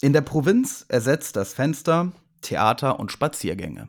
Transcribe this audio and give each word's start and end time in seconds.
In 0.00 0.12
der 0.12 0.20
Provinz 0.20 0.84
ersetzt 0.88 1.34
das 1.34 1.54
Fenster 1.54 2.12
Theater 2.40 3.00
und 3.00 3.10
Spaziergänge. 3.10 3.88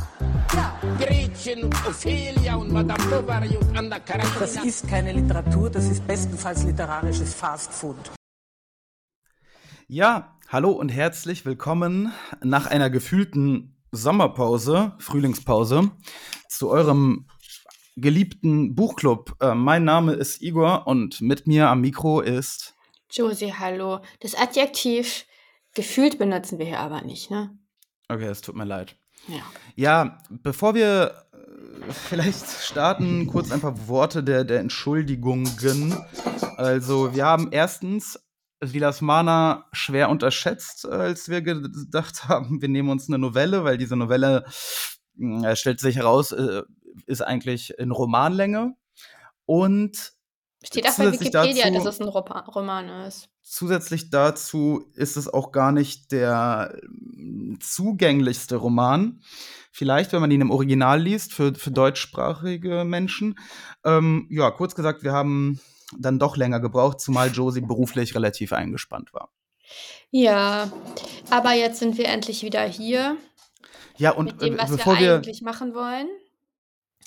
Gretchen 0.51 1.63
und 1.63 1.87
Ophelia 1.87 2.55
und 2.55 2.71
Madame 2.71 3.03
Bovary 3.05 3.55
und 3.55 3.77
Anna 3.77 3.99
Karenina. 3.99 4.39
Das 4.39 4.63
ist 4.63 4.87
keine 4.87 5.13
Literatur, 5.13 5.69
das 5.69 5.89
ist 5.89 6.05
bestenfalls 6.05 6.63
literarisches 6.63 7.33
Fastfood. 7.33 8.11
Ja, 9.87 10.37
hallo 10.49 10.71
und 10.71 10.89
herzlich 10.89 11.45
willkommen 11.45 12.11
nach 12.43 12.65
einer 12.65 12.89
gefühlten 12.89 13.81
Sommerpause, 13.91 14.93
Frühlingspause, 14.99 15.91
zu 16.49 16.69
eurem 16.69 17.27
geliebten 17.95 18.75
Buchclub. 18.75 19.37
Äh, 19.41 19.55
mein 19.55 19.85
Name 19.85 20.13
ist 20.13 20.41
Igor 20.41 20.85
und 20.85 21.21
mit 21.21 21.47
mir 21.47 21.69
am 21.69 21.81
Mikro 21.81 22.19
ist. 22.21 22.75
Josie, 23.09 23.53
hallo. 23.53 23.99
Das 24.19 24.35
Adjektiv 24.35 25.25
gefühlt 25.73 26.17
benutzen 26.17 26.59
wir 26.59 26.65
hier 26.65 26.79
aber 26.79 27.01
nicht, 27.01 27.31
ne? 27.31 27.57
Okay, 28.09 28.25
es 28.25 28.41
tut 28.41 28.55
mir 28.55 28.65
leid. 28.65 28.97
Ja. 29.75 30.17
Bevor 30.29 30.75
wir 30.75 31.25
äh, 31.33 31.91
vielleicht 31.91 32.47
starten, 32.47 33.27
kurz 33.27 33.51
ein 33.51 33.61
paar 33.61 33.87
Worte 33.87 34.23
der, 34.23 34.43
der 34.43 34.59
Entschuldigungen. 34.59 35.95
Also, 36.57 37.15
wir 37.15 37.25
haben 37.25 37.49
erstens 37.51 38.19
Vilas 38.61 39.01
Mana 39.01 39.65
schwer 39.71 40.09
unterschätzt, 40.09 40.87
als 40.87 41.29
wir 41.29 41.41
gedacht 41.41 42.27
haben, 42.27 42.61
wir 42.61 42.69
nehmen 42.69 42.89
uns 42.89 43.07
eine 43.07 43.17
Novelle, 43.17 43.63
weil 43.63 43.77
diese 43.77 43.95
Novelle, 43.95 44.45
äh, 45.19 45.55
stellt 45.55 45.79
sich 45.79 45.95
heraus, 45.95 46.31
äh, 46.31 46.61
ist 47.07 47.21
eigentlich 47.21 47.73
in 47.79 47.91
Romanlänge. 47.91 48.75
Und 49.45 50.13
Steht 50.63 50.85
auch 50.87 50.95
bei 50.95 51.05
Zusätzlich 51.05 51.33
Wikipedia, 51.33 51.65
dazu- 51.71 51.85
dass 51.85 51.95
es 51.95 52.01
ein 52.01 52.07
Roman 52.07 52.89
ist. 53.07 53.29
zusätzlich 53.41 54.09
dazu 54.11 54.85
ist 54.93 55.17
es 55.17 55.27
auch 55.27 55.51
gar 55.51 55.71
nicht 55.71 56.11
der 56.11 56.77
ähm, 56.83 57.57
zugänglichste 57.59 58.57
Roman. 58.57 59.21
Vielleicht, 59.71 60.13
wenn 60.13 60.21
man 60.21 60.29
ihn 60.31 60.41
im 60.41 60.51
Original 60.51 61.01
liest, 61.01 61.33
für, 61.33 61.55
für 61.55 61.71
deutschsprachige 61.71 62.83
Menschen. 62.83 63.39
Ähm, 63.83 64.27
ja, 64.29 64.51
kurz 64.51 64.75
gesagt, 64.75 65.01
wir 65.03 65.13
haben 65.13 65.59
dann 65.97 66.19
doch 66.19 66.37
länger 66.37 66.59
gebraucht, 66.59 66.99
zumal 66.99 67.31
Josie 67.31 67.61
beruflich 67.67 68.13
relativ 68.15 68.53
eingespannt 68.53 69.13
war. 69.13 69.31
Ja, 70.11 70.71
aber 71.29 71.53
jetzt 71.53 71.79
sind 71.79 71.97
wir 71.97 72.05
endlich 72.05 72.43
wieder 72.43 72.63
hier 72.65 73.15
Ja, 73.97 74.11
und 74.11 74.41
dem, 74.41 74.55
äh, 74.55 74.57
was 74.57 74.69
bevor 74.71 74.95
wir 74.95 75.01
wir, 75.01 75.15
eigentlich 75.15 75.41
machen 75.41 75.73
wollen. 75.73 76.07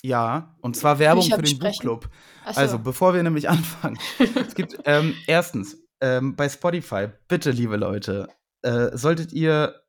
Ja, 0.04 0.54
und 0.60 0.76
zwar 0.76 0.98
Werbung 0.98 1.22
für 1.22 1.30
den 1.30 1.40
besprechen. 1.40 1.72
Buchclub. 1.72 2.10
Achso, 2.44 2.60
Also, 2.60 2.78
bevor 2.78 3.14
wir 3.14 3.22
nämlich 3.22 3.48
anfangen, 3.48 3.98
es 4.18 4.54
gibt 4.54 4.76
ähm, 4.84 5.14
erstens 5.26 5.78
ähm, 6.02 6.36
bei 6.36 6.46
Spotify, 6.50 7.08
bitte, 7.26 7.50
liebe 7.50 7.76
Leute, 7.76 8.28
äh, 8.60 8.90
solltet 8.92 9.32
ihr 9.32 9.80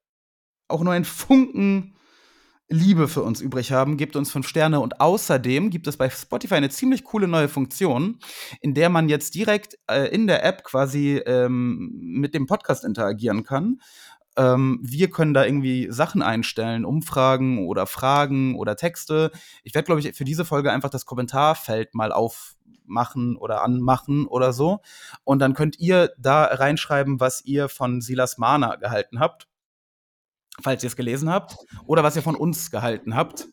auch 0.69 0.81
nur 0.81 0.93
einen 0.93 1.03
Funken 1.03 1.95
Liebe 2.67 3.07
für 3.07 3.21
uns 3.21 3.41
übrig 3.41 3.71
haben, 3.71 3.95
gebt 3.95 4.15
uns 4.15 4.31
fünf 4.31 4.47
Sterne 4.47 4.79
und 4.79 4.99
außerdem 4.99 5.69
gibt 5.69 5.85
es 5.85 5.97
bei 5.97 6.09
Spotify 6.09 6.55
eine 6.55 6.69
ziemlich 6.69 7.03
coole 7.03 7.27
neue 7.27 7.47
Funktion, 7.47 8.17
in 8.59 8.73
der 8.73 8.89
man 8.89 9.07
jetzt 9.07 9.35
direkt 9.35 9.77
äh, 9.87 10.07
in 10.07 10.25
der 10.25 10.43
App 10.43 10.63
quasi 10.63 11.21
ähm, 11.27 11.91
mit 11.93 12.33
dem 12.33 12.47
Podcast 12.47 12.83
interagieren 12.83 13.43
kann. 13.43 13.81
Ähm, 14.37 14.79
wir 14.81 15.09
können 15.09 15.33
da 15.33 15.45
irgendwie 15.45 15.87
Sachen 15.91 16.21
einstellen, 16.21 16.85
Umfragen 16.85 17.65
oder 17.67 17.85
Fragen 17.85 18.55
oder 18.55 18.75
Texte. 18.75 19.31
Ich 19.63 19.73
werde, 19.73 19.85
glaube 19.85 20.01
ich, 20.01 20.15
für 20.15 20.25
diese 20.25 20.45
Folge 20.45 20.71
einfach 20.71 20.89
das 20.89 21.05
Kommentarfeld 21.05 21.95
mal 21.95 22.11
aufmachen 22.11 23.37
oder 23.37 23.63
anmachen 23.63 24.27
oder 24.27 24.51
so. 24.51 24.81
Und 25.23 25.39
dann 25.39 25.53
könnt 25.53 25.79
ihr 25.79 26.13
da 26.17 26.45
reinschreiben, 26.45 27.19
was 27.19 27.45
ihr 27.45 27.69
von 27.69 28.01
Silas 28.01 28.37
Mana 28.37 28.75
gehalten 28.75 29.19
habt. 29.19 29.47
Falls 30.61 30.83
ihr 30.83 30.87
es 30.87 30.95
gelesen 30.95 31.29
habt. 31.29 31.55
Oder 31.85 32.03
was 32.03 32.15
ihr 32.15 32.21
von 32.21 32.35
uns 32.35 32.71
gehalten 32.71 33.15
habt. 33.15 33.47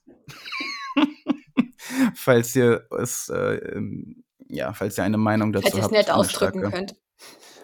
falls 2.15 2.55
ihr 2.57 2.87
es, 2.99 3.29
äh, 3.29 3.55
ähm, 3.55 4.25
ja, 4.49 4.73
falls 4.73 4.99
ihr 4.99 5.05
eine 5.05 5.19
Meinung 5.19 5.53
dazu 5.53 5.63
falls 5.63 5.75
ihr 5.75 5.79
es 5.79 5.85
habt. 5.85 5.93
nett 5.93 6.11
ausdrücken 6.11 6.61
starke. 6.61 6.77
könnt. 6.77 6.97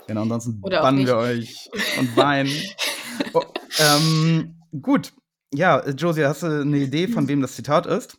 Genau, 0.07 0.23
ansonsten 0.23 0.61
bannen 0.61 1.07
wir 1.07 1.17
euch 1.17 1.69
und 1.99 2.17
weinen. 2.17 2.51
oh, 3.35 3.43
ähm, 3.79 4.61
gut. 4.83 5.13
Ja, 5.53 5.87
Josie, 5.89 6.25
hast 6.25 6.43
du 6.43 6.61
eine 6.61 6.79
Idee, 6.79 7.09
von 7.09 7.27
wem 7.29 7.41
das 7.41 7.55
Zitat 7.55 7.87
ist? 7.87 8.19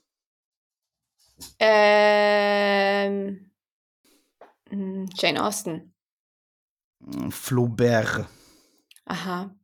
Ähm, 1.59 3.51
Jane 4.71 5.43
Austen. 5.43 5.93
Flaubert. 7.29 8.27
Aha. 9.05 9.55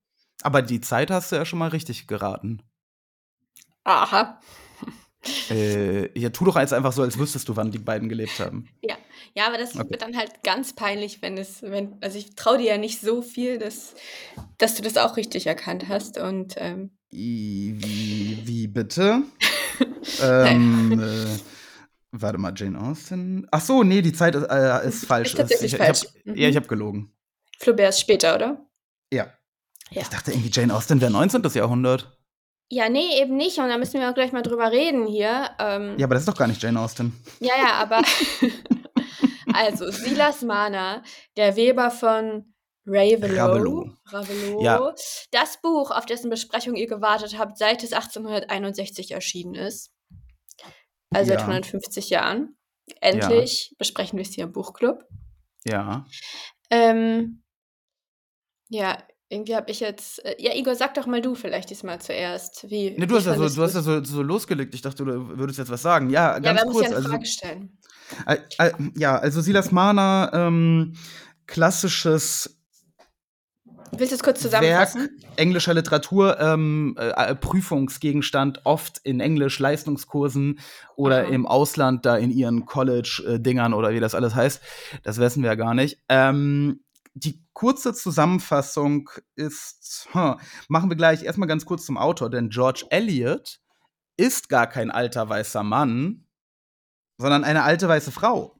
Aber 0.41 0.61
die 0.61 0.81
Zeit 0.81 1.11
hast 1.11 1.31
du 1.31 1.35
ja 1.35 1.45
schon 1.45 1.59
mal 1.59 1.69
richtig 1.69 2.07
geraten. 2.07 2.61
Aha. 3.83 4.39
Äh, 5.49 6.17
ja, 6.19 6.29
tu 6.29 6.45
doch 6.45 6.55
jetzt 6.55 6.73
einfach 6.73 6.93
so, 6.93 7.01
als 7.01 7.17
wüsstest 7.17 7.49
du, 7.49 7.55
wann 7.55 7.71
die 7.71 7.79
beiden 7.79 8.09
gelebt 8.09 8.39
haben. 8.39 8.69
Ja, 8.81 8.94
aber 9.37 9.57
das 9.57 9.75
Okay. 9.75 9.89
wird 9.89 10.01
dann 10.01 10.17
halt 10.17 10.43
ganz 10.43 10.73
peinlich, 10.73 11.21
wenn 11.21 11.37
es, 11.37 11.61
wenn, 11.61 11.97
also 12.01 12.17
ich 12.17 12.35
traue 12.35 12.57
dir 12.57 12.65
ja 12.65 12.77
nicht 12.77 13.01
so 13.01 13.21
viel, 13.21 13.57
dass, 13.57 13.95
dass 14.57 14.75
du 14.75 14.81
das 14.81 14.97
auch 14.97 15.17
richtig 15.17 15.47
erkannt 15.47 15.87
hast. 15.89 16.17
Und 16.17 16.55
ähm, 16.57 16.91
wie, 17.11 17.75
wie 18.45 18.67
bitte? 18.67 19.23
ähm, 20.21 20.99
äh, 20.99 21.39
warte 22.11 22.37
mal, 22.37 22.53
Jane 22.55 22.79
Austen. 22.79 23.47
Ach 23.51 23.61
so, 23.61 23.83
nee, 23.83 24.01
die 24.01 24.13
Zeit 24.13 24.35
ist, 24.35 24.43
äh, 24.49 24.87
ist 24.87 25.05
falsch. 25.05 25.29
Ist 25.29 25.37
tatsächlich 25.37 25.73
ich, 25.73 25.77
falsch. 25.79 26.03
Ich 26.03 26.09
hab, 26.09 26.25
Mhm. 26.25 26.35
Ja, 26.35 26.49
ich 26.49 26.55
habe 26.55 26.67
gelogen. 26.67 27.11
Flaubert 27.59 27.89
ist 27.89 27.99
später, 28.01 28.35
oder? 28.35 28.65
Ja. 29.13 29.27
Ja. 29.91 30.01
Ich 30.01 30.07
dachte 30.09 30.31
irgendwie, 30.31 30.49
Jane 30.51 30.73
Austen 30.73 30.99
wäre 30.99 31.11
19. 31.11 31.43
Jahrhundert. 31.53 32.17
Ja, 32.71 32.89
nee, 32.89 33.21
eben 33.21 33.37
nicht. 33.37 33.59
Und 33.59 33.69
da 33.69 33.77
müssen 33.77 33.99
wir 33.99 34.09
auch 34.09 34.15
gleich 34.15 34.31
mal 34.31 34.41
drüber 34.41 34.71
reden 34.71 35.05
hier. 35.05 35.51
Ähm, 35.59 35.93
Ja, 35.99 36.07
aber 36.07 36.15
das 36.15 36.23
ist 36.23 36.27
doch 36.27 36.37
gar 36.37 36.47
nicht 36.47 36.61
Jane 36.63 36.79
Austen. 36.79 37.13
ja, 37.39 37.53
ja, 37.57 37.73
aber. 37.73 38.01
also, 39.55 39.89
Silas 39.91 40.41
Mana, 40.41 41.03
der 41.37 41.55
Weber 41.55 41.91
von 41.91 42.53
Ravelow. 42.85 43.35
Ravelow. 43.35 43.91
Ravelow. 44.11 44.63
Ja. 44.63 44.93
Das 45.31 45.59
Buch, 45.61 45.91
auf 45.91 46.05
dessen 46.05 46.29
Besprechung 46.29 46.75
ihr 46.75 46.87
gewartet 46.87 47.37
habt, 47.37 47.57
seit 47.57 47.83
es 47.83 47.93
1861 47.93 49.11
erschienen 49.11 49.55
ist. 49.55 49.91
Also 51.09 51.29
seit 51.29 51.39
Ja. 51.39 51.47
150 51.47 52.09
Jahren. 52.09 52.57
Endlich 53.01 53.73
besprechen 53.79 54.17
wir 54.17 54.23
es 54.23 54.33
hier 54.33 54.43
im 54.43 54.51
Buchclub. 54.51 55.03
Ja. 55.63 56.05
Ähm, 56.69 57.43
ja, 58.69 59.03
irgendwie 59.29 59.55
habe 59.55 59.71
ich 59.71 59.79
jetzt. 59.79 60.23
Äh, 60.25 60.35
ja, 60.39 60.53
Igor, 60.55 60.75
sag 60.75 60.93
doch 60.93 61.07
mal 61.07 61.21
du 61.21 61.35
vielleicht 61.35 61.69
diesmal 61.69 61.99
zuerst. 61.99 62.69
Wie, 62.69 62.91
Ne, 62.91 63.07
du 63.07 63.15
hast 63.15 63.25
ja, 63.25 63.35
so, 63.35 63.47
du 63.49 63.61
hast 63.63 63.73
ja 63.75 63.81
so, 63.81 64.03
so 64.03 64.21
losgelegt. 64.21 64.73
Ich 64.75 64.81
dachte, 64.81 65.03
du 65.03 65.37
würdest 65.37 65.59
jetzt 65.59 65.71
was 65.71 65.81
sagen. 65.81 66.09
Ja, 66.09 66.33
Ja, 66.33 66.39
ganz 66.39 66.63
muss 66.65 66.73
kurz. 66.73 66.83
ja 66.83 66.87
eine 66.89 66.95
also, 66.97 67.09
Frage 67.09 67.25
stellen. 67.25 67.77
äh, 68.27 68.37
äh, 68.59 68.71
ja, 68.97 69.17
also 69.17 69.41
Silas 69.41 69.71
Mana, 69.71 70.29
ähm, 70.33 70.93
klassisches 71.47 72.51
Willst 73.97 74.11
du 74.11 74.15
es 74.15 74.23
kurz 74.23 74.43
Werk 74.43 74.51
zusammenfassen? 74.51 75.21
englischer 75.37 75.73
Literatur, 75.73 76.39
ähm, 76.39 76.95
äh, 76.99 77.09
äh, 77.31 77.35
Prüfungsgegenstand, 77.35 78.61
oft 78.65 78.99
in 79.03 79.19
Englisch, 79.21 79.57
Leistungskursen 79.59 80.59
oder 80.95 81.21
Aha. 81.23 81.29
im 81.29 81.45
Ausland, 81.45 82.05
da 82.05 82.17
in 82.17 82.29
ihren 82.31 82.65
College-Dingern 82.65 83.73
oder 83.73 83.91
wie 83.93 83.99
das 84.01 84.13
alles 84.15 84.35
heißt. 84.35 84.61
Das 85.03 85.17
wissen 85.17 85.43
wir 85.43 85.51
ja 85.51 85.55
gar 85.55 85.73
nicht. 85.73 85.99
Ähm, 86.09 86.81
die 87.15 87.41
kurze 87.53 87.93
Zusammenfassung 87.93 89.09
ist, 89.35 90.07
hm, 90.11 90.35
machen 90.67 90.89
wir 90.89 90.97
gleich 90.97 91.23
erstmal 91.23 91.47
ganz 91.47 91.65
kurz 91.65 91.85
zum 91.85 91.97
Autor, 91.97 92.29
denn 92.29 92.49
George 92.49 92.85
Eliot 92.89 93.59
ist 94.17 94.49
gar 94.49 94.67
kein 94.67 94.91
alter 94.91 95.27
weißer 95.27 95.63
Mann, 95.63 96.25
sondern 97.17 97.43
eine 97.45 97.63
alte 97.63 97.87
weiße 97.87 98.11
Frau. 98.11 98.59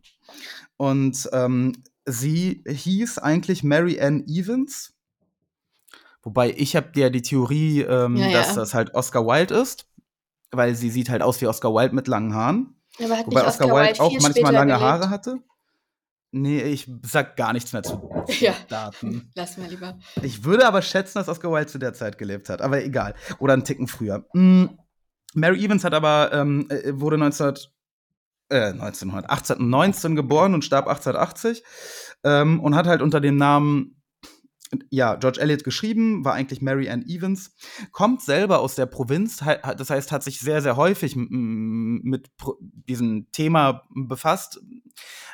Und 0.78 1.30
ähm, 1.34 1.84
sie 2.06 2.63
hieß 2.66 3.19
eigentlich 3.19 3.63
Mary 3.63 4.00
Ann 4.00 4.25
Evans. 4.28 4.94
Wobei 6.24 6.51
ich 6.51 6.75
habe 6.75 6.90
ja 6.96 7.10
die 7.10 7.22
Theorie, 7.22 7.81
ähm, 7.81 8.16
Ja, 8.16 8.31
dass 8.31 8.50
ja. 8.50 8.56
das 8.56 8.74
halt 8.74 8.94
Oscar 8.96 9.25
Wilde 9.25 9.54
ist, 9.56 9.88
weil 10.51 10.75
sie 10.75 10.90
sieht 10.90 11.10
halt 11.10 11.22
aus 11.22 11.42
wie 11.42 11.48
Oscar 11.48 11.74
Wilde 11.74 11.94
mit 11.94 12.08
langen 12.08 12.34
Haaren. 12.34 12.81
Aber 13.04 13.18
hat 13.18 13.28
Wobei 13.28 13.42
nicht 13.42 13.50
Oscar 13.50 13.68
Wilde 13.68 14.00
auch 14.00 14.13
manchmal 14.22 14.54
lange 14.54 14.74
gelebt? 14.74 14.81
Haare 14.81 15.10
hatte. 15.10 15.40
Nee, 16.38 16.64
ich 16.64 16.92
sag 17.04 17.38
gar 17.38 17.54
nichts 17.54 17.72
mehr 17.72 17.82
zu 17.82 18.10
Ja. 18.40 18.54
Daten. 18.68 19.32
Lass 19.36 19.58
mal 19.58 19.70
lieber. 19.70 19.98
Ich 20.22 20.44
würde 20.44 20.68
aber 20.68 20.82
schätzen, 20.82 21.18
dass 21.18 21.30
Oscar 21.30 21.50
Wilde 21.50 21.68
zu 21.68 21.78
der 21.78 21.94
Zeit 21.94 22.18
gelebt 22.18 22.50
hat, 22.50 22.62
aber 22.62 22.84
egal. 22.84 23.16
Oder 23.40 23.54
einen 23.54 23.64
Ticken 23.64 23.88
früher. 23.88 24.26
Mm, 24.34 24.66
Mary 25.34 25.64
Evans 25.64 25.86
hat 25.86 25.94
aber, 25.94 26.32
ähm, 26.34 26.68
äh, 26.70 26.92
wurde 27.00 27.18
19, 27.18 27.54
äh, 28.50 28.74
1900, 28.74 29.30
1819 29.30 30.18
geboren 30.18 30.54
und 30.54 30.66
starb 30.66 30.88
1880 30.88 31.64
ähm, 32.26 32.60
und 32.60 32.76
hat 32.76 32.86
halt 32.88 33.02
unter 33.02 33.22
dem 33.22 33.38
Namen, 33.38 33.95
ja, 34.89 35.16
George 35.16 35.39
Eliot 35.39 35.63
geschrieben, 35.63 36.25
war 36.25 36.33
eigentlich 36.33 36.62
Mary 36.62 36.89
Ann 36.89 37.06
Evans, 37.07 37.56
kommt 37.92 38.22
selber 38.22 38.60
aus 38.60 38.75
der 38.75 38.86
Provinz, 38.86 39.44
das 39.77 39.89
heißt, 39.89 40.12
hat 40.12 40.24
sich 40.24 40.39
sehr, 40.39 40.62
sehr 40.62 40.75
häufig 40.75 41.16
mit 41.16 42.31
diesem 42.39 43.31
Thema 43.31 43.83
befasst, 43.94 44.60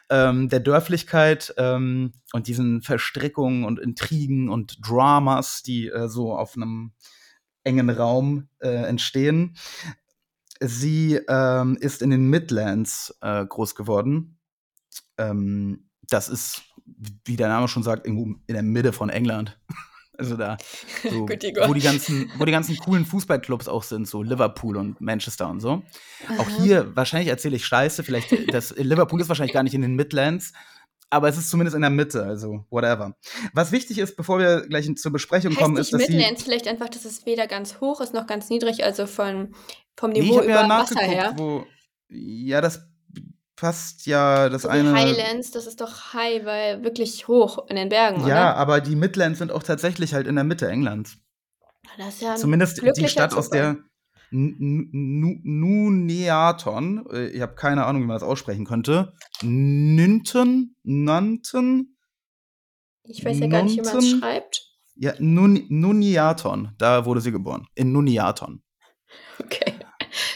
ähm, 0.09 0.49
der 0.49 0.59
Dörflichkeit 0.59 1.53
ähm, 1.57 2.13
und 2.33 2.47
diesen 2.47 2.81
Verstrickungen 2.81 3.63
und 3.63 3.79
Intrigen 3.79 4.49
und 4.49 4.77
Dramas, 4.85 5.63
die 5.63 5.87
äh, 5.87 6.07
so 6.07 6.35
auf 6.35 6.55
einem 6.55 6.91
engen 7.63 7.89
Raum 7.89 8.49
äh, 8.59 8.69
entstehen. 8.69 9.55
Sie 10.59 11.19
ähm, 11.27 11.77
ist 11.79 12.01
in 12.01 12.11
den 12.11 12.29
Midlands 12.29 13.17
äh, 13.21 13.45
groß 13.45 13.75
geworden. 13.75 14.37
Ähm, 15.17 15.89
das 16.07 16.29
ist, 16.29 16.63
wie 17.25 17.35
der 17.35 17.47
Name 17.47 17.67
schon 17.67 17.83
sagt, 17.83 18.05
irgendwo 18.05 18.35
in 18.47 18.53
der 18.53 18.63
Mitte 18.63 18.93
von 18.93 19.09
England. 19.09 19.59
Also 20.17 20.35
da, 20.37 20.57
so, 21.09 21.27
wo, 21.67 21.73
die 21.73 21.81
ganzen, 21.81 22.31
wo 22.37 22.45
die 22.45 22.51
ganzen 22.51 22.77
coolen 22.77 23.05
Fußballclubs 23.07 23.67
auch 23.67 23.81
sind, 23.81 24.07
so 24.07 24.21
Liverpool 24.21 24.77
und 24.77 25.01
Manchester 25.01 25.49
und 25.49 25.61
so. 25.61 25.81
Auch 26.37 26.47
Aha. 26.47 26.61
hier, 26.61 26.95
wahrscheinlich 26.95 27.29
erzähle 27.29 27.55
ich 27.55 27.65
Scheiße, 27.65 28.03
vielleicht, 28.03 28.53
das, 28.53 28.75
Liverpool 28.77 29.19
ist 29.19 29.29
wahrscheinlich 29.29 29.53
gar 29.53 29.63
nicht 29.63 29.73
in 29.73 29.81
den 29.81 29.95
Midlands, 29.95 30.53
aber 31.09 31.27
es 31.27 31.37
ist 31.37 31.49
zumindest 31.49 31.75
in 31.75 31.81
der 31.81 31.89
Mitte, 31.89 32.23
also 32.23 32.65
whatever. 32.69 33.15
Was 33.53 33.71
wichtig 33.71 33.97
ist, 33.97 34.15
bevor 34.15 34.37
wir 34.37 34.61
gleich 34.67 34.93
zur 34.95 35.11
Besprechung 35.11 35.51
Heißt 35.51 35.59
kommen, 35.59 35.77
ist, 35.77 35.91
dass. 35.91 36.07
Midlands 36.07 36.43
vielleicht 36.43 36.67
einfach, 36.67 36.89
dass 36.89 37.05
es 37.05 37.25
weder 37.25 37.47
ganz 37.47 37.81
hoch 37.81 37.99
ist 37.99 38.13
noch 38.13 38.27
ganz 38.27 38.49
niedrig, 38.49 38.83
also 38.83 39.07
von, 39.07 39.55
vom 39.97 40.11
Nee, 40.11 40.19
ich 40.19 40.25
Niveau 40.25 40.37
habe 40.37 40.49
ja 40.49 40.65
über 40.65 40.69
Wasser 40.69 40.95
nachgeguckt, 40.95 41.17
her? 41.17 41.33
wo. 41.35 41.65
Ja, 42.09 42.61
das 42.61 42.90
passt 43.61 44.07
ja, 44.07 44.49
das 44.49 44.63
So 44.63 44.69
eine. 44.69 44.91
Highlands, 44.91 45.51
das 45.51 45.67
ist 45.67 45.79
doch 45.81 46.15
high, 46.15 46.43
weil 46.45 46.83
wirklich 46.83 47.27
hoch 47.27 47.67
in 47.69 47.75
den 47.75 47.89
Bergen, 47.89 48.21
Ja, 48.21 48.25
oder? 48.25 48.55
aber 48.57 48.81
die 48.81 48.95
Midlands 48.95 49.37
sind 49.37 49.51
auch 49.51 49.61
tatsächlich 49.61 50.15
halt 50.15 50.25
in 50.25 50.33
der 50.33 50.43
Mitte 50.43 50.67
Englands. 50.67 51.17
Das 51.95 52.15
ist 52.15 52.21
ja 52.23 52.31
ein 52.31 52.37
Zumindest 52.39 52.81
die 52.97 53.07
Stadt, 53.07 53.35
aus 53.35 53.51
der 53.51 53.77
Nuneaton, 55.51 57.05
äh, 57.11 57.27
ich 57.27 57.41
habe 57.41 57.53
keine 57.53 57.85
Ahnung, 57.85 58.01
wie 58.01 58.07
man 58.07 58.15
das 58.15 58.23
aussprechen 58.23 58.65
könnte. 58.65 59.13
Nynten? 59.43 60.75
Nanten? 60.81 61.97
Ich 63.03 63.23
weiß 63.23 63.39
ja 63.39 63.47
gar 63.47 63.61
nicht, 63.61 63.77
wie 63.77 63.81
man 63.81 63.97
es 63.97 64.09
schreibt. 64.09 64.69
Ja, 64.95 65.13
Nun 65.19 65.65
Nuniaton, 65.69 66.73
da 66.79 67.05
wurde 67.05 67.21
sie 67.21 67.31
geboren. 67.31 67.67
In 67.75 67.91
Nuniaton. 67.91 68.63
Okay. 69.39 69.73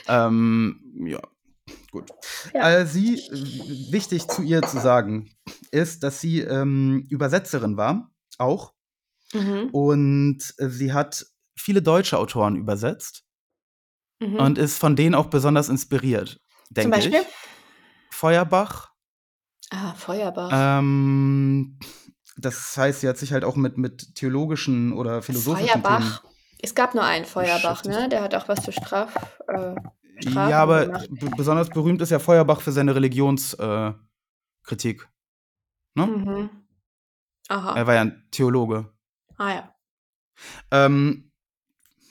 Ähm, 0.08 0.82
ja, 1.06 1.22
gut. 1.96 2.10
Ja. 2.54 2.70
Äh, 2.80 2.86
sie, 2.86 3.16
wichtig 3.92 4.28
zu 4.28 4.42
ihr 4.42 4.62
zu 4.62 4.80
sagen, 4.80 5.30
ist, 5.72 6.04
dass 6.04 6.22
sie 6.22 6.42
ähm, 6.42 7.06
Übersetzerin 7.10 7.78
war, 7.78 8.12
auch. 8.38 8.74
Mhm. 9.34 9.70
Und 9.72 10.54
äh, 10.58 10.70
sie 10.70 10.94
hat 10.94 11.26
viele 11.58 11.82
deutsche 11.82 12.18
Autoren 12.18 12.56
übersetzt 12.56 13.24
Mhm. 14.22 14.36
und 14.38 14.58
ist 14.58 14.78
von 14.78 14.96
denen 14.96 15.14
auch 15.14 15.26
besonders 15.26 15.68
inspiriert, 15.68 16.40
Zum 16.68 16.74
denke 16.76 16.92
Beispiel? 16.92 17.20
ich. 17.20 18.16
Feuerbach. 18.16 18.92
Ah, 19.72 19.94
Feuerbach. 19.94 20.50
Ähm, 20.54 21.78
das 22.38 22.78
heißt, 22.78 23.02
sie 23.02 23.10
hat 23.10 23.18
sich 23.18 23.34
halt 23.34 23.44
auch 23.44 23.58
mit, 23.58 23.78
mit 23.78 24.16
theologischen 24.16 24.94
oder 24.94 25.22
philosophischen 25.22 25.68
Feuerbach. 25.82 26.24
Es 26.60 26.74
gab 26.76 26.96
nur 26.96 27.04
einen 27.04 27.26
Feuerbach, 27.26 27.84
ne? 27.84 28.08
Der 28.08 28.22
hat 28.22 28.34
auch 28.36 28.48
was 28.48 28.64
zu 28.64 28.72
Straf. 28.72 29.14
Äh, 29.50 29.76
Themen. 29.76 29.92
Strafen 30.22 30.50
Ja, 30.50 30.62
aber 30.62 30.86
gemacht. 30.86 31.10
besonders 31.38 31.70
berühmt 31.70 32.02
ist 32.02 32.10
ja 32.10 32.20
Feuerbach 32.20 32.62
für 32.62 32.72
seine 32.72 32.96
Religionskritik. 32.96 33.98
Äh, 34.68 36.00
ne? 36.00 36.08
Mhm. 36.08 36.50
Aha. 37.50 37.76
Er 37.78 37.88
war 37.88 37.94
ja 37.96 38.02
ein 38.02 38.28
Theologe. 38.32 38.92
Ah 39.38 39.54
ja. 39.54 39.76
Ähm, 40.72 41.32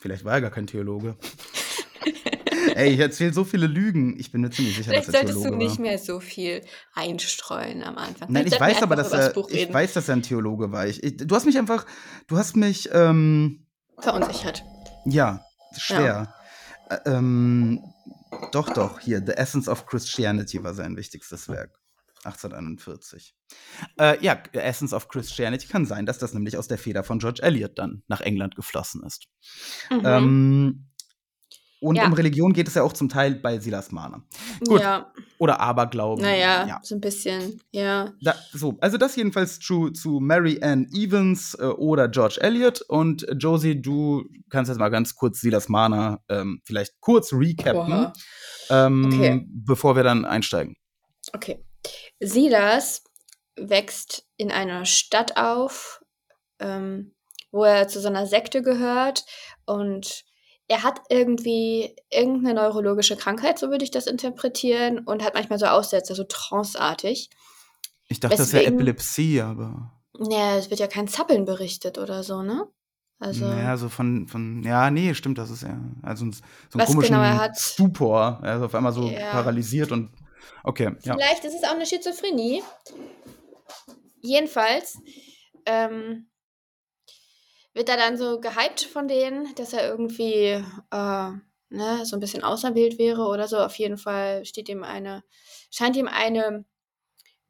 vielleicht 0.01 0.25
war 0.25 0.35
er 0.35 0.41
gar 0.43 0.51
kein 0.51 0.67
Theologe. 0.67 1.17
Ey, 2.75 2.91
ich 2.93 2.99
erzähle 3.01 3.33
so 3.33 3.45
viele 3.45 3.67
Lügen. 3.67 4.19
Ich 4.19 4.33
bin 4.33 4.41
mir 4.41 4.51
ziemlich 4.51 4.75
sicher, 4.77 4.91
Vielleicht 4.91 5.09
dass 5.09 5.15
er 5.15 5.21
solltest 5.21 5.43
Theologe 5.43 5.59
du 5.65 5.65
nicht 5.71 5.79
mehr 5.79 5.99
so 5.99 6.19
viel 6.21 6.63
einstreuen 6.95 7.83
am 7.85 7.97
Anfang. 7.99 8.29
Nein, 8.33 8.47
ich 8.47 8.59
weiß 8.59 8.83
aber, 8.83 8.97
dass 8.97 9.11
das 9.11 9.29
er, 9.29 9.33
Buch 9.33 9.49
ich 9.49 9.61
reden. 9.63 9.75
weiß, 9.75 9.93
dass 9.95 10.09
er 10.09 10.17
ein 10.17 10.23
Theologe 10.23 10.73
war. 10.73 10.87
Ich, 10.87 11.03
ich, 11.03 11.17
du 11.19 11.35
hast 11.35 11.47
mich 11.47 11.57
einfach, 11.59 11.87
du 12.27 12.37
hast 12.37 12.57
mich, 12.57 12.89
ähm, 12.93 13.67
Verunsichert. 13.99 14.65
ja, 15.05 15.45
schwer. 15.77 16.29
Ä- 16.35 16.44
Ähm, 17.07 17.83
doch, 18.53 18.71
doch, 18.71 19.01
hier, 19.01 19.23
The 19.25 19.33
Essence 19.33 19.69
of 19.69 19.87
Christianity 19.87 20.63
war 20.63 20.75
sein 20.75 20.97
wichtigstes 20.97 21.49
Werk. 21.49 21.79
1841. 22.25 23.35
Äh, 23.99 24.23
ja, 24.25 24.35
Essence 24.53 24.95
of 24.95 25.09
Christianity 25.09 25.67
kann 25.69 25.85
sein, 25.85 26.07
dass 26.07 26.19
das 26.19 26.33
nämlich 26.33 26.57
aus 26.57 26.69
der 26.69 26.79
Feder 26.79 27.05
von 27.05 27.19
George 27.19 27.43
Eliot 27.43 27.79
dann 27.79 28.03
nach 28.09 28.23
England 28.23 28.57
geflossen 28.57 29.03
ist. 29.05 29.27
Mhm. 29.91 30.03
Ähm, 30.05 30.87
und 31.81 31.97
Ja. 31.97 32.07
um 32.07 32.15
Religion 32.15 32.55
geht 32.55 32.67
es 32.67 32.75
ja 32.75 32.83
auch 32.83 32.95
zum 32.95 33.11
Teil 33.11 33.35
bei 33.35 33.59
Silas 33.59 33.93
Marner. 33.93 34.23
gut. 34.67 34.81
Ja, 34.81 35.13
Oder 35.45 35.61
Aberglauben. 35.61 36.23
naja, 36.25 36.67
Ja. 36.67 36.81
so 36.83 36.95
ein 36.95 37.01
bisschen. 37.01 37.61
Ja. 37.71 38.13
Da, 38.23 38.35
so, 38.53 38.77
also 38.81 38.97
das 38.99 39.15
jedenfalls 39.17 39.61
zu, 39.61 39.91
zu 39.91 40.21
Mary 40.21 40.59
Ann 40.63 40.87
Evans 40.93 41.55
äh, 41.61 41.65
oder 41.67 42.09
George 42.09 42.39
Eliot. 42.41 42.81
Und 42.83 43.29
äh, 43.29 43.35
Josie, 43.35 43.81
du 43.81 44.25
kannst 44.51 44.71
jetzt 44.71 44.79
mal 44.79 44.89
ganz 44.89 45.15
kurz 45.15 45.41
Silas 45.41 45.69
Marner 45.69 46.23
ähm, 46.29 46.61
vielleicht 46.65 46.99
kurz 47.01 47.33
recappen, 47.33 48.11
ähm, 48.71 49.05
Okay. 49.07 49.45
bevor 49.49 49.97
wir 49.97 50.03
dann 50.03 50.25
einsteigen. 50.25 50.77
Okay. 51.33 51.63
Silas 52.21 53.03
wächst 53.57 54.27
in 54.37 54.51
einer 54.51 54.85
Stadt 54.85 55.37
auf, 55.37 56.03
ähm, 56.59 57.15
wo 57.53 57.65
er 57.65 57.87
zu 57.89 58.01
so 58.01 58.09
einer 58.09 58.27
Sekte 58.27 58.63
gehört 58.63 59.25
und 59.67 60.25
er 60.69 60.83
hat 60.83 61.01
irgendwie 61.11 61.95
irgendeine 62.11 62.55
neurologische 62.55 63.17
Krankheit, 63.17 63.59
so 63.59 63.71
würde 63.71 63.85
ich 63.85 63.91
das 63.91 64.07
interpretieren, 64.07 65.01
und 65.01 65.23
hat 65.25 65.35
manchmal 65.35 65.59
so 65.59 65.67
Aussätze, 65.67 66.15
so 66.15 66.25
tranceartig. 66.25 67.31
Ich 68.09 68.21
dachte, 68.21 68.37
das 68.37 68.53
wäre 68.53 68.65
Epilepsie, 68.65 69.41
aber 69.41 69.93
Ja, 70.19 70.57
es 70.57 70.71
wird 70.71 70.81
ja 70.81 70.87
kein 70.87 71.09
Zappeln 71.09 71.45
berichtet 71.45 71.99
oder 71.99 72.23
so, 72.23 72.43
ne? 72.43 72.67
Also, 73.19 73.47
naja, 73.47 73.77
so 73.77 73.89
von, 73.89 74.27
von, 74.29 74.63
ja, 74.65 74.91
nee, 74.91 75.15
stimmt, 75.15 75.39
das 75.39 75.51
ist 75.51 75.63
ja, 75.63 75.79
also 76.03 76.27
ein- 76.27 76.33
so 76.33 76.39
einen 76.41 76.81
Was 76.81 76.87
komischen 76.87 77.15
genau 77.15 77.25
er 77.25 77.39
hat? 77.39 77.59
Stupor, 77.59 78.41
er 78.43 78.57
ist 78.57 78.63
auf 78.63 78.75
einmal 78.75 78.93
so 78.93 79.09
Ja. 79.09 79.31
paralysiert 79.31 79.93
und, 79.93 80.11
okay, 80.65 80.97
ja. 81.05 81.15
Vielleicht 81.15 81.45
ist 81.45 81.55
es 81.55 81.65
auch 81.65 81.75
eine 81.75 81.87
Schizophrenie. 81.87 82.63
Jedenfalls 84.21 84.99
ähm, 85.67 86.27
wird 87.75 87.89
er 87.89 87.97
dann 87.97 88.17
so 88.17 88.41
gehypt 88.41 88.83
von 88.83 89.09
denen, 89.09 89.55
dass 89.57 89.73
er 89.73 89.89
irgendwie 89.89 90.63
äh, 90.91 91.31
ne, 91.71 92.05
so 92.05 92.17
ein 92.17 92.21
bisschen 92.21 92.45
auserwählt 92.45 92.99
wäre 92.99 93.23
oder 93.27 93.49
so. 93.49 93.59
Auf 93.59 93.77
jeden 93.77 93.99
Fall 93.99 94.45
steht 94.45 94.69
ihm 94.69 94.85
eine, 94.85 95.23
scheint 95.71 95.97
ihm 95.97 96.09
eine 96.09 96.65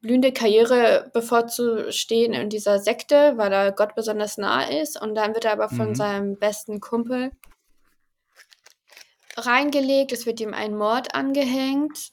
blühende 0.01 0.31
Karriere 0.33 1.09
bevorzustehen 1.13 2.33
in 2.33 2.49
dieser 2.49 2.79
Sekte, 2.79 3.33
weil 3.37 3.51
er 3.53 3.71
Gott 3.71 3.95
besonders 3.95 4.37
nah 4.37 4.63
ist. 4.63 5.01
Und 5.01 5.15
dann 5.15 5.33
wird 5.33 5.45
er 5.45 5.53
aber 5.53 5.69
von 5.69 5.89
Mhm. 5.89 5.95
seinem 5.95 6.37
besten 6.39 6.79
Kumpel 6.79 7.31
reingelegt. 9.37 10.11
Es 10.11 10.25
wird 10.25 10.39
ihm 10.39 10.53
ein 10.53 10.75
Mord 10.75 11.13
angehängt. 11.15 12.11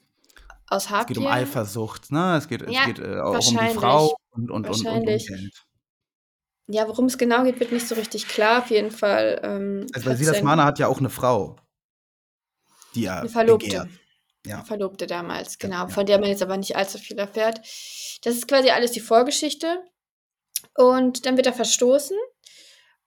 Aus 0.69 0.85
Es 0.85 0.91
Habgier. 0.91 1.17
geht 1.17 1.27
um 1.27 1.33
Eifersucht, 1.33 2.11
ne? 2.13 2.37
Es 2.39 2.49
geht, 2.49 2.63
es 2.63 2.73
Ja, 2.75 2.87
geht 2.87 2.99
äh, 2.99 3.21
auch 3.21 3.47
um 3.47 3.59
die. 3.59 3.75
Frau 3.75 4.17
und, 4.31 4.51
und, 4.51 4.67
und, 4.69 4.87
und 4.87 4.87
um. 4.87 5.03
Geld. 5.05 5.53
Ja, 6.69 6.87
worum 6.89 7.07
es 7.07 7.19
genau 7.19 7.43
geht, 7.45 7.59
wird 7.61 7.73
nicht 7.73 7.87
so 7.89 7.95
richtig 7.95 8.29
klar. 8.29 8.63
Auf 8.63 8.71
jeden 8.71 8.91
Fall. 8.91 9.41
Ähm, 9.43 9.87
Also, 9.93 10.07
weil 10.09 10.17
Silas 10.17 10.43
Marner 10.43 10.65
hat 10.65 10.79
ja 10.79 10.87
auch 10.89 10.99
eine 10.99 11.11
Frau, 11.11 11.57
die 12.95 13.07
er 13.07 13.21
eine 13.21 13.29
Verlobte. 13.29 13.67
begehrt. 13.67 13.89
Ja. 14.47 14.57
Eine 14.59 14.65
Verlobte 14.67 15.07
damals, 15.07 15.59
genau. 15.59 15.77
ja. 15.83 15.89
Von 15.89 16.07
der 16.07 16.19
man 16.19 16.29
jetzt 16.29 16.43
aber 16.43 16.57
nicht 16.57 16.75
allzu 16.77 16.99
viel 16.99 17.19
erfährt. 17.19 17.59
Das 18.23 18.35
ist 18.35 18.49
quasi 18.49 18.71
alles 18.71 18.91
die 18.93 19.01
Vorgeschichte. 19.01 19.83
Und 20.77 21.27
dann 21.27 21.37
wird 21.37 21.47
er 21.47 21.53
verstoßen 21.53 22.17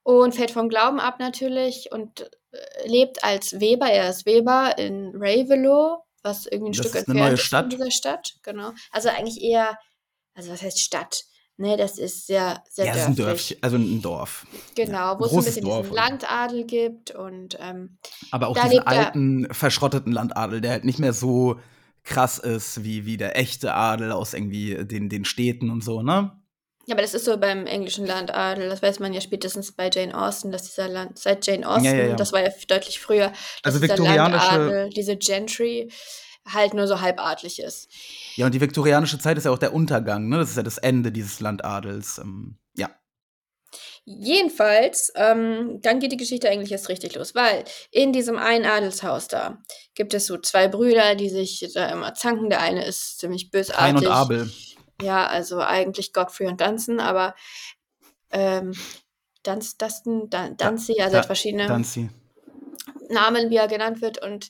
und 0.02 0.34
fällt 0.34 0.50
vom 0.50 0.68
Glauben 0.68 1.00
ab 1.00 1.18
natürlich 1.18 1.90
und 1.92 2.30
äh, 2.52 2.88
lebt 2.88 3.24
als 3.24 3.60
Weber. 3.60 3.86
Er 3.86 4.08
ist 4.10 4.24
Weber 4.26 4.78
in 4.78 5.12
Ravelow, 5.14 6.02
was 6.22 6.46
irgendwie 6.46 6.70
ein 6.70 6.72
Das 6.72 6.86
Stück 6.86 6.94
ist 7.00 7.08
eine 7.08 7.18
entfernt 7.18 7.18
neue 7.20 7.34
ist 7.34 7.40
von 7.40 7.46
Stadt? 7.46 7.72
dieser 7.72 7.90
Stadt. 7.90 8.34
Genau. 8.42 8.72
Also 8.90 9.08
eigentlich 9.08 9.40
eher, 9.42 9.78
also 10.34 10.50
was 10.52 10.62
heißt 10.62 10.80
Stadt? 10.80 11.24
Ne, 11.58 11.76
das 11.78 11.98
ist 11.98 12.26
sehr, 12.26 12.62
sehr 12.68 12.84
Ja, 12.86 12.92
das 12.92 13.02
ist 13.02 13.08
ein 13.08 13.16
dörflich. 13.16 13.48
Dörfchen, 13.48 13.62
also 13.62 13.76
ein 13.76 14.02
Dorf. 14.02 14.46
Genau, 14.74 15.18
wo 15.18 15.24
es 15.24 15.32
Ein 15.32 15.44
bisschen 15.44 15.64
Dorf 15.64 15.82
diesen. 15.86 15.94
Landadel 15.96 16.64
gibt 16.64 17.12
und 17.12 17.56
ähm, 17.60 17.96
Aber 18.30 18.48
auch 18.48 18.56
diesen 18.60 18.80
alten, 18.80 19.48
verschrotteten 19.52 20.12
Landadel, 20.12 20.60
der 20.60 20.72
halt 20.72 20.84
nicht 20.84 20.98
mehr 20.98 21.14
so 21.14 21.58
krass 22.04 22.38
ist, 22.38 22.84
wie, 22.84 23.06
wie 23.06 23.16
der 23.16 23.38
echte 23.38 23.72
Adel 23.74 24.12
aus 24.12 24.34
irgendwie 24.34 24.84
den, 24.84 25.08
den 25.08 25.24
Städten 25.24 25.70
und 25.70 25.82
so, 25.82 26.02
ne? 26.02 26.32
Ja, 26.88 26.94
aber 26.94 27.02
das 27.02 27.14
ist 27.14 27.24
so 27.24 27.36
beim 27.36 27.66
englischen 27.66 28.06
Landadel. 28.06 28.68
Das 28.68 28.80
weiß 28.82 29.00
man 29.00 29.12
ja 29.12 29.20
spätestens 29.20 29.72
bei 29.72 29.90
Jane 29.92 30.16
Austen, 30.16 30.52
dass 30.52 30.62
dieser 30.64 30.88
Land, 30.88 31.18
seit 31.18 31.44
Jane 31.46 31.66
Austen, 31.68 31.84
Ja, 31.86 31.94
ja, 31.94 32.06
ja. 32.08 32.14
das 32.16 32.32
war 32.32 32.42
ja 32.42 32.50
deutlich 32.68 33.00
früher, 33.00 33.32
dass 33.62 33.74
Also 33.74 33.80
viktorianische- 33.80 34.56
Landadel, 34.56 34.90
diese 34.90 35.16
Gentry, 35.16 35.90
halt 36.52 36.74
nur 36.74 36.86
so 36.86 37.00
halbadlig 37.00 37.60
ist. 37.60 37.88
Ja, 38.36 38.46
und 38.46 38.52
die 38.52 38.60
viktorianische 38.60 39.18
Zeit 39.18 39.38
ist 39.38 39.44
ja 39.44 39.50
auch 39.50 39.58
der 39.58 39.74
Untergang, 39.74 40.28
ne? 40.28 40.38
Das 40.38 40.50
ist 40.50 40.56
ja 40.56 40.62
das 40.62 40.78
Ende 40.78 41.12
dieses 41.12 41.40
Landadels. 41.40 42.18
Ähm, 42.18 42.56
ja. 42.76 42.90
Jedenfalls, 44.04 45.12
ähm, 45.16 45.80
dann 45.82 45.98
geht 45.98 46.12
die 46.12 46.16
Geschichte 46.16 46.48
eigentlich 46.48 46.72
erst 46.72 46.88
richtig 46.88 47.14
los, 47.14 47.34
weil 47.34 47.64
in 47.90 48.12
diesem 48.12 48.38
einen 48.38 48.64
Adelshaus 48.64 49.28
da 49.28 49.58
gibt 49.94 50.14
es 50.14 50.26
so 50.26 50.38
zwei 50.38 50.68
Brüder, 50.68 51.16
die 51.16 51.28
sich 51.28 51.68
da 51.74 51.88
immer 51.88 52.14
zanken. 52.14 52.48
Der 52.48 52.60
eine 52.60 52.84
ist 52.84 53.18
ziemlich 53.18 53.50
bösartig. 53.50 53.84
Kain 53.84 53.96
und 53.96 54.06
Abel. 54.06 54.50
Ja, 55.02 55.26
also 55.26 55.60
eigentlich 55.60 56.12
Godfrey 56.12 56.46
und 56.46 56.60
Dunstan, 56.60 57.00
aber 57.00 57.34
ähm, 58.30 58.72
Duns, 59.42 59.76
Dustin, 59.76 60.28
Dun, 60.30 60.56
Dunsey, 60.56 61.00
also 61.00 61.18
hat 61.18 61.26
verschiedene 61.26 61.66
Danzi. 61.66 62.08
Namen, 63.08 63.50
wie 63.50 63.56
er 63.56 63.68
genannt 63.68 64.00
wird. 64.00 64.22
Und 64.22 64.48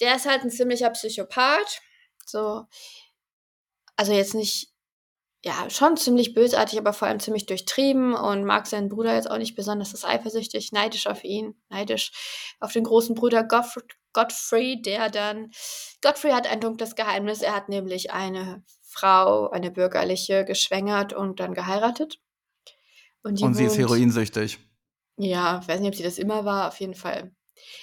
der 0.00 0.16
ist 0.16 0.26
halt 0.26 0.42
ein 0.42 0.50
ziemlicher 0.50 0.90
Psychopath. 0.90 1.80
So, 2.26 2.64
also 3.96 4.12
jetzt 4.12 4.34
nicht, 4.34 4.68
ja, 5.44 5.68
schon 5.70 5.96
ziemlich 5.96 6.34
bösartig, 6.34 6.78
aber 6.78 6.92
vor 6.92 7.08
allem 7.08 7.20
ziemlich 7.20 7.46
durchtrieben 7.46 8.14
und 8.14 8.44
mag 8.44 8.66
seinen 8.66 8.88
Bruder 8.88 9.14
jetzt 9.14 9.30
auch 9.30 9.38
nicht 9.38 9.54
besonders, 9.54 9.94
ist 9.94 10.04
eifersüchtig, 10.04 10.72
neidisch 10.72 11.06
auf 11.06 11.24
ihn, 11.24 11.54
neidisch 11.68 12.12
auf 12.60 12.72
den 12.72 12.84
großen 12.84 13.14
Bruder 13.14 13.44
Goff 13.44 13.76
Godfrey, 14.12 14.80
der 14.82 15.10
dann, 15.10 15.50
Godfrey 16.02 16.32
hat 16.32 16.46
ein 16.48 16.60
dunkles 16.60 16.96
Geheimnis, 16.96 17.40
er 17.42 17.54
hat 17.54 17.68
nämlich 17.68 18.10
eine 18.12 18.64
Frau, 18.82 19.50
eine 19.50 19.70
bürgerliche, 19.70 20.44
geschwängert 20.44 21.12
und 21.12 21.40
dann 21.40 21.54
geheiratet. 21.54 22.18
Und, 23.22 23.40
Und 23.42 23.54
sie 23.54 23.64
ist 23.64 23.72
wohnt- 23.72 23.80
heroinsüchtig. 23.90 24.58
ja, 25.18 25.60
ich 25.62 25.68
weiß 25.68 25.80
nicht, 25.80 25.88
ob 25.88 25.94
sie 25.94 26.02
das 26.02 26.18
immer 26.18 26.44
war, 26.44 26.68
auf 26.68 26.80
jeden 26.80 26.94
Fall. 26.94 27.32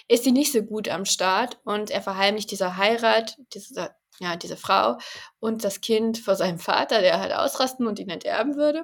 Ist 0.07 0.23
sie 0.23 0.31
nicht 0.31 0.51
so 0.51 0.61
gut 0.63 0.89
am 0.89 1.05
Start 1.05 1.59
und 1.63 1.89
er 1.91 2.01
verheimlicht 2.01 2.51
diese 2.51 2.77
Heirat, 2.77 3.37
diese, 3.53 3.95
ja, 4.19 4.35
diese 4.35 4.57
Frau 4.57 4.97
und 5.39 5.63
das 5.63 5.81
Kind 5.81 6.17
vor 6.17 6.35
seinem 6.35 6.59
Vater, 6.59 7.01
der 7.01 7.19
halt 7.19 7.33
ausrasten 7.33 7.87
und 7.87 7.99
ihn 7.99 8.09
enterben 8.09 8.55
würde. 8.55 8.83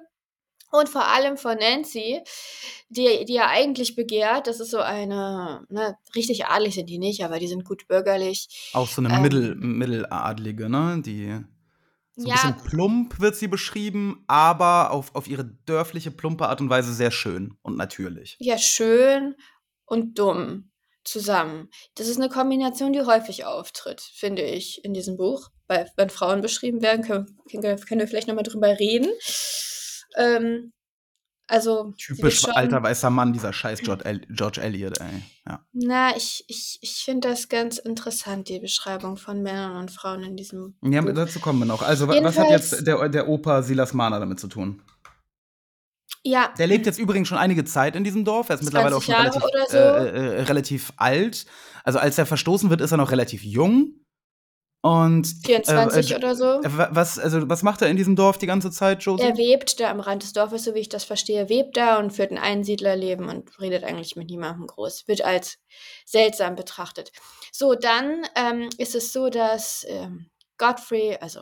Und 0.73 0.87
vor 0.87 1.05
allem 1.05 1.35
vor 1.35 1.53
Nancy, 1.55 2.21
die, 2.87 3.25
die 3.25 3.35
er 3.35 3.49
eigentlich 3.49 3.95
begehrt. 3.95 4.47
Das 4.47 4.61
ist 4.61 4.71
so 4.71 4.79
eine, 4.79 5.65
ne, 5.69 5.97
richtig 6.15 6.45
adelig 6.45 6.75
sind 6.75 6.89
die 6.89 6.97
nicht, 6.97 7.25
aber 7.25 7.39
die 7.39 7.47
sind 7.49 7.65
gut 7.65 7.87
bürgerlich. 7.89 8.71
Auch 8.73 8.87
so 8.87 9.01
eine 9.01 9.13
Ähm. 9.13 9.21
Mittel, 9.21 9.55
Mitteladlige, 9.55 10.69
ne? 10.69 11.01
Die. 11.05 11.41
So 12.15 12.23
ein 12.23 12.27
Ja. 12.27 12.33
bisschen 12.33 12.63
plump 12.63 13.19
wird 13.19 13.35
sie 13.35 13.47
beschrieben, 13.49 14.23
aber 14.27 14.91
auf, 14.91 15.13
auf 15.15 15.27
ihre 15.27 15.43
dörfliche, 15.65 16.11
plumpe 16.11 16.47
Art 16.47 16.61
und 16.61 16.69
Weise 16.69 16.93
sehr 16.93 17.11
schön 17.11 17.57
und 17.63 17.75
natürlich. 17.77 18.37
Ja, 18.39 18.57
schön 18.57 19.35
und 19.85 20.19
dumm 20.19 20.70
zusammen. 21.03 21.69
Das 21.95 22.07
ist 22.07 22.17
eine 22.17 22.29
Kombination, 22.29 22.93
die 22.93 23.01
häufig 23.01 23.45
auftritt, 23.45 24.01
finde 24.01 24.43
ich, 24.43 24.83
in 24.85 24.93
diesem 24.93 25.17
Buch. 25.17 25.49
Weil, 25.67 25.89
wenn 25.95 26.09
Frauen 26.09 26.41
beschrieben 26.41 26.81
werden, 26.81 27.03
können, 27.05 27.37
können, 27.49 27.99
wir- 27.99 28.07
vielleicht 28.07 28.27
nochmal 28.27 28.43
drüber 28.43 28.77
reden. 28.79 29.07
Ähm, 30.17 30.73
also, 31.47 31.93
Typisch 31.97 32.41
schon- 32.41 32.51
alter 32.51 32.81
weißer 32.81 33.09
Mann, 33.09 33.33
dieser 33.33 33.51
scheiß 33.51 33.79
George, 33.81 34.05
El 34.05 34.19
George 34.29 34.61
Eliot, 34.61 34.99
ey. 35.01 35.21
Ja. 35.47 35.65
Na, 35.73 36.15
ich, 36.15 36.45
ich, 36.47 36.79
ich 36.81 37.01
finde 37.03 37.27
das 37.29 37.49
ganz 37.49 37.77
interessant, 37.77 38.47
die 38.47 38.59
Beschreibung 38.59 39.17
von 39.17 39.41
Männern 39.41 39.75
und 39.77 39.91
Frauen 39.91 40.23
in 40.23 40.37
diesem 40.37 40.75
ja, 40.81 41.01
Buch. 41.01 41.13
dazu 41.13 41.39
kommen 41.39 41.59
wir 41.59 41.65
noch. 41.65 41.81
Also, 41.81 42.07
wa- 42.07 42.11
was 42.23 42.37
hat 42.37 42.47
Jedenfalls- 42.49 42.71
jetzt 42.71 42.87
der, 42.87 43.09
der 43.09 43.27
Opa 43.27 43.63
Silas 43.63 43.93
Mahner 43.93 44.19
damit 44.19 44.39
zu 44.39 44.47
tun? 44.47 44.81
Ja, 46.23 46.53
Der 46.57 46.67
lebt 46.67 46.85
jetzt 46.85 46.99
übrigens 46.99 47.27
schon 47.27 47.37
einige 47.39 47.65
Zeit 47.65 47.95
in 47.95 48.03
diesem 48.03 48.23
Dorf. 48.25 48.49
Er 48.49 48.55
ist 48.55 48.63
mittlerweile 48.63 48.95
auch 48.95 49.03
20 49.03 49.41
schon 49.41 49.49
relativ, 49.51 49.71
so. 49.71 49.77
äh, 49.77 50.37
äh, 50.37 50.41
relativ 50.43 50.93
alt. 50.97 51.45
Also 51.83 51.97
als 51.99 52.17
er 52.17 52.25
verstoßen 52.27 52.69
wird, 52.69 52.79
ist 52.81 52.91
er 52.91 52.97
noch 52.97 53.11
relativ 53.11 53.43
jung. 53.43 53.95
Und 54.83 55.27
24 55.45 56.11
äh, 56.11 56.15
oder 56.15 56.35
so. 56.35 56.61
äh, 56.63 56.77
wa- 56.77 56.89
was, 56.91 57.19
also, 57.19 57.47
was 57.47 57.61
macht 57.61 57.83
er 57.83 57.89
in 57.89 57.97
diesem 57.97 58.15
Dorf 58.15 58.39
die 58.39 58.47
ganze 58.47 58.71
Zeit, 58.71 59.03
Josie? 59.03 59.23
Er 59.23 59.37
webt 59.37 59.79
da 59.79 59.91
am 59.91 59.99
Rand 59.99 60.23
des 60.23 60.33
Dorfes, 60.33 60.63
so 60.63 60.73
wie 60.73 60.79
ich 60.79 60.89
das 60.89 61.03
verstehe, 61.03 61.49
webt 61.49 61.77
da 61.77 61.99
und 61.99 62.11
führt 62.11 62.31
ein 62.31 62.39
Einsiedlerleben 62.39 63.29
und 63.29 63.59
redet 63.59 63.83
eigentlich 63.83 64.15
mit 64.15 64.29
niemandem 64.31 64.65
groß. 64.65 65.07
Wird 65.07 65.23
als 65.23 65.57
seltsam 66.05 66.55
betrachtet. 66.55 67.11
So, 67.51 67.75
dann 67.75 68.25
ähm, 68.35 68.69
ist 68.79 68.95
es 68.95 69.13
so, 69.13 69.29
dass 69.29 69.85
ähm, 69.87 70.27
Godfrey, 70.61 71.17
also 71.19 71.41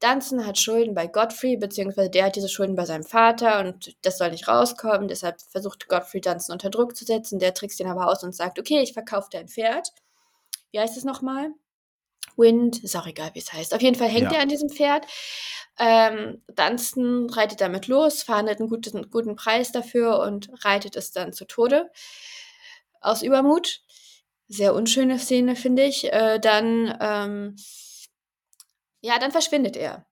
Dunstan 0.00 0.44
hat 0.44 0.58
Schulden 0.58 0.92
bei 0.94 1.06
Godfrey, 1.06 1.56
beziehungsweise 1.56 2.10
der 2.10 2.24
hat 2.26 2.36
diese 2.36 2.48
Schulden 2.48 2.74
bei 2.74 2.84
seinem 2.84 3.04
Vater 3.04 3.60
und 3.60 3.94
das 4.02 4.18
soll 4.18 4.30
nicht 4.32 4.48
rauskommen. 4.48 5.06
Deshalb 5.06 5.40
versucht 5.40 5.88
Godfrey 5.88 6.20
Dunstan 6.20 6.54
unter 6.54 6.68
Druck 6.70 6.96
zu 6.96 7.04
setzen. 7.04 7.38
Der 7.38 7.54
trickst 7.54 7.78
ihn 7.78 7.86
aber 7.86 8.08
aus 8.10 8.24
und 8.24 8.34
sagt, 8.34 8.58
okay, 8.58 8.80
ich 8.80 8.92
verkaufe 8.92 9.28
dein 9.30 9.46
Pferd. 9.48 9.90
Wie 10.72 10.80
heißt 10.80 10.96
es 10.96 11.04
nochmal? 11.04 11.50
Wind, 12.36 12.82
ist 12.82 12.96
auch 12.96 13.06
egal, 13.06 13.30
wie 13.34 13.38
es 13.38 13.52
heißt. 13.52 13.72
Auf 13.72 13.80
jeden 13.80 13.96
Fall 13.96 14.08
hängt 14.08 14.32
Ja. 14.32 14.38
er 14.38 14.42
an 14.42 14.48
diesem 14.48 14.68
Pferd. 14.68 15.06
Ähm, 15.78 16.42
Dunstan 16.48 17.30
reitet 17.30 17.60
damit 17.60 17.86
los, 17.86 18.24
verhandelt 18.24 18.58
einen 18.58 18.68
guten, 18.68 19.10
guten 19.10 19.36
Preis 19.36 19.70
dafür 19.70 20.18
und 20.18 20.50
reitet 20.64 20.96
es 20.96 21.12
dann 21.12 21.32
zu 21.32 21.44
Tode. 21.46 21.90
Aus 23.00 23.22
Übermut. 23.22 23.80
Sehr 24.48 24.74
unschöne 24.74 25.18
Szene, 25.18 25.54
finde 25.56 25.84
ich. 25.84 26.12
Äh, 26.12 26.38
dann, 26.40 26.96
ähm, 27.00 27.56
ja, 29.00 29.18
dann 29.18 29.32
verschwindet 29.32 29.76
er. 29.76 30.06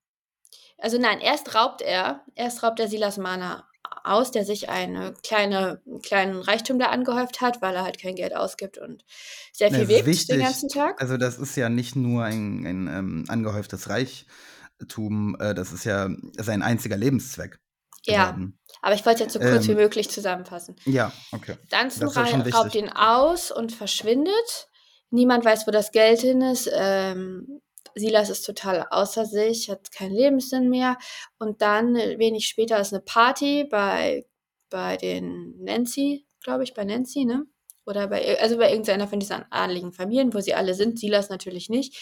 Also 0.79 0.99
nein, 0.99 1.21
erst 1.21 1.55
raubt 1.55 1.83
er, 1.83 2.25
erst 2.35 2.63
raubt 2.63 2.81
er 2.81 2.89
Silas 2.89 3.17
Mana 3.17 3.69
aus, 4.03 4.31
der 4.31 4.45
sich 4.45 4.69
eine 4.69 5.15
kleine, 5.23 5.81
einen 5.87 6.03
kleinen 6.03 6.41
Reichtum 6.41 6.79
da 6.79 6.87
angehäuft 6.87 7.41
hat, 7.41 7.63
weil 7.63 7.75
er 7.75 7.85
halt 7.85 7.99
kein 8.01 8.17
Geld 8.17 8.35
ausgibt 8.35 8.79
und 8.79 9.05
sehr 9.53 9.71
viel 9.71 9.89
webt 9.89 10.29
den 10.29 10.41
ganzen 10.41 10.69
Tag. 10.69 11.01
Also 11.01 11.17
das 11.17 11.39
ist 11.39 11.57
ja 11.57 11.69
nicht 11.69 11.97
nur 11.97 12.25
ein, 12.25 12.67
ein 12.67 12.87
ähm, 12.89 13.25
angehäuftes 13.29 13.89
Reichtum, 13.89 15.37
äh, 15.41 15.55
das 15.55 15.73
ist 15.73 15.85
ja 15.85 16.09
sein 16.37 16.63
einziger 16.63 16.97
Lebenszweck. 16.97 17.59
Ja, 18.07 18.33
geworden. 18.33 18.59
aber 18.83 18.95
ich 18.95 19.07
wollte 19.07 19.25
es 19.25 19.33
jetzt 19.33 19.33
so 19.33 19.39
kurz 19.39 19.67
wie 19.67 19.71
Ähm, 19.73 19.79
möglich 19.79 20.11
zusammenfassen. 20.11 20.77
Ja, 20.85 21.11
okay. 21.33 21.57
Ra- 21.73 22.59
raubt 22.59 22.75
ihn 22.75 22.91
aus 22.91 23.51
und 23.51 23.73
verschwindet. 23.73 24.69
Niemand 25.09 25.45
weiß, 25.47 25.67
wo 25.67 25.71
das 25.71 25.91
Geld 25.91 26.21
hin 26.21 26.43
ist. 26.43 26.69
Ähm, 26.71 27.63
Silas 27.95 28.31
ist 28.31 28.43
total 28.43 28.87
außer 28.91 29.25
sich, 29.27 29.71
hat 29.71 29.91
keinen 29.93 30.15
Lebenssinn 30.15 30.69
mehr. 30.69 30.99
Und 31.39 31.63
dann, 31.63 31.97
äh, 31.97 32.19
wenig 32.19 32.47
später, 32.47 32.79
ist 32.81 32.93
eine 32.93 33.03
Party 33.03 33.65
bei, 33.65 34.27
bei 34.71 34.97
den 34.97 35.55
Nancy, 35.63 36.27
glaube 36.43 36.65
ich, 36.65 36.75
bei 36.75 36.85
Nancy, 36.85 37.25
ne? 37.25 37.45
Oder 37.87 38.09
bei, 38.09 38.41
also 38.41 38.57
bei 38.57 38.71
irgendeiner 38.71 39.07
von 39.09 39.21
diesen 39.21 39.45
adligen 39.51 39.93
Familien, 39.93 40.33
wo 40.33 40.41
sie 40.41 40.55
alle 40.55 40.75
sind. 40.75 40.99
Silas 40.99 41.29
natürlich 41.29 41.69
nicht. 41.69 41.97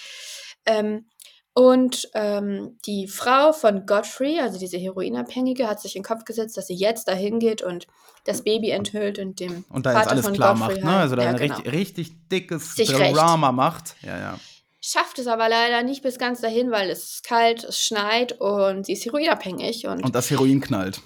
Ähm, 0.64 1.06
und 1.54 2.08
ähm, 2.14 2.78
die 2.86 3.08
Frau 3.08 3.52
von 3.52 3.84
Godfrey, 3.84 4.40
also 4.40 4.58
diese 4.58 4.78
Heroinabhängige, 4.78 5.68
hat 5.68 5.80
sich 5.82 5.96
in 5.96 6.00
den 6.02 6.06
Kopf 6.06 6.24
gesetzt, 6.24 6.56
dass 6.56 6.68
sie 6.68 6.74
jetzt 6.74 7.08
dahin 7.08 7.40
geht 7.40 7.60
und 7.60 7.86
das 8.24 8.42
Baby 8.42 8.70
enthüllt 8.70 9.18
und 9.18 9.38
dem 9.40 9.64
Und 9.68 9.84
da 9.84 9.90
Vater 9.92 10.02
jetzt 10.04 10.12
alles 10.12 10.24
von 10.26 10.34
klar 10.34 10.54
Godfrey 10.54 10.74
macht, 10.76 10.84
ne? 10.84 10.90
halt- 10.92 11.00
Also 11.02 11.16
da 11.16 11.24
ja, 11.24 11.30
ein 11.30 11.36
genau. 11.36 11.54
richtig, 11.56 11.72
richtig 11.74 12.28
dickes 12.30 12.74
Sich. 12.74 12.88
Drama 12.90 13.52
macht. 13.52 13.96
Ja, 14.02 14.18
ja. 14.18 14.40
Schafft 14.84 15.18
es 15.20 15.28
aber 15.28 15.48
leider 15.48 15.82
nicht 15.84 16.02
bis 16.02 16.18
ganz 16.18 16.40
dahin, 16.40 16.70
weil 16.72 16.90
es 16.90 17.04
ist 17.04 17.22
kalt, 17.24 17.62
es 17.62 17.80
schneit 17.80 18.32
und 18.40 18.84
sie 18.84 18.94
ist 18.94 19.04
heroinabhängig 19.04 19.86
und, 19.86 20.02
Und 20.04 20.14
das 20.14 20.28
Heroin 20.30 20.60
knallt. 20.60 21.00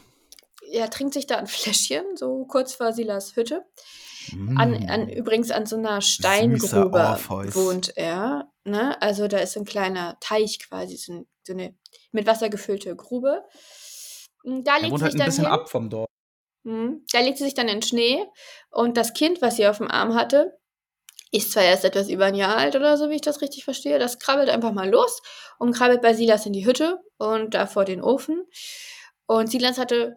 er 0.73 0.89
trinkt 0.91 1.13
sich 1.15 1.27
da 1.27 1.37
ein 1.37 1.47
Fläschchen, 1.47 2.17
so 2.17 2.47
kurz 2.47 2.75
vor 2.75 2.93
Silas 2.93 3.37
Hütte. 3.37 3.65
Mm. 4.33 4.59
An, 4.59 4.89
an, 4.89 5.09
übrigens 5.11 5.51
an 5.51 5.67
so 5.67 5.77
einer 5.77 6.01
Steingrube 6.01 7.19
wohnt 7.55 7.97
er. 7.97 8.51
Ne? 8.65 9.01
Also 9.03 9.29
da 9.29 9.39
ist 9.39 9.57
ein 9.57 9.65
kleiner 9.67 10.17
Teich 10.21 10.59
quasi, 10.59 10.97
so, 10.97 11.13
ein, 11.13 11.27
so 11.47 11.53
eine 11.53 11.77
mit 12.13 12.27
Wasser 12.27 12.49
gefüllte 12.49 12.97
Grube. 12.97 13.45
Und 14.43 14.65
Da 14.67 14.77
er 14.77 14.81
legt 14.81 14.93
wohnt 14.93 15.01
sie 15.01 15.05
halt 15.05 15.13
sich 15.13 15.21
ein 15.21 15.25
dann 15.25 15.27
bisschen 15.29 15.45
hin. 15.45 15.53
ab 15.53 15.69
vom 15.69 15.91
Dorf. 15.91 16.09
Mhm. 16.65 17.05
Da 17.13 17.21
legt 17.21 17.39
sie 17.39 17.45
sich 17.45 17.55
dann 17.55 17.69
in 17.69 17.77
den 17.77 17.83
Schnee 17.83 18.25
und 18.71 18.97
das 18.97 19.13
Kind, 19.13 19.43
was 19.43 19.57
sie 19.57 19.67
auf 19.69 19.77
dem 19.79 19.89
Arm 19.91 20.15
hatte, 20.15 20.59
ist 21.37 21.53
zwar 21.53 21.65
erst 21.65 21.85
etwas 21.85 22.09
über 22.09 22.27
ein 22.27 22.35
Jahr 22.35 22.57
alt 22.57 22.77
oder 22.77 22.97
so, 22.97 23.11
wie 23.11 23.17
ich 23.17 23.21
das 23.21 23.41
richtig 23.41 23.65
verstehe. 23.65 23.99
Das 23.99 24.19
krabbelt 24.19 24.49
einfach 24.49 24.73
mal 24.73 24.89
los 24.89 25.23
und 25.59 25.73
krabbelt 25.73 26.03
bei 26.03 26.15
Silas 26.15 26.47
in 26.47 26.53
die 26.53 26.67
Hütte 26.67 26.99
und 27.19 27.55
da 27.55 27.67
vor 27.67 27.85
den 27.85 28.03
Ofen. 28.03 28.45
Und 29.27 29.51
Silas 29.51 29.79
hatte 29.79 30.15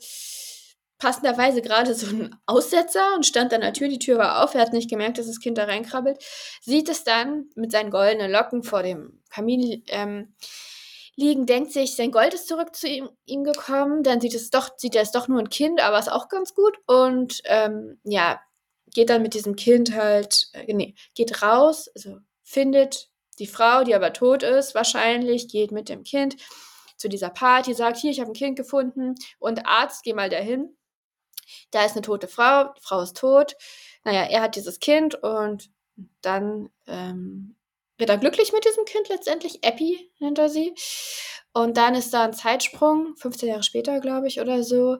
passenderweise 1.00 1.62
gerade 1.62 1.96
so 1.96 2.08
einen 2.08 2.36
Aussetzer 2.46 3.16
und 3.16 3.26
stand 3.26 3.54
an 3.54 3.62
der 3.62 3.74
Tür. 3.74 3.88
Die 3.88 4.00
Tür 4.00 4.18
war 4.18 4.44
auf. 4.44 4.54
Er 4.54 4.62
hat 4.62 4.74
nicht 4.74 4.90
gemerkt, 4.90 5.18
dass 5.18 5.28
das 5.28 5.40
Kind 5.40 5.58
da 5.58 5.64
reinkrabbelt. 5.64 6.24
Sieht 6.62 6.90
es 6.90 7.04
dann 7.04 7.46
mit 7.56 7.72
seinen 7.72 7.90
goldenen 7.90 8.32
Locken 8.32 8.64
vor 8.64 8.84
dem 8.84 9.22
Kamin 9.30 9.84
ähm, 9.88 10.34
liegen, 11.16 11.46
denkt 11.46 11.72
sich, 11.72 11.96
sein 11.96 12.12
Gold 12.12 12.34
ist 12.34 12.48
zurück 12.48 12.76
zu 12.76 12.88
ihm, 12.88 13.10
ihm 13.26 13.44
gekommen. 13.44 14.04
Dann 14.04 14.22
sieht 14.22 14.36
es 14.36 14.50
doch, 14.50 14.70
sieht 14.78 14.96
er 14.96 15.02
es 15.02 15.12
doch 15.12 15.28
nur 15.28 15.40
ein 15.40 15.50
Kind, 15.50 15.82
aber 15.82 16.00
ist 16.00 16.12
auch 16.12 16.30
ganz 16.30 16.54
gut. 16.54 16.78
Und 16.86 17.42
ähm, 17.46 18.00
ja, 18.04 18.40
geht 18.94 19.10
dann 19.10 19.22
mit 19.22 19.34
diesem 19.34 19.56
Kind 19.56 19.94
halt, 19.96 20.48
äh, 20.54 20.74
nee, 20.74 20.96
geht 21.16 21.42
raus, 21.42 21.90
also 21.96 22.18
findet 22.44 23.10
Die 23.40 23.48
Frau, 23.48 23.84
die 23.86 23.96
aber 23.96 24.12
tot 24.12 24.44
ist, 24.44 24.76
wahrscheinlich, 24.76 25.48
geht 25.48 25.72
mit 25.72 25.88
dem 25.88 26.04
Kind 26.04 26.36
zu 26.98 27.08
dieser 27.08 27.30
Party, 27.30 27.74
sagt, 27.74 27.98
hier, 27.98 28.12
ich 28.12 28.20
habe 28.20 28.32
ein 28.32 28.34
Kind 28.34 28.58
gefunden 28.58 29.16
und 29.40 29.66
Arzt, 29.66 30.04
geh 30.04 30.14
mal 30.14 30.30
dahin. 30.30 30.76
Da 31.72 31.86
ist 31.86 31.94
eine 31.94 32.02
tote 32.02 32.28
Frau, 32.28 32.74
die 32.78 32.82
Frau 32.82 33.02
ist 33.02 33.16
tot. 33.18 33.56
Naja, 34.04 34.24
er 34.24 34.42
hat 34.42 34.56
dieses 34.56 34.80
Kind 34.80 35.16
und 35.16 35.70
dann 36.22 36.70
ähm, 36.88 37.56
wird 37.98 38.10
er 38.10 38.18
glücklich 38.18 38.52
mit 38.54 38.66
diesem 38.66 38.86
Kind 38.86 39.10
letztendlich. 39.10 39.64
Epi 39.64 40.12
nennt 40.20 40.38
er 40.38 40.50
sie. 40.50 40.74
Und 41.54 41.78
dann 41.78 41.96
ist 41.96 42.14
da 42.14 42.24
ein 42.26 42.34
Zeitsprung, 42.34 43.16
15 43.18 43.50
Jahre 43.50 43.64
später, 43.64 44.00
glaube 44.00 44.28
ich, 44.28 44.40
oder 44.40 44.64
so. 44.64 44.98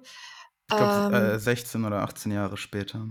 Ich 0.70 0.76
glaube, 0.76 1.16
Ähm, 1.16 1.36
äh, 1.36 1.40
16 1.40 1.86
oder 1.86 2.02
18 2.02 2.32
Jahre 2.32 2.58
später. 2.58 3.06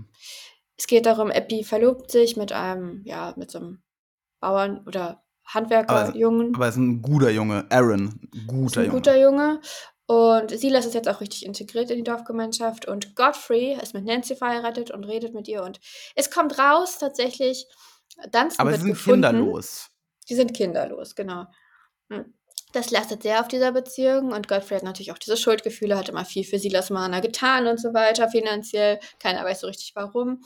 Es 0.79 0.87
geht 0.87 1.05
darum, 1.05 1.29
Epi 1.29 1.65
verlobt 1.65 2.09
sich 2.09 2.37
mit 2.37 2.53
einem, 2.53 3.01
ja, 3.03 3.33
mit 3.35 3.51
so 3.51 3.59
einem 3.59 3.83
Bauern 4.39 4.87
oder 4.87 5.21
Handwerkerjungen. 5.45 6.55
Aber 6.55 6.65
er 6.65 6.69
ist 6.69 6.77
ein 6.77 7.01
guter 7.01 7.29
Junge. 7.31 7.65
Aaron, 7.69 8.29
ist 8.33 8.47
guter 8.47 8.79
ein 8.79 8.85
Junge. 8.85 8.97
guter 8.97 9.21
Junge. 9.21 9.61
Und 10.05 10.57
Silas 10.57 10.85
ist 10.85 10.93
jetzt 10.93 11.09
auch 11.09 11.19
richtig 11.19 11.45
integriert 11.45 11.91
in 11.91 11.97
die 11.97 12.03
Dorfgemeinschaft. 12.03 12.87
Und 12.87 13.13
Godfrey 13.15 13.77
ist 13.81 13.93
mit 13.93 14.05
Nancy 14.05 14.37
verheiratet 14.37 14.89
und 14.89 15.03
redet 15.03 15.33
mit 15.33 15.49
ihr. 15.49 15.63
Und 15.63 15.81
es 16.15 16.31
kommt 16.31 16.57
raus 16.57 16.97
tatsächlich, 16.97 17.67
Dunstan 18.31 18.51
Aber 18.57 18.71
sie 18.71 18.81
sind 18.81 18.89
gefunden. 18.91 19.21
kinderlos. 19.21 19.89
Die 20.29 20.35
sind 20.35 20.53
kinderlos, 20.53 21.13
genau. 21.13 21.45
Hm. 22.09 22.33
Das 22.71 22.91
lastet 22.91 23.23
sehr 23.23 23.39
auf 23.39 23.47
dieser 23.47 23.71
Beziehung 23.71 24.31
und 24.31 24.47
Godfrey 24.47 24.77
hat 24.77 24.83
natürlich 24.83 25.11
auch 25.11 25.17
diese 25.17 25.37
Schuldgefühle, 25.37 25.97
hat 25.97 26.09
immer 26.09 26.25
viel 26.25 26.43
für 26.43 26.59
Silas 26.59 26.91
Marner 26.91 27.19
getan 27.19 27.65
und 27.65 27.79
so 27.79 27.93
weiter, 27.95 28.29
finanziell. 28.29 28.99
Keiner 29.19 29.43
weiß 29.43 29.61
so 29.61 29.67
richtig 29.67 29.93
warum. 29.95 30.43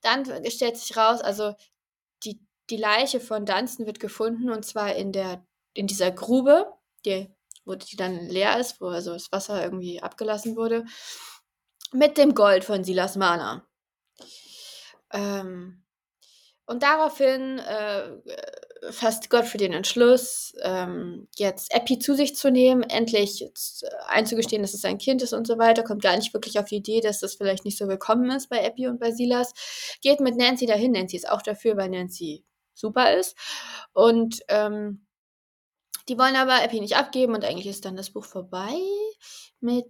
Dann 0.00 0.24
stellt 0.50 0.78
sich 0.78 0.96
raus, 0.96 1.20
also 1.20 1.54
die, 2.24 2.40
die 2.70 2.78
Leiche 2.78 3.20
von 3.20 3.44
Dunstan 3.44 3.86
wird 3.86 4.00
gefunden 4.00 4.50
und 4.50 4.64
zwar 4.64 4.94
in, 4.94 5.12
der, 5.12 5.44
in 5.74 5.86
dieser 5.86 6.10
Grube, 6.10 6.72
die, 7.04 7.28
wo 7.66 7.74
die 7.74 7.96
dann 7.96 8.26
leer 8.28 8.58
ist, 8.58 8.80
wo 8.80 8.86
also 8.86 9.12
das 9.12 9.30
Wasser 9.30 9.62
irgendwie 9.62 10.00
abgelassen 10.00 10.56
wurde, 10.56 10.86
mit 11.92 12.16
dem 12.16 12.34
Gold 12.34 12.64
von 12.64 12.82
Silas 12.82 13.16
Marner. 13.16 13.66
Ähm, 15.12 15.84
und 16.64 16.82
daraufhin 16.82 17.58
äh, 17.58 18.10
fasst 18.90 19.30
Godfrey 19.30 19.58
den 19.58 19.72
Entschluss, 19.72 20.54
ähm, 20.62 21.28
jetzt 21.36 21.74
Epi 21.74 21.98
zu 21.98 22.14
sich 22.14 22.34
zu 22.36 22.50
nehmen, 22.50 22.82
endlich 22.82 23.44
einzugestehen, 24.06 24.62
dass 24.62 24.74
es 24.74 24.80
sein 24.80 24.98
Kind 24.98 25.22
ist 25.22 25.32
und 25.32 25.46
so 25.46 25.58
weiter, 25.58 25.82
kommt 25.82 26.02
gar 26.02 26.16
nicht 26.16 26.32
wirklich 26.34 26.58
auf 26.58 26.66
die 26.66 26.76
Idee, 26.76 27.00
dass 27.00 27.20
das 27.20 27.34
vielleicht 27.34 27.64
nicht 27.64 27.78
so 27.78 27.88
willkommen 27.88 28.30
ist 28.30 28.48
bei 28.48 28.58
Epi 28.58 28.88
und 28.88 29.00
bei 29.00 29.10
Silas, 29.10 29.52
geht 30.02 30.20
mit 30.20 30.36
Nancy 30.36 30.66
dahin, 30.66 30.92
Nancy 30.92 31.16
ist 31.16 31.28
auch 31.28 31.42
dafür, 31.42 31.76
weil 31.76 31.90
Nancy 31.90 32.44
super 32.74 33.14
ist. 33.14 33.36
Und 33.92 34.40
ähm, 34.48 35.06
die 36.08 36.18
wollen 36.18 36.36
aber 36.36 36.62
Epi 36.62 36.80
nicht 36.80 36.96
abgeben 36.96 37.34
und 37.34 37.44
eigentlich 37.44 37.66
ist 37.66 37.84
dann 37.84 37.96
das 37.96 38.10
Buch 38.10 38.24
vorbei 38.24 38.74
mit 39.60 39.86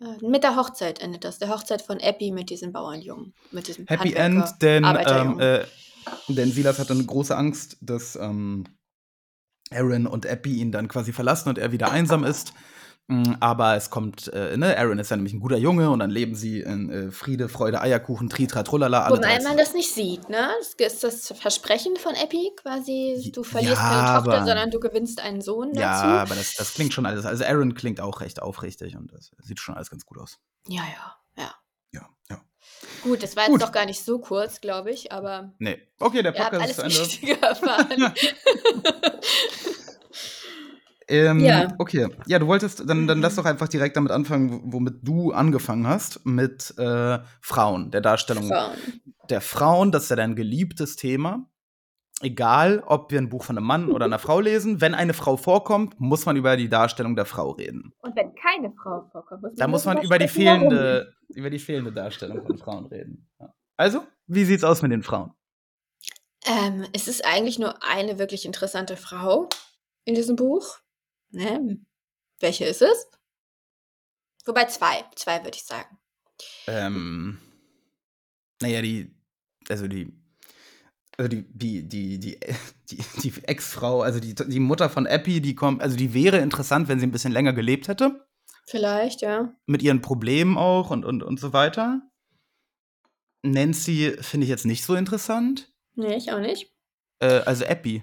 äh, 0.00 0.26
mit 0.26 0.44
der 0.44 0.56
Hochzeit 0.56 1.00
endet 1.00 1.24
das, 1.24 1.38
der 1.38 1.48
Hochzeit 1.48 1.82
von 1.82 2.00
Epi 2.00 2.32
mit 2.32 2.50
diesem 2.50 2.72
Bauernjungen, 2.72 3.34
mit 3.50 3.68
diesem 3.68 3.86
Happy 3.86 4.10
Handwerker- 4.10 4.24
End, 4.24 4.62
denn, 4.62 4.84
ähm, 4.84 5.40
äh, 5.40 5.64
denn 6.28 6.52
Silas 6.52 6.78
hatte 6.78 6.92
eine 6.92 7.04
große 7.04 7.36
Angst, 7.36 7.76
dass 7.80 8.16
ähm, 8.16 8.64
Aaron 9.70 10.06
und 10.06 10.26
Epi 10.26 10.56
ihn 10.58 10.72
dann 10.72 10.88
quasi 10.88 11.12
verlassen 11.12 11.48
und 11.48 11.58
er 11.58 11.72
wieder 11.72 11.90
einsam 11.90 12.24
ist. 12.24 12.52
Mm, 13.08 13.34
Aber 13.40 13.74
es 13.74 13.90
kommt, 13.90 14.28
äh, 14.32 14.56
ne, 14.56 14.78
Aaron 14.78 14.98
ist 15.00 15.10
ja 15.10 15.16
nämlich 15.16 15.32
ein 15.32 15.40
guter 15.40 15.56
Junge 15.56 15.90
und 15.90 15.98
dann 15.98 16.10
leben 16.10 16.36
sie 16.36 16.60
in 16.60 16.88
äh, 16.90 17.10
Friede, 17.10 17.48
Freude, 17.48 17.80
Eierkuchen, 17.80 18.28
Tritra, 18.28 18.62
Trullala, 18.62 19.10
Wobei 19.10 19.40
man 19.42 19.56
das 19.56 19.74
nicht 19.74 19.92
sieht, 19.92 20.28
ne? 20.28 20.48
Das 20.78 20.92
ist 20.92 21.02
das 21.02 21.34
Versprechen 21.36 21.96
von 21.96 22.14
Epi 22.14 22.52
quasi, 22.56 23.32
du 23.34 23.42
verlierst 23.42 23.82
ja, 23.82 23.88
keine 23.88 24.06
Tochter, 24.18 24.32
aber- 24.38 24.46
sondern 24.46 24.70
du 24.70 24.78
gewinnst 24.78 25.20
einen 25.20 25.40
Sohn 25.40 25.70
dazu. 25.72 25.80
Ja, 25.80 26.22
aber 26.22 26.36
das, 26.36 26.54
das 26.54 26.74
klingt 26.74 26.94
schon 26.94 27.04
alles. 27.06 27.24
Also 27.26 27.44
Aaron 27.44 27.74
klingt 27.74 28.00
auch 28.00 28.20
recht 28.20 28.40
aufrichtig 28.40 28.94
und 28.96 29.12
das 29.12 29.32
sieht 29.38 29.58
schon 29.58 29.74
alles 29.74 29.90
ganz 29.90 30.06
gut 30.06 30.18
aus. 30.18 30.38
ja, 30.68 30.82
ja, 30.82 30.82
ja. 30.82 30.86
Ja, 30.86 30.92
ja. 30.92 31.16
Gut, 33.02 33.22
das 33.22 33.36
war 33.36 33.46
Gut. 33.46 33.60
jetzt 33.60 33.68
doch 33.68 33.72
gar 33.72 33.86
nicht 33.86 34.04
so 34.04 34.18
kurz, 34.18 34.60
glaube 34.60 34.90
ich, 34.90 35.12
aber 35.12 35.52
Nee. 35.58 35.78
Okay, 35.98 36.22
der 36.22 36.32
Podcast 36.32 36.54
alles 36.62 36.70
ist 36.70 36.76
zu 36.76 36.82
Ende. 36.82 36.98
Wichtige 36.98 37.42
erfahren. 37.42 38.14
Ähm, 41.08 41.40
Ja. 41.40 41.68
Okay, 41.78 42.08
ja, 42.26 42.38
du 42.38 42.46
wolltest, 42.46 42.88
dann, 42.88 43.06
dann 43.06 43.20
lass 43.20 43.34
doch 43.34 43.44
einfach 43.44 43.68
direkt 43.68 43.96
damit 43.96 44.12
anfangen, 44.12 44.60
womit 44.72 44.96
du 45.02 45.32
angefangen 45.32 45.86
hast, 45.86 46.24
mit 46.24 46.72
äh, 46.78 47.18
Frauen, 47.40 47.90
der 47.90 48.00
Darstellung 48.00 48.48
Frauen. 48.48 48.72
der 49.28 49.40
Frauen. 49.40 49.92
Das 49.92 50.04
ist 50.04 50.10
ja 50.10 50.16
dein 50.16 50.36
geliebtes 50.36 50.96
Thema. 50.96 51.46
Egal, 52.20 52.82
ob 52.86 53.10
wir 53.10 53.18
ein 53.18 53.28
Buch 53.28 53.42
von 53.44 53.56
einem 53.56 53.66
Mann 53.66 53.90
oder 53.90 54.04
einer 54.04 54.18
Frau 54.20 54.40
lesen, 54.40 54.80
wenn 54.80 54.94
eine 54.94 55.14
Frau 55.14 55.36
vorkommt, 55.36 55.98
muss 55.98 56.26
man 56.26 56.36
über 56.36 56.56
die 56.56 56.68
Darstellung 56.68 57.16
der 57.16 57.24
Frau 57.26 57.50
reden. 57.50 57.92
Und 57.98 58.14
wenn 58.16 58.34
keine 58.34 58.72
Frau 58.72 59.08
vorkommt, 59.10 59.42
muss 59.42 59.54
Da 59.56 59.66
muss 59.66 59.84
man 59.84 60.02
über 60.02 60.18
die 60.18 60.24
warum. 60.26 60.34
fehlende, 60.34 61.14
über 61.28 61.50
die 61.50 61.58
fehlende 61.58 61.92
Darstellung 61.92 62.44
von 62.46 62.58
Frauen 62.58 62.86
reden. 62.86 63.28
Ja. 63.40 63.52
Also, 63.76 64.06
wie 64.26 64.44
sieht's 64.44 64.64
aus 64.64 64.82
mit 64.82 64.92
den 64.92 65.02
Frauen? 65.02 65.32
Ähm, 66.44 66.86
es 66.92 67.08
ist 67.08 67.24
eigentlich 67.24 67.58
nur 67.58 67.82
eine 67.84 68.18
wirklich 68.18 68.44
interessante 68.44 68.96
Frau 68.96 69.48
in 70.04 70.14
diesem 70.14 70.36
Buch. 70.36 70.78
Ne? 71.30 71.78
Welche 72.40 72.64
ist 72.64 72.82
es? 72.82 73.08
Wobei 74.44 74.64
zwei, 74.66 75.04
zwei 75.14 75.44
würde 75.44 75.56
ich 75.56 75.64
sagen. 75.64 75.98
Ähm, 76.66 77.38
naja, 78.60 78.82
die, 78.82 79.14
also 79.68 79.86
die, 79.86 80.12
also 81.18 81.28
die, 81.28 81.44
die, 81.52 81.88
die, 81.88 82.18
die, 82.18 82.38
die, 82.90 82.98
die 83.22 83.32
Ex-Frau, 83.44 84.02
also 84.02 84.20
die, 84.20 84.34
die 84.34 84.60
Mutter 84.60 84.88
von 84.90 85.06
Epi, 85.06 85.40
die 85.40 85.54
kommt, 85.54 85.82
also 85.82 85.96
die 85.96 86.14
wäre 86.14 86.38
interessant, 86.38 86.88
wenn 86.88 86.98
sie 86.98 87.06
ein 87.06 87.12
bisschen 87.12 87.32
länger 87.32 87.52
gelebt 87.52 87.88
hätte, 87.88 88.26
Vielleicht, 88.66 89.22
ja. 89.22 89.52
mit 89.66 89.82
ihren 89.82 90.00
Problemen 90.00 90.56
auch 90.56 90.90
und, 90.90 91.04
und, 91.04 91.22
und 91.22 91.40
so 91.40 91.52
weiter. 91.52 92.02
Nancy 93.42 94.16
finde 94.20 94.44
ich 94.44 94.50
jetzt 94.50 94.66
nicht 94.66 94.84
so 94.84 94.94
interessant. 94.94 95.72
Nee, 95.94 96.16
ich 96.16 96.30
auch 96.32 96.38
nicht. 96.38 96.72
Äh, 97.18 97.40
also 97.40 97.64
Epi. 97.64 98.02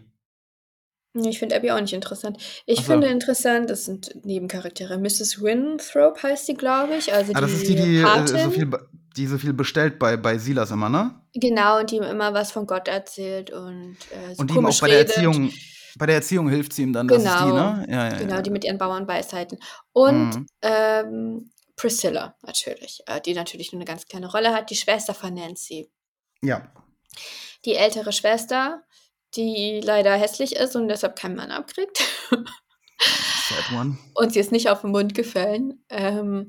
Nee, 1.14 1.30
ich 1.30 1.40
finde 1.40 1.56
Abby 1.56 1.72
auch 1.72 1.82
nicht 1.82 1.94
interessant. 1.94 2.38
Ich 2.66 2.80
so. 2.80 2.84
finde 2.84 3.08
interessant, 3.08 3.70
das 3.70 3.86
sind 3.86 4.14
Nebencharaktere. 4.26 4.98
Mrs. 5.00 5.42
Winthrop 5.42 6.22
heißt 6.22 6.46
sie, 6.46 6.54
glaube 6.54 6.96
ich. 6.96 7.12
Also 7.14 7.34
Ah, 7.34 7.40
die, 7.40 7.42
das 7.42 7.54
ist 7.54 7.68
die, 7.68 7.76
die 7.76 7.98
äh, 7.98 8.04
Patin. 8.04 8.38
so 8.38 8.52
viel, 8.52 8.70
die 9.20 9.28
so 9.28 9.38
viel 9.38 9.54
bestellt 9.54 10.00
bei, 10.00 10.18
bei 10.18 10.38
Silas 10.38 10.72
immer, 10.72 10.90
ne? 10.90 11.22
Genau, 11.34 11.80
und 11.80 11.92
die 11.92 11.98
ihm 11.98 12.04
immer 12.04 12.34
was 12.34 12.52
von 12.52 12.66
Gott 12.66 12.88
erzählt 12.88 13.52
und 13.52 13.98
äh, 14.12 14.34
so 14.34 14.42
Und 14.42 14.50
die 14.50 14.56
ihm 14.56 14.66
auch 14.66 14.80
bei 14.80 14.88
der 14.88 15.00
redet. 15.00 15.16
Erziehung, 15.18 15.52
bei 15.98 16.06
der 16.06 16.16
Erziehung 16.16 16.50
hilft 16.50 16.74
sie 16.74 16.84
ihm 16.84 16.94
dann, 16.94 17.08
das 17.08 17.24
ist 17.24 17.34
die, 17.40 17.44
Genau. 17.50 17.74
ne? 17.74 17.86
Ja, 17.90 18.10
ja, 18.10 18.18
Genau, 18.18 18.36
ja. 18.36 18.42
die 18.42 18.50
mit 18.50 18.64
ihren 18.64 18.78
Bauernweisheiten. 18.78 19.60
Und 19.92 20.36
Mhm. 20.36 20.48
ähm, 20.62 21.52
Priscilla 21.76 22.36
natürlich, 22.42 23.02
äh, 23.08 23.22
die 23.22 23.34
natürlich 23.34 23.72
nur 23.72 23.80
eine 23.80 23.86
ganz 23.86 24.06
kleine 24.06 24.32
Rolle 24.32 24.54
hat, 24.54 24.70
die 24.70 24.76
Schwester 24.76 25.14
von 25.14 25.34
Nancy. 25.34 25.90
ja. 26.42 26.72
Die 27.66 27.76
ältere 27.76 28.14
Schwester, 28.14 28.84
die 29.36 29.82
leider 29.84 30.14
hässlich 30.16 30.56
ist 30.56 30.76
und 30.78 30.88
deshalb 30.88 31.18
keinen 31.18 31.36
Mann 31.36 31.52
abkriegt. 31.52 32.02
Sad 33.02 33.72
one. 33.78 33.98
und 34.16 34.32
sie 34.34 34.40
ist 34.40 34.52
nicht 34.52 34.70
auf 34.70 34.82
den 34.82 34.92
Mund 34.92 35.14
gefallen. 35.16 35.84
Ähm, 35.90 36.48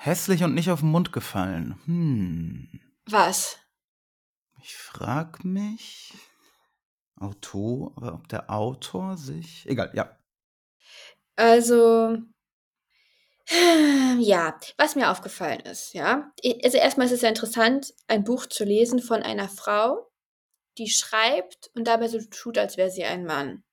Hässlich 0.00 0.44
und 0.44 0.54
nicht 0.54 0.70
auf 0.70 0.80
den 0.80 0.90
Mund 0.90 1.12
gefallen. 1.12 1.80
Hm. 1.84 2.80
was? 3.06 3.58
Ich 4.62 4.76
frag 4.76 5.44
mich, 5.44 6.14
Autor, 7.16 7.92
ob 7.96 8.28
der 8.28 8.48
Autor 8.48 9.16
sich. 9.16 9.66
Egal, 9.66 9.90
ja. 9.94 10.16
Also, 11.34 12.16
ja, 14.18 14.58
was 14.76 14.94
mir 14.94 15.10
aufgefallen 15.10 15.60
ist, 15.60 15.94
ja. 15.94 16.30
Also 16.62 16.78
erstmal 16.78 17.06
ist 17.06 17.12
es 17.12 17.22
ja 17.22 17.28
interessant, 17.28 17.92
ein 18.06 18.22
Buch 18.22 18.46
zu 18.46 18.64
lesen 18.64 19.00
von 19.00 19.22
einer 19.24 19.48
Frau, 19.48 20.10
die 20.78 20.88
schreibt 20.88 21.70
und 21.74 21.88
dabei 21.88 22.06
so 22.06 22.20
tut, 22.30 22.56
als 22.56 22.76
wäre 22.76 22.90
sie 22.90 23.04
ein 23.04 23.24
Mann. 23.24 23.64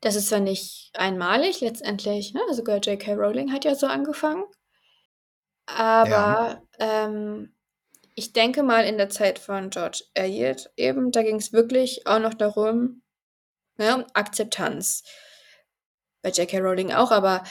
Das 0.00 0.14
ist 0.14 0.28
zwar 0.28 0.40
nicht 0.40 0.90
einmalig 0.94 1.60
letztendlich, 1.60 2.32
ne? 2.32 2.40
Also 2.48 2.62
J.K. 2.62 3.12
Rowling 3.12 3.52
hat 3.52 3.66
ja 3.66 3.74
so 3.74 3.86
angefangen. 3.86 4.44
Aber 5.76 6.62
ähm, 6.78 7.54
ich 8.14 8.32
denke 8.32 8.62
mal 8.62 8.84
in 8.84 8.98
der 8.98 9.08
Zeit 9.08 9.38
von 9.38 9.70
George 9.70 10.04
Eliot 10.14 10.70
eben, 10.76 11.12
da 11.12 11.22
ging 11.22 11.36
es 11.36 11.52
wirklich 11.52 12.06
auch 12.06 12.18
noch 12.18 12.34
darum, 12.34 13.02
ne, 13.76 13.96
um 13.96 14.04
Akzeptanz 14.14 15.04
bei 16.22 16.30
J.K. 16.30 16.58
Rowling 16.58 16.92
auch, 16.92 17.10
aber 17.10 17.44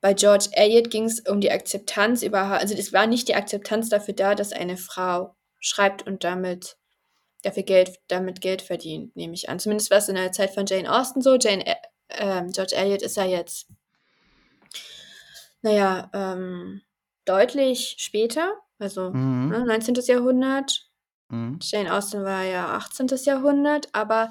bei 0.00 0.14
George 0.14 0.48
Eliot 0.52 0.90
ging 0.90 1.04
es 1.04 1.20
um 1.20 1.40
die 1.40 1.50
Akzeptanz 1.50 2.22
überhaupt. 2.22 2.60
Also 2.60 2.74
es 2.74 2.92
war 2.92 3.06
nicht 3.06 3.28
die 3.28 3.34
Akzeptanz 3.34 3.88
dafür 3.88 4.14
da, 4.14 4.34
dass 4.34 4.52
eine 4.52 4.76
Frau 4.76 5.36
schreibt 5.60 6.06
und 6.06 6.24
damit 6.24 6.76
dafür 7.42 7.62
Geld, 7.62 7.98
damit 8.08 8.40
Geld 8.40 8.62
verdient, 8.62 9.14
nehme 9.16 9.34
ich 9.34 9.48
an. 9.48 9.58
Zumindest 9.58 9.90
war 9.90 9.98
es 9.98 10.08
in 10.08 10.16
der 10.16 10.32
Zeit 10.32 10.52
von 10.52 10.66
Jane 10.66 10.92
Austen 10.92 11.22
so. 11.22 11.36
Jane, 11.36 11.66
äh, 11.66 11.74
ähm, 12.10 12.50
George 12.52 12.74
Eliot 12.76 13.02
ist 13.02 13.16
ja 13.16 13.24
jetzt, 13.24 13.68
naja, 15.62 16.10
ähm, 16.12 16.82
deutlich 17.26 17.96
später, 17.98 18.54
also 18.78 19.10
Mhm. 19.10 19.48
ne, 19.50 19.64
19. 19.66 20.06
Jahrhundert. 20.06 20.88
Mhm. 21.28 21.58
Jane 21.62 21.92
Austen 21.94 22.22
war 22.24 22.44
ja 22.44 22.68
18. 22.76 23.24
Jahrhundert, 23.26 23.88
aber 23.92 24.30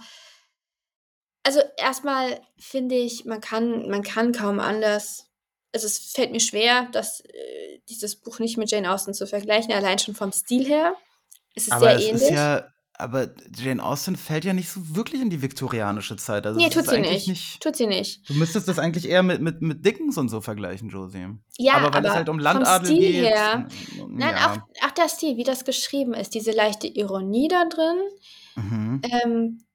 Also 1.44 1.62
erstmal 1.78 2.42
finde 2.58 2.96
ich, 2.96 3.26
man 3.26 3.40
kann, 3.40 3.88
man 3.90 4.02
kann 4.02 4.32
kaum 4.32 4.60
anders. 4.60 5.28
Also 5.74 5.86
es 5.86 6.00
fällt 6.12 6.32
mir 6.32 6.40
schwer, 6.40 6.88
das, 6.92 7.20
äh, 7.22 7.80
dieses 7.90 8.16
Buch 8.16 8.40
nicht 8.40 8.58
mit 8.58 8.72
Jane 8.72 8.92
Austen 8.92 9.14
zu 9.14 9.28
vergleichen, 9.28 9.72
allein 9.74 10.00
schon 10.00 10.16
vom 10.16 10.32
Stil 10.32 10.66
her. 10.66 10.96
Es 11.54 11.68
ist 11.68 11.74
Aber 11.74 11.86
sehr 11.88 11.96
es 11.98 12.04
ähnlich. 12.06 12.22
ist 12.24 12.30
ja, 12.32 12.68
aber 12.98 13.30
Jane 13.56 13.84
Austen 13.84 14.16
fällt 14.16 14.46
ja 14.46 14.54
nicht 14.54 14.70
so 14.70 14.96
wirklich 14.96 15.22
in 15.22 15.30
die 15.30 15.42
viktorianische 15.42 16.16
Zeit. 16.16 16.46
Also 16.46 16.60
nee, 16.60 16.68
es 16.68 16.74
tut 16.74 16.86
sie 16.86 16.96
eigentlich 16.96 17.28
nicht. 17.28 17.62
Tut 17.62 17.76
sie 17.76 17.88
nicht. 17.88 18.28
Du 18.30 18.34
müsstest 18.36 18.68
das 18.68 18.80
eigentlich 18.80 19.10
eher 19.10 19.22
mit, 19.24 19.42
mit, 19.42 19.62
mit 19.62 19.86
Dickens 19.86 20.18
und 20.18 20.30
so 20.30 20.40
vergleichen, 20.42 20.90
Josie. 20.90 21.28
Ja, 21.58 21.74
aber 21.74 21.94
weil 21.94 22.04
es 22.04 22.10
aber 22.10 22.16
halt 22.16 22.30
um 22.30 22.36
vom 22.36 22.40
Landadel 22.40 22.88
Stil 22.88 23.00
geht. 23.12 23.26
her- 23.26 23.68
Nein, 24.08 24.36
ja. 24.36 24.52
auch, 24.52 24.88
auch 24.88 24.92
der 24.92 25.10
Stil, 25.10 25.38
wie 25.38 25.44
das 25.44 25.66
geschrieben 25.66 26.14
ist, 26.14 26.34
diese 26.34 26.52
leichte 26.52 26.88
Ironie 26.88 27.48
da 27.48 27.66
drin. 27.66 27.98
Mhm. 28.56 29.02
Ähm, 29.04 29.66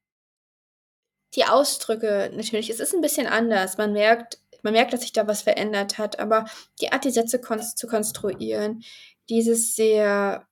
die 1.34 1.44
Ausdrücke, 1.44 2.30
natürlich, 2.34 2.70
es 2.70 2.80
ist 2.80 2.94
ein 2.94 3.00
bisschen 3.02 3.26
anders. 3.26 3.78
Man 3.78 3.92
merkt, 3.92 4.38
man 4.62 4.72
merkt, 4.72 4.92
dass 4.92 5.02
sich 5.02 5.12
da 5.12 5.26
was 5.26 5.42
verändert 5.42 5.98
hat, 5.98 6.18
aber 6.18 6.46
die 6.80 6.90
Art, 6.92 7.04
die 7.04 7.10
Sätze 7.10 7.40
kon 7.40 7.60
zu 7.62 7.86
konstruieren, 7.86 8.82
dieses 9.28 9.74
sehr, 9.76 10.46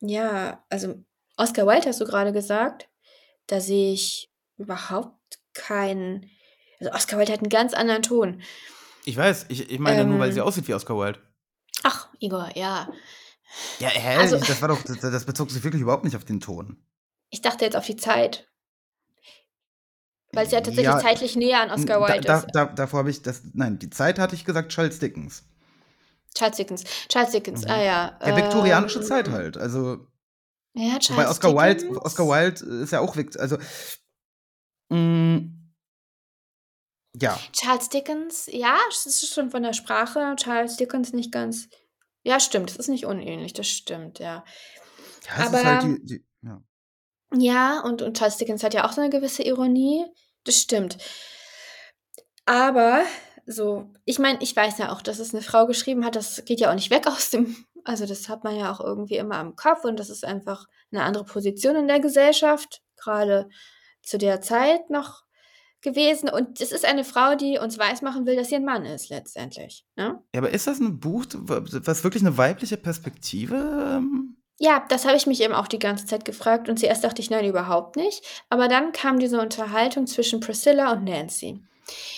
ja, 0.00 0.64
also 0.68 1.04
Oscar 1.36 1.66
Wilde 1.66 1.88
hast 1.88 2.00
du 2.00 2.04
gerade 2.04 2.32
gesagt, 2.32 2.88
da 3.46 3.60
sehe 3.60 3.92
ich 3.92 4.30
überhaupt 4.58 5.38
keinen, 5.54 6.30
also 6.80 6.92
Oscar 6.92 7.18
Wilde 7.18 7.32
hat 7.32 7.40
einen 7.40 7.48
ganz 7.48 7.74
anderen 7.74 8.02
Ton. 8.02 8.42
Ich 9.04 9.16
weiß, 9.16 9.46
ich, 9.48 9.70
ich 9.70 9.78
meine 9.78 10.04
nur, 10.04 10.18
weil 10.18 10.28
Ähm, 10.28 10.34
sie 10.34 10.40
aussieht 10.40 10.68
wie 10.68 10.74
Oscar 10.74 10.96
Wilde. 10.96 11.20
Ach, 11.82 12.08
Igor, 12.20 12.50
ja. 12.54 12.88
Ja, 13.80 13.88
hä? 13.88 14.16
also- 14.18 14.38
das 14.38 14.60
war 14.62 14.68
doch, 14.68 14.82
das, 14.82 14.98
das 15.00 15.24
bezog 15.24 15.50
sich 15.50 15.64
wirklich 15.64 15.82
überhaupt 15.82 16.04
nicht 16.04 16.16
auf 16.16 16.24
den 16.24 16.40
Ton. 16.40 16.84
Ich 17.30 17.40
dachte 17.40 17.64
jetzt 17.64 17.76
auf 17.76 17.86
die 17.86 17.96
Zeit. 17.96 18.48
Weil 20.34 20.46
es 20.46 20.52
ja 20.52 20.60
tatsächlich 20.60 20.84
Ja, 20.86 20.98
zeitlich 20.98 21.36
näher 21.36 21.60
an 21.60 21.70
Oscar 21.70 22.00
Wilde 22.00 22.20
da, 22.26 22.38
ist. 22.38 22.46
da, 22.54 22.64
davor 22.66 23.00
habe 23.00 23.10
ich 23.10 23.20
das, 23.22 23.42
nein, 23.52 23.78
die 23.78 23.90
Zeit 23.90 24.18
hatte 24.18 24.34
ich 24.34 24.44
gesagt 24.46 24.70
Charles 24.72 24.98
Dickens. 24.98 25.44
Charles 26.34 26.56
Dickens. 26.56 26.84
Charles 27.08 27.32
Dickens, 27.32 27.64
Mhm. 27.64 27.70
ah 27.70 27.82
ja. 27.82 28.18
Der 28.24 28.36
viktorianische 28.36 29.00
ähm, 29.00 29.04
Zeit 29.04 29.28
halt. 29.30 29.58
Also, 29.58 30.06
Ja, 30.74 30.98
Charles 30.98 31.10
wobei 31.10 31.28
Oscar 31.28 31.54
Wilde, 31.56 31.80
Dickens. 31.82 32.04
Oscar 32.04 32.28
Wilde 32.28 32.64
ist 32.82 32.92
ja 32.92 33.00
auch 33.00 33.16
Vikt, 33.16 33.38
also, 33.38 33.58
mh, 34.90 35.42
ja, 37.20 37.38
Charles 37.52 37.90
Dickens, 37.90 38.46
ja, 38.50 38.78
es 38.88 39.04
ist 39.04 39.34
schon 39.34 39.50
von 39.50 39.62
der 39.62 39.74
Sprache. 39.74 40.34
Charles 40.36 40.76
Dickens 40.76 41.12
nicht 41.12 41.30
ganz. 41.30 41.68
Ja, 42.24 42.40
stimmt, 42.40 42.70
es 42.70 42.76
ist 42.76 42.88
nicht 42.88 43.04
unähnlich, 43.04 43.52
das 43.52 43.68
stimmt, 43.68 44.18
ja. 44.18 44.44
ja 45.26 45.46
Aber- 45.46 45.64
halt 45.64 45.82
die, 45.82 46.04
die 46.04 46.26
ja. 46.42 46.62
Ja, 47.34 47.80
und, 47.80 48.02
und 48.02 48.16
Charles 48.16 48.36
Dickens 48.36 48.62
hat 48.62 48.74
ja 48.74 48.86
auch 48.86 48.92
so 48.92 49.00
eine 49.00 49.10
gewisse 49.10 49.42
Ironie. 49.42 50.04
Das 50.44 50.56
stimmt. 50.60 50.98
Aber 52.44 53.04
so, 53.46 53.90
ich 54.04 54.18
meine, 54.18 54.42
ich 54.42 54.54
weiß 54.54 54.78
ja 54.78 54.92
auch, 54.92 55.02
dass 55.02 55.18
es 55.18 55.32
eine 55.32 55.42
Frau 55.42 55.66
geschrieben 55.66 56.04
hat, 56.04 56.14
das 56.16 56.44
geht 56.44 56.60
ja 56.60 56.70
auch 56.70 56.74
nicht 56.74 56.90
weg 56.90 57.06
aus 57.06 57.30
dem, 57.30 57.56
also 57.84 58.06
das 58.06 58.28
hat 58.28 58.44
man 58.44 58.56
ja 58.56 58.72
auch 58.72 58.80
irgendwie 58.80 59.16
immer 59.16 59.40
im 59.40 59.56
Kopf 59.56 59.84
und 59.84 59.98
das 59.98 60.10
ist 60.10 60.24
einfach 60.24 60.66
eine 60.90 61.02
andere 61.02 61.24
Position 61.24 61.76
in 61.76 61.88
der 61.88 62.00
Gesellschaft, 62.00 62.82
gerade 62.96 63.48
zu 64.02 64.18
der 64.18 64.40
Zeit 64.40 64.90
noch 64.90 65.22
gewesen. 65.80 66.28
Und 66.28 66.60
es 66.60 66.72
ist 66.72 66.84
eine 66.84 67.04
Frau, 67.04 67.34
die 67.34 67.58
uns 67.58 67.78
weismachen 67.78 68.24
will, 68.24 68.36
dass 68.36 68.48
sie 68.48 68.56
ein 68.56 68.64
Mann 68.64 68.84
ist, 68.84 69.10
letztendlich. 69.10 69.84
Ne? 69.96 70.22
Ja, 70.34 70.40
aber 70.40 70.50
ist 70.50 70.66
das 70.66 70.80
ein 70.80 71.00
Buch, 71.00 71.26
was 71.32 72.04
wirklich 72.04 72.22
eine 72.22 72.38
weibliche 72.38 72.76
Perspektive? 72.76 73.96
ähm, 73.96 74.36
Ja, 74.58 74.84
das 74.88 75.04
habe 75.04 75.16
ich 75.16 75.26
mich 75.26 75.42
eben 75.42 75.54
auch 75.54 75.68
die 75.68 75.78
ganze 75.78 76.06
Zeit 76.06 76.24
gefragt 76.24 76.68
und 76.68 76.78
zuerst 76.78 77.04
dachte 77.04 77.20
ich, 77.20 77.30
nein, 77.30 77.44
überhaupt 77.44 77.96
nicht. 77.96 78.24
Aber 78.48 78.68
dann 78.68 78.92
kam 78.92 79.18
diese 79.18 79.40
Unterhaltung 79.40 80.06
zwischen 80.06 80.40
Priscilla 80.40 80.92
und 80.92 81.04
Nancy. 81.04 81.60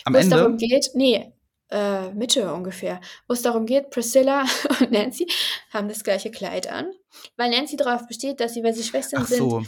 Am 0.05 0.15
wo 0.15 0.19
es 0.19 0.29
darum 0.29 0.53
Ende? 0.53 0.67
geht, 0.67 0.91
nee, 0.95 1.33
äh, 1.71 2.11
Mitte 2.13 2.53
ungefähr, 2.53 3.01
wo 3.29 3.35
es 3.35 3.43
darum 3.43 3.67
geht, 3.67 3.91
Priscilla 3.91 4.45
und 4.81 4.91
Nancy 4.93 5.27
haben 5.73 5.89
das 5.89 6.05
gleiche 6.05 6.31
Kleid 6.31 6.69
an, 6.69 6.87
weil 7.37 7.51
Nancy 7.51 7.77
darauf 7.77 8.07
besteht, 8.07 8.41
dass 8.41 8.55
sie, 8.55 8.63
wenn 8.63 8.75
sie 8.75 8.85
Schwestern 8.85 9.23
Ach 9.23 9.29
sind, 9.29 9.39
so, 9.39 9.63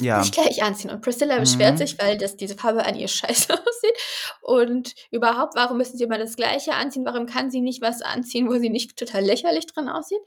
ja. 0.00 0.22
sich 0.22 0.32
gleich 0.32 0.62
anziehen. 0.62 0.90
Und 0.90 1.02
Priscilla 1.02 1.38
beschwert 1.38 1.74
Mhm. 1.74 1.78
sich, 1.78 1.98
weil 1.98 2.16
das, 2.18 2.36
diese 2.36 2.56
Farbe 2.56 2.84
an 2.84 2.96
ihr 2.96 3.08
scheiße 3.08 3.52
aussieht. 3.52 3.96
Und 4.40 4.94
überhaupt, 5.10 5.54
warum 5.54 5.78
müssen 5.78 5.98
sie 5.98 6.04
immer 6.04 6.18
das 6.18 6.36
Gleiche 6.36 6.74
anziehen? 6.74 7.04
Warum 7.04 7.26
kann 7.26 7.50
sie 7.50 7.60
nicht 7.60 7.82
was 7.82 8.02
anziehen, 8.02 8.48
wo 8.48 8.58
sie 8.58 8.70
nicht 8.70 8.96
total 8.96 9.22
lächerlich 9.24 9.66
drin 9.66 9.88
aussieht? 9.88 10.20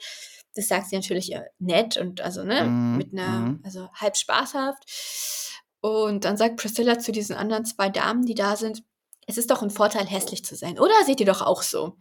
Das 0.53 0.67
sagt 0.69 0.87
sie 0.89 0.95
natürlich 0.95 1.33
äh, 1.33 1.43
nett 1.59 1.97
und 1.97 2.21
also, 2.21 2.43
ne, 2.43 2.63
Mhm, 2.63 2.97
mit 2.97 3.11
einer, 3.13 3.27
mhm. 3.39 3.61
also 3.63 3.89
halb 3.93 4.15
spaßhaft. 4.15 4.83
Und 5.81 6.25
dann 6.25 6.37
sagt 6.37 6.57
Priscilla 6.57 6.97
zu 6.97 7.11
diesen 7.11 7.35
anderen 7.35 7.65
zwei 7.65 7.89
Damen, 7.89 8.25
die 8.25 8.35
da 8.35 8.55
sind, 8.55 8.83
es 9.25 9.37
ist 9.37 9.49
doch 9.51 9.61
ein 9.61 9.69
Vorteil, 9.71 10.05
hässlich 10.05 10.45
zu 10.45 10.55
sein. 10.55 10.79
Oder 10.79 10.93
seht 11.05 11.19
ihr 11.19 11.25
doch 11.25 11.41
auch 11.41 11.61
so? 11.63 11.97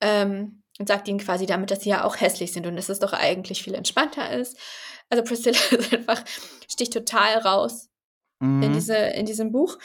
Ähm, 0.00 0.62
und 0.78 0.88
sagt 0.88 1.08
ihnen 1.08 1.18
quasi 1.18 1.44
damit, 1.46 1.70
dass 1.70 1.82
sie 1.82 1.90
ja 1.90 2.04
auch 2.04 2.18
hässlich 2.20 2.52
sind 2.52 2.66
und 2.66 2.76
dass 2.76 2.88
es 2.88 3.00
doch 3.00 3.12
eigentlich 3.12 3.62
viel 3.62 3.74
entspannter 3.74 4.30
ist. 4.32 4.56
Also 5.10 5.22
Priscilla 5.24 5.58
ist 5.70 5.92
einfach, 5.92 6.24
sticht 6.68 6.92
total 6.92 7.38
raus 7.38 7.88
in, 8.40 8.60
Mhm. 8.60 8.72
diese, 8.72 8.96
in 8.96 9.26
diesem 9.26 9.52
Buch, 9.52 9.76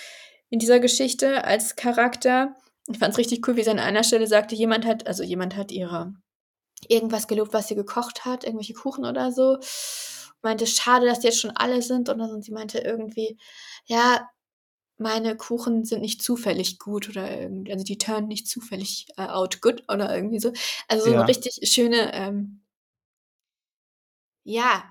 in 0.49 0.59
dieser 0.59 0.79
Geschichte 0.79 1.43
als 1.43 1.75
Charakter. 1.75 2.55
Ich 2.87 2.99
fand 2.99 3.11
es 3.11 3.17
richtig 3.17 3.45
cool, 3.47 3.57
wie 3.57 3.63
sie 3.63 3.71
an 3.71 3.79
einer 3.79 4.03
Stelle 4.05 4.27
sagte, 4.27 4.55
jemand 4.55 4.85
hat, 4.85 5.07
also 5.07 5.23
jemand 5.23 5.57
hat 5.57 5.71
ihre 5.71 6.13
irgendwas 6.87 7.27
gelobt, 7.27 7.51
was 7.53 7.67
sie 7.67 7.75
gekocht 7.75 8.23
hat, 8.25 8.43
irgendwelche 8.43 8.73
Kuchen 8.73 9.05
oder 9.05 9.31
so. 9.31 9.57
Meinte, 10.41 10.67
schade, 10.67 11.07
dass 11.07 11.19
die 11.19 11.27
jetzt 11.27 11.39
schon 11.39 11.51
alle 11.51 11.81
sind. 11.81 12.07
Und 12.09 12.19
dann 12.19 12.41
sie 12.41 12.51
meinte 12.51 12.77
irgendwie, 12.79 13.37
ja, 13.85 14.29
meine 14.97 15.35
Kuchen 15.35 15.83
sind 15.85 16.01
nicht 16.01 16.21
zufällig 16.23 16.79
gut 16.79 17.09
oder 17.09 17.39
irgendwie, 17.41 17.71
also 17.71 17.83
die 17.83 17.97
turn 17.97 18.27
nicht 18.27 18.47
zufällig 18.47 19.07
äh, 19.17 19.27
out 19.27 19.61
good 19.61 19.83
oder 19.89 20.15
irgendwie 20.15 20.39
so. 20.39 20.51
Also 20.87 21.05
so 21.05 21.11
Ja. 21.11 21.19
eine 21.19 21.27
richtig 21.27 21.59
schöne, 21.69 22.13
ähm, 22.13 22.61
ja, 24.43 24.83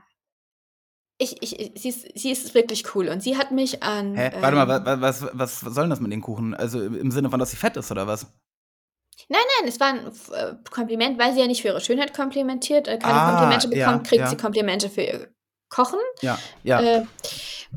ich, 1.17 1.41
ich, 1.43 1.81
sie, 1.81 1.89
ist, 1.89 2.19
sie 2.19 2.31
ist 2.33 2.55
wirklich 2.55 2.95
cool 2.95 3.09
und 3.09 3.23
sie 3.23 3.37
hat 3.37 3.53
mich 3.53 3.83
an. 3.83 4.17
Hä? 4.17 4.31
Warte 4.41 4.57
mal, 4.57 4.63
ähm, 4.79 4.85
wa- 4.85 5.01
was, 5.01 5.23
was, 5.33 5.65
was 5.65 5.75
soll 5.75 5.85
denn 5.85 5.91
das 5.91 6.01
mit 6.01 6.11
den 6.13 6.21
Kuchen? 6.21 6.55
Also 6.55 6.83
im 6.83 7.11
Sinne 7.11 7.31
von, 7.31 7.39
dass 7.39 7.51
sie 7.53 7.57
fett 7.57 7.77
ist 7.77 7.91
oder 7.91 8.07
was? 8.07 8.27
Nein, 9.29 9.41
es 9.67 9.79
war 9.79 9.89
ein 9.89 10.07
äh, 10.33 10.57
Kompliment, 10.71 11.19
weil 11.19 11.33
sie 11.33 11.41
ja 11.41 11.47
nicht 11.47 11.63
für 11.63 11.69
ihre 11.69 11.81
Schönheit 11.81 12.15
komplimentiert, 12.15 12.89
äh, 12.89 12.99
keine 12.99 13.15
Ah, 13.21 13.31
Komplimente 13.31 13.69
ja, 13.69 13.87
bekommt, 13.93 14.09
kriegt 14.09 14.23
ja. 14.23 14.31
sie 14.31 14.37
Komplimente 14.37 14.91
für 14.91 15.03
ihr 15.03 15.29
Kochen. 15.69 16.01
Ja, 16.21 16.39
ja. 16.65 16.81
Äh, 16.81 17.03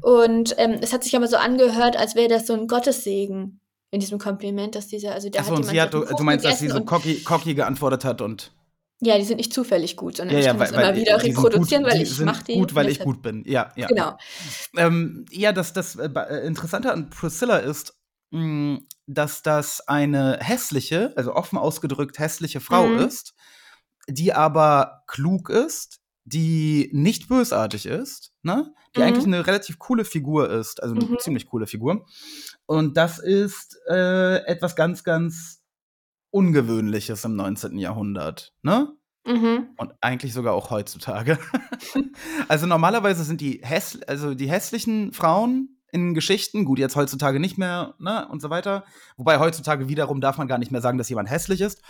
und 0.01 0.55
ähm, 0.57 0.77
es 0.81 0.93
hat 0.93 1.03
sich 1.03 1.15
aber 1.15 1.27
so 1.27 1.37
angehört, 1.37 1.97
als 1.97 2.15
wäre 2.15 2.27
das 2.29 2.47
so 2.47 2.53
ein 2.53 2.67
Gottessegen 2.67 3.59
in 3.91 3.99
diesem 3.99 4.19
Kompliment, 4.19 4.75
dass 4.75 4.87
dieser, 4.87 5.13
also 5.13 5.29
da 5.29 5.39
Achso, 5.39 5.51
hat 5.51 5.57
und 5.57 5.63
sie 5.65 5.81
hat, 5.81 5.93
du, 5.93 6.03
du 6.03 6.23
meinst, 6.23 6.45
dass 6.45 6.59
sie 6.59 6.69
so 6.69 6.83
cocky, 6.83 7.23
cocky 7.23 7.53
geantwortet 7.55 8.05
hat 8.05 8.21
und. 8.21 8.51
Ja, 8.99 9.17
die 9.17 9.25
sind 9.25 9.37
nicht 9.37 9.53
zufällig 9.53 9.95
gut, 9.95 10.17
sondern 10.17 10.33
Ja, 10.35 10.39
ich 10.39 10.45
ja, 10.47 10.51
kann 10.53 10.59
weil, 10.59 10.67
das 10.67 10.75
immer 10.75 10.87
weil 10.87 10.95
wieder 10.95 11.23
reproduzieren, 11.23 11.83
gut, 11.83 11.93
weil 11.93 12.01
ich 12.01 12.19
mache 12.19 12.43
die. 12.45 12.53
gut, 12.55 12.73
weil 12.75 12.89
ich 12.89 12.99
gut 12.99 13.21
bin. 13.21 13.43
Ja, 13.45 13.71
ja. 13.75 13.87
Genau. 13.87 14.17
Ähm, 14.75 15.25
ja, 15.29 15.53
das, 15.53 15.71
das 15.73 15.95
äh, 15.97 16.09
äh, 16.15 16.47
Interessante 16.47 16.91
an 16.91 17.11
Priscilla 17.11 17.57
ist, 17.57 17.93
mh, 18.31 18.79
dass 19.05 19.43
das 19.43 19.87
eine 19.87 20.39
hässliche, 20.41 21.13
also 21.15 21.35
offen 21.35 21.59
ausgedrückt 21.59 22.17
hässliche 22.17 22.59
Frau 22.59 22.87
Mhm. 22.87 22.99
ist, 22.99 23.35
die 24.09 24.33
aber 24.33 25.03
klug 25.05 25.49
ist, 25.49 25.96
die 26.27 26.89
nicht 26.91 27.29
bösartig 27.29 27.85
ist, 27.85 28.33
ne? 28.43 28.73
die 28.95 28.99
Mhm. 28.99 29.05
eigentlich 29.05 29.25
eine 29.25 29.47
relativ 29.47 29.79
coole 29.79 30.03
Figur 30.03 30.49
ist, 30.49 30.83
also 30.83 30.93
eine 30.93 31.05
Mhm. 31.05 31.19
ziemlich 31.19 31.45
coole 31.47 31.67
Figur. 31.67 32.05
Und 32.65 32.97
das 32.97 33.19
ist 33.19 33.77
äh, 33.89 34.43
etwas 34.45 34.75
ganz, 34.75 35.03
ganz 35.05 35.63
Ungewöhnliches 36.29 37.23
im 37.23 37.37
19. 37.37 37.77
Jahrhundert. 37.79 38.53
Ne? 38.61 38.93
Mhm. 39.25 39.69
Und 39.77 39.93
eigentlich 40.01 40.33
sogar 40.33 40.53
auch 40.53 40.69
heutzutage. 40.69 41.39
also 42.49 42.65
normalerweise 42.65 43.23
sind 43.23 43.39
die, 43.39 43.61
häss 43.63 44.01
also 44.03 44.35
die 44.35 44.49
hässlichen 44.49 45.13
Frauen 45.13 45.79
in 45.93 46.13
Geschichten, 46.13 46.65
gut, 46.65 46.79
jetzt 46.79 46.97
heutzutage 46.97 47.39
nicht 47.39 47.57
mehr, 47.57 47.95
ne, 47.99 48.27
und 48.27 48.41
so 48.41 48.49
weiter. 48.49 48.83
Wobei 49.15 49.39
heutzutage 49.39 49.87
wiederum 49.87 50.19
darf 50.19 50.37
man 50.37 50.49
gar 50.49 50.57
nicht 50.57 50.71
mehr 50.71 50.81
sagen, 50.81 50.97
dass 50.97 51.07
jemand 51.07 51.29
hässlich 51.29 51.61
ist. 51.61 51.81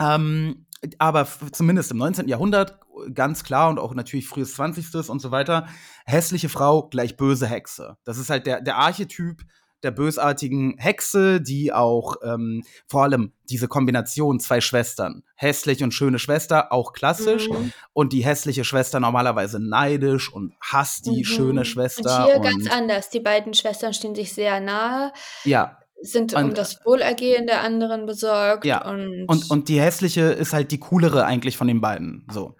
Ähm, 0.00 0.66
aber 0.98 1.26
zumindest 1.52 1.90
im 1.92 1.98
19. 1.98 2.28
Jahrhundert 2.28 2.78
ganz 3.14 3.44
klar 3.44 3.70
und 3.70 3.78
auch 3.78 3.94
natürlich 3.94 4.28
frühes 4.28 4.54
20. 4.54 5.08
und 5.10 5.20
so 5.20 5.30
weiter, 5.30 5.66
hässliche 6.04 6.48
Frau 6.48 6.88
gleich 6.88 7.16
böse 7.16 7.46
Hexe. 7.46 7.96
Das 8.04 8.18
ist 8.18 8.30
halt 8.30 8.46
der, 8.46 8.60
der 8.60 8.76
Archetyp 8.76 9.42
der 9.82 9.90
bösartigen 9.90 10.76
Hexe, 10.78 11.40
die 11.40 11.72
auch 11.72 12.14
ähm, 12.22 12.62
vor 12.86 13.02
allem 13.02 13.32
diese 13.50 13.66
Kombination 13.66 14.38
zwei 14.38 14.60
Schwestern, 14.60 15.24
hässlich 15.34 15.82
und 15.82 15.92
schöne 15.92 16.20
Schwester, 16.20 16.72
auch 16.72 16.92
klassisch, 16.92 17.48
Mhm. 17.48 17.72
und 17.92 18.12
die 18.12 18.24
hässliche 18.24 18.62
Schwester 18.62 19.00
normalerweise 19.00 19.58
neidisch 19.58 20.32
und 20.32 20.54
hasst 20.60 21.06
die 21.06 21.20
Mhm. 21.20 21.24
schöne 21.24 21.64
Schwester. 21.64 22.20
Und 22.20 22.26
hier 22.26 22.36
und, 22.36 22.42
ganz 22.44 22.70
anders. 22.70 23.10
Die 23.10 23.18
beiden 23.18 23.54
Schwestern 23.54 23.92
stehen 23.92 24.14
sich 24.14 24.32
sehr 24.32 24.60
nahe, 24.60 25.12
Ja, 25.44 25.78
sind 26.02 26.34
um 26.34 26.44
Und- 26.44 26.58
das 26.58 26.84
Wohlergehen 26.84 27.46
der 27.46 27.62
anderen 27.62 28.06
besorgt. 28.06 28.64
Ja, 28.64 28.88
Und, 28.88 29.24
Und, 29.28 29.50
und 29.50 29.68
die 29.68 29.80
hässliche 29.80 30.22
ist 30.22 30.52
halt 30.52 30.70
die 30.72 30.78
coolere 30.80 31.24
eigentlich 31.24 31.56
von 31.56 31.68
den 31.68 31.80
beiden. 31.80 32.26
So. 32.30 32.56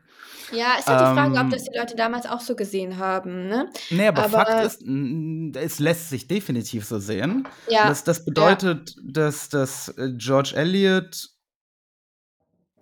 Ja, 0.53 0.75
ist 0.79 0.87
halt 0.87 1.01
die 1.01 1.15
Frage, 1.19 1.35
ob 1.35 1.41
Ähm, 1.45 1.51
das 1.51 1.65
die 1.65 1.79
Leute 1.79 1.97
damals 1.97 2.27
auch 2.27 2.41
so 2.41 2.55
gesehen 2.55 2.99
haben, 2.99 3.49
ne? 3.49 3.71
Ne, 3.91 4.09
aber 4.09 4.29
Fakt 4.29 4.51
Aber 4.51 4.63
ist, 4.65 4.83
n 4.83 5.53
es 5.57 5.79
lässt 5.79 6.11
sich 6.11 6.29
definitiv 6.29 6.85
so 6.85 6.99
sehen. 6.99 7.49
Ja, 7.69 7.89
Das 7.89 8.05
das 8.05 8.19
ja. 8.19 8.25
bedeutet, 8.27 8.95
dass 9.03 9.49
dass, 9.49 9.89
äh, 9.97 10.11
George 10.19 10.53
Eliot 10.55 11.29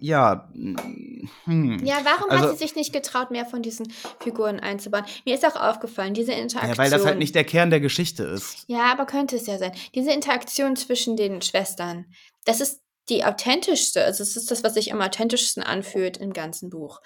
ja, 0.01 0.49
hm, 0.55 1.85
Ja, 1.85 1.99
warum 2.05 2.31
hat 2.31 2.41
also 2.41 2.53
sie 2.53 2.59
sich 2.59 2.75
nicht 2.75 2.93
getraut, 2.93 3.31
mehr 3.31 3.47
von 3.47 3.63
diesen 3.63 3.93
Figuren 4.21 4.59
einzubauen? 4.59 5.05
Mir 5.25 5.35
ist 5.35 5.45
auch 5.47 5.57
aufgefallen, 5.57 6.15
diese 6.15 6.33
ja, 6.33 6.39
weil 6.39 6.45
das 6.47 6.59
halt 6.59 6.79
Interaktion 6.79 7.19
nicht 7.19 7.35
der 7.35 7.45
Kern 7.45 7.71
der 7.71 7.81
Geschichte 7.81 8.25
ist. 8.25 8.65
Ja, 8.67 8.91
aber 8.93 9.07
könnte 9.07 9.37
es 9.37 9.47
ja 9.47 9.59
sein. 9.59 9.73
Diese 9.95 10.13
Interaktion 10.13 10.75
zwischen 10.77 11.17
den 11.17 11.43
Schwestern, 11.43 12.07
das 12.45 12.61
ist 12.61 12.81
die 13.09 13.25
authentischste, 13.25 14.05
also 14.05 14.23
es 14.23 14.37
ist 14.37 14.51
das, 14.51 14.63
was 14.65 14.75
sich 14.75 14.93
am 14.93 15.01
authentischsten 15.03 15.63
anfühlt 15.63 16.17
im 16.17 16.33
ganzen 16.33 16.71
Buch. 16.71 17.01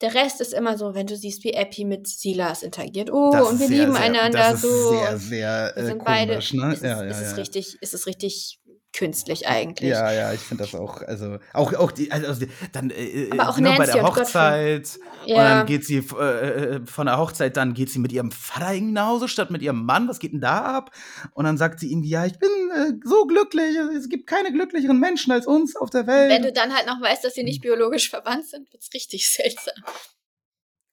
Der 0.00 0.12
Rest 0.14 0.40
ist 0.40 0.52
immer 0.52 0.76
so, 0.76 0.94
wenn 0.94 1.06
du 1.06 1.16
siehst, 1.16 1.44
wie 1.44 1.52
Epi 1.52 1.84
mit 1.84 2.08
Silas 2.08 2.62
interagiert. 2.62 3.10
Oh, 3.12 3.30
Das 3.32 3.48
und 3.48 3.60
wir 3.60 3.68
sehr, 3.68 3.78
lieben 3.78 3.92
sehr 3.94 4.02
einander 4.02 4.38
das 4.50 4.54
ist 4.54 4.62
so. 4.62 4.90
sehr, 4.90 5.18
sehr, 5.18 5.72
wir 5.76 5.82
äh, 5.82 5.86
sind 5.86 6.04
beide. 6.04 6.32
komisch, 6.32 6.52
ne? 6.52 6.66
Es 6.72 6.74
ist, 6.74 6.82
Ja, 6.82 7.04
es 7.04 7.16
ja, 7.16 7.22
ist 7.22 7.30
ja. 7.30 7.36
richtig, 7.36 7.78
es 7.80 7.94
ist 7.94 8.06
richtig 8.06 8.58
künstlich 8.94 9.46
eigentlich. 9.48 9.90
Ja, 9.90 10.12
ja, 10.12 10.32
ich 10.32 10.40
finde 10.40 10.64
das 10.64 10.74
auch, 10.74 11.02
also 11.02 11.38
auch, 11.52 11.74
auch 11.74 11.90
die, 11.92 12.10
also 12.12 12.46
die, 12.46 12.50
dann 12.72 12.90
äh, 12.90 13.28
Aber 13.32 13.50
auch 13.50 13.58
ne, 13.58 13.70
bei 13.70 13.78
Nancy 13.78 13.92
der 13.92 14.04
und 14.04 14.14
Godfrey. 14.14 14.22
Hochzeit 14.22 14.98
und 15.22 15.28
Ja. 15.28 15.36
dann 15.58 15.66
geht 15.66 15.84
sie 15.84 15.96
äh, 15.96 16.22
äh, 16.22 16.80
von 16.86 17.06
der 17.06 17.18
Hochzeit, 17.18 17.56
dann 17.56 17.74
geht 17.74 17.90
sie 17.90 17.98
mit 17.98 18.12
ihrem 18.12 18.30
Vater 18.30 18.72
irgendwie 18.72 18.92
nach 18.92 19.06
Hause 19.08 19.28
statt 19.28 19.50
mit 19.50 19.62
ihrem 19.62 19.84
Mann. 19.84 20.08
Was 20.08 20.18
geht 20.18 20.32
denn 20.32 20.40
da 20.40 20.62
ab? 20.76 20.90
Und 21.32 21.44
dann 21.44 21.58
sagt 21.58 21.80
sie 21.80 21.90
irgendwie, 21.90 22.10
ja, 22.10 22.24
ich 22.24 22.38
bin 22.38 22.48
äh, 22.74 22.92
so 23.04 23.26
glücklich, 23.26 23.76
es 23.96 24.08
gibt 24.08 24.26
keine 24.26 24.52
glücklicheren 24.52 24.98
Menschen 25.00 25.32
als 25.32 25.46
uns 25.46 25.76
auf 25.76 25.90
der 25.90 26.02
Und 26.02 26.06
wenn 26.06 26.28
Welt. 26.30 26.44
du 26.44 26.52
dann 26.52 26.74
halt 26.74 26.86
noch 26.86 27.00
weißt, 27.00 27.24
dass 27.24 27.34
sie 27.34 27.42
nicht 27.44 27.62
biologisch 27.62 28.08
verwandt 28.10 28.46
sind, 28.46 28.72
wird's 28.72 28.90
richtig 28.94 29.28
seltsam. 29.30 29.74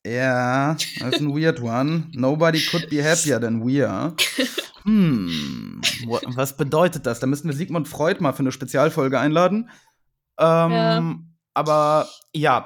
Ja, 0.05 0.75
das 0.99 1.15
ist 1.15 1.21
ein 1.21 1.35
weird 1.35 1.61
one. 1.61 2.07
Nobody 2.13 2.59
could 2.65 2.89
be 2.89 3.03
happier 3.03 3.39
than 3.39 3.65
we 3.65 3.87
are. 3.87 4.15
Hm, 4.83 5.81
was 6.35 6.57
bedeutet 6.57 7.05
das? 7.05 7.19
Da 7.19 7.27
müssten 7.27 7.47
wir 7.47 7.55
Sigmund 7.55 7.87
Freud 7.87 8.19
mal 8.19 8.33
für 8.33 8.39
eine 8.39 8.51
Spezialfolge 8.51 9.19
einladen. 9.19 9.69
Ähm, 10.39 10.71
Ja. 10.71 11.15
Aber 11.53 12.07
ja, 12.33 12.65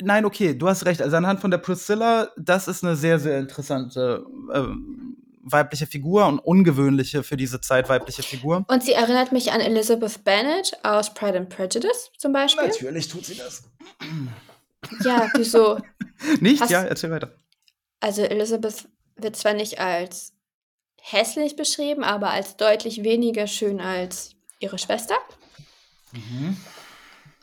nein, 0.00 0.24
okay, 0.24 0.54
du 0.54 0.66
hast 0.68 0.86
recht. 0.86 1.02
Also 1.02 1.16
anhand 1.16 1.40
von 1.40 1.50
der 1.50 1.58
Priscilla, 1.58 2.30
das 2.38 2.66
ist 2.66 2.82
eine 2.82 2.96
sehr, 2.96 3.18
sehr 3.18 3.38
interessante 3.38 4.24
ähm, 4.54 5.16
weibliche 5.42 5.86
Figur 5.86 6.26
und 6.26 6.38
ungewöhnliche 6.38 7.22
für 7.22 7.36
diese 7.36 7.60
Zeit 7.60 7.88
weibliche 7.90 8.22
Figur. 8.22 8.64
Und 8.68 8.82
sie 8.82 8.92
erinnert 8.92 9.32
mich 9.32 9.52
an 9.52 9.60
Elizabeth 9.60 10.24
Bennet 10.24 10.72
aus 10.82 11.12
Pride 11.12 11.36
and 11.36 11.48
Prejudice 11.50 12.10
zum 12.16 12.32
Beispiel. 12.32 12.68
Natürlich 12.68 13.08
tut 13.08 13.26
sie 13.26 13.34
das. 13.34 13.64
Ja, 15.02 15.30
wieso? 15.34 15.80
Nicht? 16.40 16.60
Hast- 16.60 16.70
ja, 16.70 16.82
erzähl 16.84 17.10
weiter. 17.10 17.34
Also 18.00 18.22
Elizabeth 18.22 18.88
wird 19.16 19.36
zwar 19.36 19.54
nicht 19.54 19.78
als 19.78 20.32
hässlich 21.00 21.54
beschrieben, 21.56 22.02
aber 22.04 22.30
als 22.30 22.56
deutlich 22.56 23.02
weniger 23.04 23.46
schön 23.46 23.80
als 23.80 24.34
ihre 24.58 24.78
Schwester. 24.78 25.14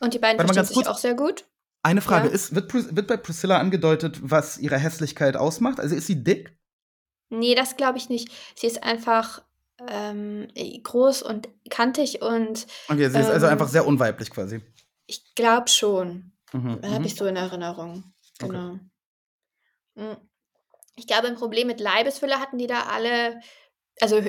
Und 0.02 0.13
die 0.13 0.19
beiden 0.19 0.38
Warte 0.39 0.54
verstehen 0.54 0.65
sich 0.65 0.75
kurz. 0.75 0.88
auch 0.88 0.97
sehr 0.97 1.13
gut. 1.15 1.45
Eine 1.82 2.02
Frage 2.02 2.28
Ja. 2.28 2.34
ist, 2.34 2.54
wird, 2.56 2.73
wird 2.73 3.08
bei 3.08 3.17
Priscilla 3.17 3.58
angedeutet, 3.58 4.19
was 4.21 4.58
ihre 4.58 4.78
Hässlichkeit 4.78 5.38
ausmacht? 5.38 5.80
Also 5.80 5.95
ist 5.95 6.08
sie 6.08 6.23
dick? 6.23 6.58
Nee, 7.30 7.56
das 7.56 7.78
glaube 7.78 7.97
ich 7.97 8.10
nicht. 8.10 8.30
Sie 8.56 8.67
ist 8.67 8.84
einfach 8.84 9.41
ähm, 9.88 10.47
groß 10.84 11.21
und 11.21 11.47
kantig 11.69 12.21
und 12.21 12.67
Okay, 12.89 13.10
sie 13.10 13.19
ist 13.19 13.30
also 13.30 13.45
Ähm, 13.45 13.54
einfach 13.54 13.69
sehr 13.69 13.88
unweiblich 13.88 14.30
quasi. 14.30 14.62
ich 15.06 15.36
glaube 15.36 15.69
schon. 15.69 16.34
Mhm, 16.54 16.82
Habe 16.84 17.00
mhm. 17.00 17.06
ich 17.06 17.16
so 17.16 17.26
in 17.26 17.36
Erinnerung. 17.36 18.04
Okay. 18.42 18.52
Genau. 18.52 18.80
Mm. 19.96 20.18
Ich 20.96 21.08
glaube, 21.08 21.28
ein 21.28 21.36
Problem 21.36 21.68
mit 21.68 21.80
Leibesfülle 21.80 22.40
hatten 22.40 22.58
die 22.58 22.68
da 22.68 22.84
alle, 22.84 23.40
also 24.02 24.22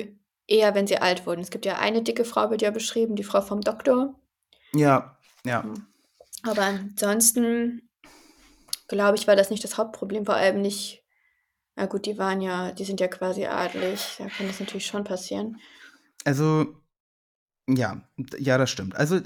eher, 0.47 0.75
wenn 0.75 0.87
sie 0.87 0.97
alt 0.97 1.25
wurden. 1.25 1.41
Es 1.41 1.49
gibt 1.49 1.65
ja 1.65 1.77
eine 1.77 2.01
dicke 2.01 2.25
Frau, 2.25 2.49
wird 2.49 2.61
ja 2.61 2.71
beschrieben, 2.71 3.15
die 3.15 3.23
Frau 3.23 3.41
vom 3.41 3.61
Doktor. 3.61 4.15
Ja, 4.73 5.17
ja. 5.45 5.65
Aber 6.43 6.61
ansonsten, 6.63 7.89
glaube 8.87 9.17
ich, 9.17 9.27
war 9.27 9.35
das 9.35 9.49
nicht 9.49 9.63
das 9.63 9.77
Hauptproblem. 9.77 10.25
Vor 10.25 10.35
allem 10.35 10.61
nicht, 10.61 11.03
na 11.75 11.85
gut, 11.85 12.05
die 12.05 12.17
waren 12.17 12.41
ja, 12.41 12.71
die 12.71 12.85
sind 12.85 12.99
ja 12.99 13.07
quasi 13.07 13.45
adelig. 13.45 14.15
Da 14.17 14.27
kann 14.27 14.47
das 14.47 14.59
natürlich 14.59 14.85
schon 14.85 15.03
passieren. 15.03 15.59
Also, 16.23 16.80
ja, 17.69 18.01
ja, 18.39 18.57
das 18.57 18.71
stimmt. 18.71 18.95
Also, 18.95 19.19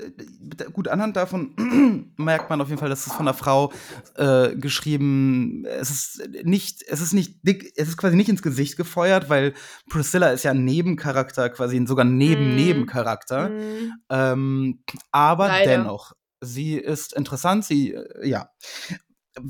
gut, 0.73 0.87
anhand 0.87 1.15
davon 1.15 2.13
merkt 2.17 2.49
man 2.49 2.61
auf 2.61 2.67
jeden 2.67 2.79
Fall, 2.79 2.89
dass 2.89 3.07
es 3.07 3.13
von 3.13 3.27
einer 3.27 3.33
Frau 3.33 3.71
äh, 4.15 4.55
geschrieben, 4.55 5.65
es 5.65 5.89
ist 5.89 6.29
nicht, 6.43 6.83
es 6.87 7.01
ist 7.01 7.13
nicht 7.13 7.39
dick, 7.47 7.71
es 7.75 7.87
ist 7.87 7.97
quasi 7.97 8.15
nicht 8.15 8.29
ins 8.29 8.41
Gesicht 8.41 8.77
gefeuert, 8.77 9.29
weil 9.29 9.53
Priscilla 9.89 10.29
ist 10.29 10.43
ja 10.43 10.51
ein 10.51 10.65
Nebencharakter, 10.65 11.49
quasi 11.49 11.77
ein 11.77 11.87
sogar. 11.87 12.05
Neben-Nebencharakter. 12.05 13.49
Mm, 13.49 13.91
Ähm, 14.09 14.83
aber 15.11 15.47
Leider. 15.47 15.71
dennoch, 15.77 16.11
sie 16.41 16.75
ist 16.75 17.13
interessant, 17.13 17.65
sie, 17.65 17.93
äh, 17.93 18.27
ja. 18.27 18.49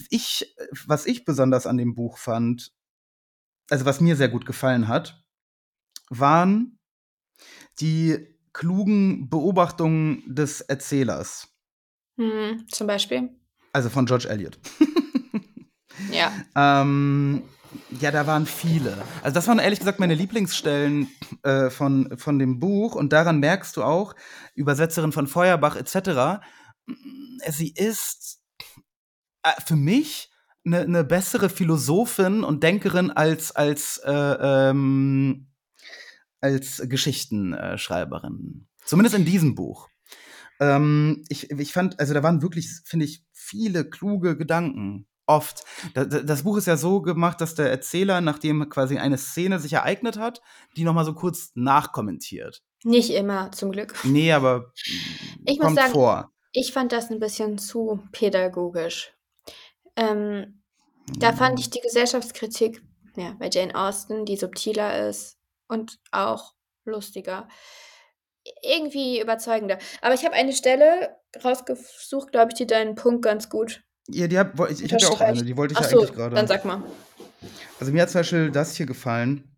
Ich, 0.10 0.56
was 0.88 1.06
ich 1.06 1.26
besonders 1.26 1.68
an 1.68 1.78
dem 1.78 1.94
Buch 1.96 2.18
fand, 2.18 2.72
also 3.70 3.86
was 3.86 4.00
mir 4.02 4.16
sehr 4.16 4.30
gut 4.30 4.46
gefallen 4.46 4.88
hat, 4.88 5.24
waren 6.10 6.80
die 7.80 8.35
klugen 8.56 9.30
Beobachtungen 9.30 10.24
des 10.26 10.62
Erzählers, 10.62 11.50
mm, 12.16 12.68
zum 12.72 12.88
Beispiel. 12.88 13.30
also 13.74 13.90
von 13.90 14.06
George 14.06 14.28
Eliot. 14.30 14.58
Ja. 16.12 16.32
Ähm, 16.58 17.44
ja, 18.00 18.12
da 18.12 18.26
waren 18.28 18.46
viele. 18.46 18.98
Also 19.22 19.36
das 19.36 19.48
waren 19.48 19.60
ehrlich 19.60 19.80
gesagt 19.80 20.00
meine 20.00 20.14
Lieblingsstellen 20.14 21.10
äh, 21.44 21.70
von, 21.70 22.18
von 22.18 22.40
dem 22.40 22.60
Buch 22.60 22.96
und 22.96 23.12
daran 23.12 23.40
merkst 23.40 23.76
du 23.76 23.84
auch, 23.84 24.16
Übersetzerin 24.56 25.12
von 25.12 25.28
Feuerbach 25.28 25.76
etc., 25.76 26.42
mm, 26.86 26.94
sie 27.50 27.74
ist 27.74 28.40
äh, 29.44 29.52
für 29.66 29.76
mich 29.76 30.30
eine, 30.66 30.80
eine 30.80 31.04
bessere 31.04 31.50
Philosophin 31.50 32.44
und 32.46 32.64
Denkerin 32.64 33.12
als, 33.12 33.52
als, 33.54 33.98
äh, 34.06 34.12
ähm, 34.12 35.48
als 36.42 36.82
Geschichtenschreiberin. 36.88 38.68
Zumindest 38.86 39.16
in 39.16 39.26
diesem 39.26 39.56
Buch. 39.56 39.88
Ähm, 40.60 41.24
ich, 41.30 41.50
ich 41.52 41.74
fand, 41.74 42.00
also 42.00 42.14
da 42.14 42.24
waren 42.24 42.42
wirklich, 42.42 42.70
finde 42.86 43.06
ich, 43.06 43.24
viele 43.34 43.90
kluge 43.90 44.38
Gedanken. 44.38 45.08
Oft. 45.28 45.64
Da- 45.96 46.06
da- 46.06 46.22
Das 46.22 46.44
Buch 46.44 46.58
ist 46.58 46.68
ja 46.68 46.78
so 46.78 47.02
gemacht, 47.02 47.42
dass 47.42 47.56
der 47.56 47.70
Erzähler, 47.72 48.22
nachdem 48.22 48.70
quasi 48.70 48.98
eine 48.98 49.18
Szene 49.18 49.60
sich 49.60 49.74
ereignet 49.74 50.18
hat, 50.20 50.42
die 50.78 50.84
nochmal 50.84 51.04
so 51.06 51.14
kurz 51.14 51.52
nachkommentiert. 51.56 52.62
Nicht 52.84 53.10
immer, 53.10 53.52
zum 53.52 53.72
Glück. 53.72 53.96
Nee, 54.04 54.32
aber 54.32 54.72
Ich 55.46 55.58
muss 55.58 55.66
kommt 55.66 55.80
sagen, 55.80 55.92
vor. 55.94 56.32
Ich 56.52 56.72
fand 56.74 56.92
das 56.92 57.10
ein 57.10 57.20
bisschen 57.20 57.58
zu 57.58 58.02
pädagogisch. 58.12 59.14
Ähm, 59.96 60.62
da 61.18 61.34
fand 61.34 61.60
ich 61.60 61.70
die 61.72 61.82
Gesellschaftskritik 61.82 62.82
ja, 63.18 63.36
bei 63.40 63.50
Jane 63.52 63.74
Austen, 63.76 64.26
die 64.26 64.38
subtiler 64.38 65.10
ist 65.10 65.38
und 65.68 66.00
auch 66.12 66.54
lustiger, 66.86 67.48
irgendwie 68.62 69.22
überzeugender. 69.22 69.78
Aber 70.02 70.14
ich 70.14 70.24
habe 70.24 70.36
eine 70.36 70.54
Stelle 70.54 71.16
rausgesucht, 71.44 72.32
glaube 72.32 72.52
ich, 72.52 72.58
die 72.58 72.68
deinen 72.68 72.96
Punkt 72.96 73.24
ganz 73.24 73.50
gut 73.50 73.84
Ja, 74.08 74.28
die 74.28 74.38
hab, 74.38 74.60
ich 74.70 74.84
ich 74.84 74.92
ja 74.92 75.10
auch 75.10 75.22
eine, 75.22 75.44
die 75.44 75.58
wollte 75.58 75.74
ich 75.74 75.80
Ach 75.80 75.84
ja 75.84 75.90
so, 75.90 76.00
eigentlich 76.00 76.14
gerade. 76.14 76.36
dann 76.36 76.48
sag 76.48 76.66
mal. 76.66 76.84
Also 77.80 77.92
mir 77.92 78.04
hat 78.04 78.10
zum 78.10 78.20
Beispiel 78.20 78.52
das 78.52 78.76
hier 78.76 78.86
gefallen. 78.86 79.56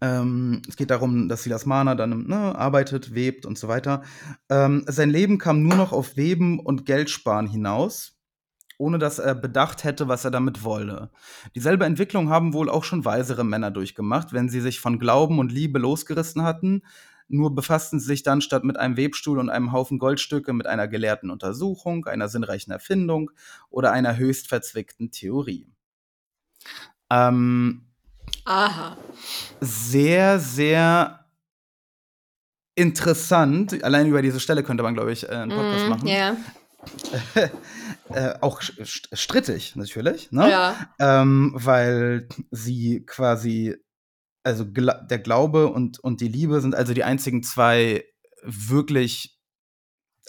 Ähm, 0.00 0.62
es 0.68 0.76
geht 0.76 0.90
darum, 0.90 1.28
dass 1.28 1.42
Silas 1.42 1.66
Mana 1.66 1.96
dann 1.96 2.28
ne, 2.28 2.36
arbeitet, 2.56 3.14
webt 3.14 3.44
und 3.44 3.58
so 3.58 3.66
weiter. 3.66 4.04
Ähm, 4.48 4.84
sein 4.86 5.10
Leben 5.10 5.38
kam 5.38 5.62
nur 5.62 5.76
noch 5.76 5.92
auf 5.92 6.16
Weben 6.16 6.60
und 6.60 6.86
Geldsparen 6.86 7.48
hinaus, 7.48 8.17
ohne 8.78 8.98
dass 8.98 9.18
er 9.18 9.34
bedacht 9.34 9.84
hätte, 9.84 10.08
was 10.08 10.24
er 10.24 10.30
damit 10.30 10.64
wolle. 10.64 11.10
Dieselbe 11.54 11.84
Entwicklung 11.84 12.30
haben 12.30 12.54
wohl 12.54 12.70
auch 12.70 12.84
schon 12.84 13.04
weisere 13.04 13.44
Männer 13.44 13.70
durchgemacht, 13.70 14.32
wenn 14.32 14.48
sie 14.48 14.60
sich 14.60 14.80
von 14.80 14.98
Glauben 14.98 15.38
und 15.38 15.52
Liebe 15.52 15.78
losgerissen 15.78 16.42
hatten. 16.42 16.82
Nur 17.30 17.54
befassten 17.54 18.00
sie 18.00 18.06
sich 18.06 18.22
dann 18.22 18.40
statt 18.40 18.64
mit 18.64 18.78
einem 18.78 18.96
Webstuhl 18.96 19.38
und 19.38 19.50
einem 19.50 19.72
Haufen 19.72 19.98
Goldstücke 19.98 20.54
mit 20.54 20.66
einer 20.66 20.88
gelehrten 20.88 21.30
Untersuchung, 21.30 22.06
einer 22.06 22.28
sinnreichen 22.28 22.72
Erfindung 22.72 23.30
oder 23.68 23.92
einer 23.92 24.16
höchst 24.16 24.48
verzwickten 24.48 25.10
Theorie. 25.10 25.66
Ähm, 27.10 27.82
Aha. 28.44 28.96
sehr, 29.60 30.38
sehr 30.38 31.26
interessant. 32.74 33.82
Allein 33.82 34.06
über 34.06 34.22
diese 34.22 34.40
Stelle 34.40 34.62
könnte 34.62 34.82
man, 34.82 34.94
glaube 34.94 35.12
ich, 35.12 35.24
äh, 35.24 35.32
einen 35.32 35.50
Podcast 35.52 35.84
Mhm, 35.84 35.90
machen. 35.90 36.06
ja. 36.06 36.36
äh, 38.10 38.34
auch 38.40 38.60
strittig, 38.62 39.76
natürlich, 39.76 40.30
ne? 40.32 40.50
Ja. 40.50 40.90
Ähm, 40.98 41.52
weil 41.54 42.28
sie 42.50 43.04
quasi, 43.06 43.76
also 44.42 44.70
gla 44.70 45.02
der 45.02 45.18
Glaube 45.18 45.68
und, 45.68 45.98
und 45.98 46.20
die 46.20 46.28
Liebe 46.28 46.60
sind 46.60 46.74
also 46.74 46.94
die 46.94 47.04
einzigen 47.04 47.42
zwei 47.42 48.04
wirklich 48.42 49.38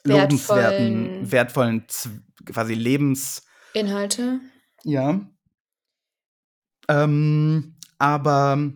lobenswerten, 0.04 1.06
Wertvollen. 1.06 1.32
wertvollen, 1.32 1.84
Z- 1.88 2.12
quasi 2.46 2.74
Lebens, 2.74 3.44
Inhalte. 3.74 4.40
Ja. 4.84 5.20
Ähm, 6.88 7.76
aber 8.00 8.72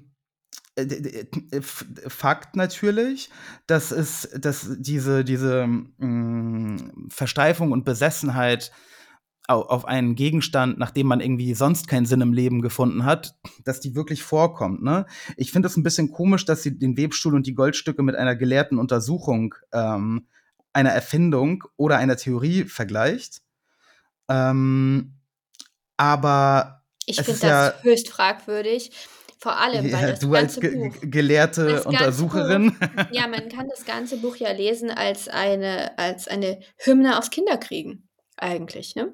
Fakt 1.62 2.56
natürlich, 2.56 3.30
dass 3.68 3.92
es, 3.92 4.30
dass 4.38 4.68
diese, 4.80 5.24
diese 5.24 5.68
mh, 5.68 6.92
Versteifung 7.10 7.72
und 7.72 7.86
Besessenheit 7.86 8.72
au- 9.48 9.62
auf 9.62 9.86
einen 9.86 10.16
Gegenstand, 10.16 10.80
nachdem 10.80 11.08
man 11.08 11.20
irgendwie 11.22 11.54
sonst 11.54 11.88
keinen 11.88 12.06
Sinn 12.06 12.22
im 12.22 12.34
Leben 12.34 12.62
gefunden 12.62 13.06
hat, 13.06 13.36
dass 13.64 13.80
die 13.82 13.94
wirklich 13.96 14.24
vorkommt. 14.24 14.82
Ne? 14.82 15.06
Ich 15.38 15.52
finde 15.52 15.68
es 15.68 15.78
ein 15.78 15.84
bisschen 15.84 16.12
komisch, 16.12 16.46
dass 16.46 16.64
sie 16.64 16.78
den 16.78 16.98
Webstuhl 16.98 17.36
und 17.36 17.46
die 17.46 17.54
Goldstücke 17.56 18.02
mit 18.04 18.16
einer 18.16 18.36
gelehrten 18.36 18.80
Untersuchung 18.80 19.54
ähm, 19.74 20.28
einer 20.74 20.92
Erfindung 20.92 21.64
oder 21.78 21.98
einer 21.98 22.18
Theorie 22.18 22.64
vergleicht. 22.64 23.42
Ähm, 24.28 25.14
aber 25.98 26.84
Ich 27.06 27.18
finde 27.22 27.40
das 27.42 27.42
ja- 27.42 27.74
höchst 27.84 28.10
fragwürdig. 28.10 28.92
Vor 29.44 29.60
allem, 29.60 29.92
weil 29.92 30.02
ja, 30.02 30.10
das 30.12 30.20
du 30.20 30.34
als 30.34 30.56
ganze 30.56 30.60
ge 30.62 30.76
Buch. 30.78 31.02
ge- 31.02 31.10
gelehrte 31.10 31.66
Das 31.66 31.86
Untersucherin. 31.86 32.78
Ja, 33.12 33.28
man 33.28 33.50
kann 33.50 33.68
das 33.68 33.84
ganze 33.84 34.16
Buch 34.16 34.38
ja 34.38 34.54
lesen 34.54 34.90
als 34.90 35.28
eine, 35.28 35.98
als 36.00 36.30
eine 36.30 36.62
Hymne 36.78 37.18
aufs 37.18 37.30
Kinderkriegen, 37.30 38.08
eigentlich, 38.38 38.96
ne? 38.96 39.14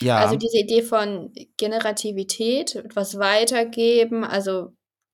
ja. 0.00 0.16
Also 0.18 0.34
diese 0.34 0.58
Idee 0.58 0.82
von 0.82 1.32
Generativität, 1.58 2.74
etwas 2.74 3.20
weitergeben, 3.20 4.24
also 4.24 4.70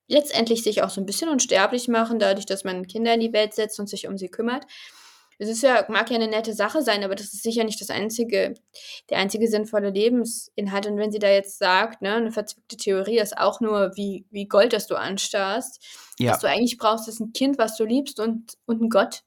letztendlich 0.09 0.63
sich 0.63 0.83
auch 0.83 0.89
so 0.89 1.03
ein 1.03 1.07
bisschen 1.07 1.29
unsterblich 1.29 1.87
machen, 1.87 2.19
dadurch, 2.19 2.47
dass 2.47 2.65
man 2.65 2.87
Kinder 2.87 3.13
in 3.13 3.21
die 3.21 3.35
Welt 3.35 3.53
setzt 3.53 3.79
und 3.79 3.91
sich 3.91 4.09
um 4.09 4.17
sie 4.17 4.31
kümmert. 4.31 4.65
Es 5.41 5.49
ist 5.49 5.63
ja, 5.63 5.85
mag 5.89 6.11
ja 6.11 6.17
eine 6.17 6.27
nette 6.29 6.53
Sache 6.53 6.83
sein, 6.83 7.05
aber 7.05 7.15
das 7.15 7.33
ist 7.33 7.43
sicher 7.45 7.63
nicht 7.65 7.81
das 7.81 7.91
einzige, 7.91 8.55
der 9.09 9.19
einzige 9.19 9.47
sinnvolle 9.49 9.91
Lebensinhalt. 9.91 10.87
Und 10.87 10.97
wenn 10.99 11.13
sie 11.13 11.21
da 11.21 11.29
jetzt 11.31 11.59
sagt, 11.59 12.03
ne, 12.03 12.15
eine 12.15 12.33
verzwickte 12.33 12.77
Theorie 12.77 13.19
ist 13.21 13.39
auch 13.39 13.61
nur 13.61 13.93
wie, 13.97 14.27
wie 14.31 14.47
Gold, 14.49 14.73
das 14.73 14.89
du 14.89 14.97
anstarrst, 14.97 15.81
ja. 16.19 16.33
was 16.33 16.41
du 16.41 16.49
eigentlich 16.49 16.77
brauchst, 16.77 17.07
ist 17.09 17.21
ein 17.21 17.33
Kind, 17.33 17.57
was 17.59 17.77
du 17.77 17.85
liebst 17.85 18.19
und, 18.19 18.55
und 18.67 18.83
ein 18.83 18.89
Gott, 18.89 19.23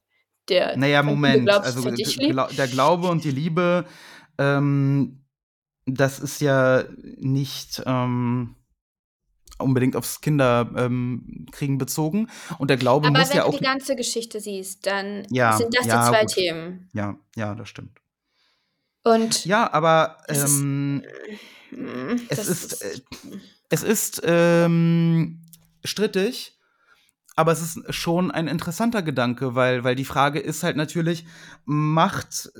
der 0.48 0.76
Naja, 0.76 1.02
Moment. 1.02 1.40
du 1.40 1.44
glaubst, 1.44 1.64
also 1.66 1.82
dass 1.88 1.94
g- 1.96 2.04
dich 2.04 2.16
liebt. 2.16 2.32
glau- 2.32 2.54
der 2.54 2.68
Glaube 2.68 3.08
und 3.08 3.24
die 3.24 3.30
Liebe, 3.30 3.86
ähm, 4.38 5.24
das 5.86 6.18
ist 6.18 6.40
ja 6.42 6.84
nicht 7.16 7.82
ähm, 7.86 8.54
unbedingt 9.62 9.96
aufs 9.96 10.20
Kinderkriegen 10.20 11.26
ähm, 11.60 11.78
bezogen. 11.78 12.28
Und 12.58 12.68
der 12.68 12.76
Glaube 12.76 13.06
Aber 13.08 13.18
muss 13.20 13.30
wenn 13.30 13.36
ja 13.36 13.42
du 13.44 13.48
auch. 13.48 13.58
die 13.58 13.64
ganze 13.64 13.96
Geschichte 13.96 14.40
siehst, 14.40 14.86
dann 14.86 15.26
Ja, 15.30 15.56
sind 15.56 15.74
das 15.76 15.86
ja, 15.86 16.04
die 16.04 16.10
zwei 16.10 16.20
gut. 16.24 16.34
Themen. 16.34 16.88
Ja, 16.92 17.16
ja, 17.36 17.54
das 17.54 17.68
stimmt. 17.68 17.98
Und 19.04 19.44
Ja, 19.44 19.72
aber 19.72 20.18
Es 20.28 20.42
ist- 20.42 20.60
ähm, 20.60 21.02
mm, 21.70 22.16
es 22.28 22.36
das 22.38 22.48
ist, 22.48 22.82
äh, 22.82 23.00
es 23.70 23.82
ist 23.82 24.22
ähm, 24.24 25.40
strittig, 25.84 26.58
aber 27.34 27.52
es 27.52 27.62
ist 27.62 27.94
schon 27.94 28.30
ein 28.30 28.46
interessanter 28.46 29.02
Gedanke, 29.02 29.54
weil, 29.54 29.84
weil 29.84 29.94
die 29.96 30.04
Frage 30.04 30.38
ist 30.38 30.62
halt 30.62 30.76
natürlich, 30.76 31.24
macht 31.64 32.52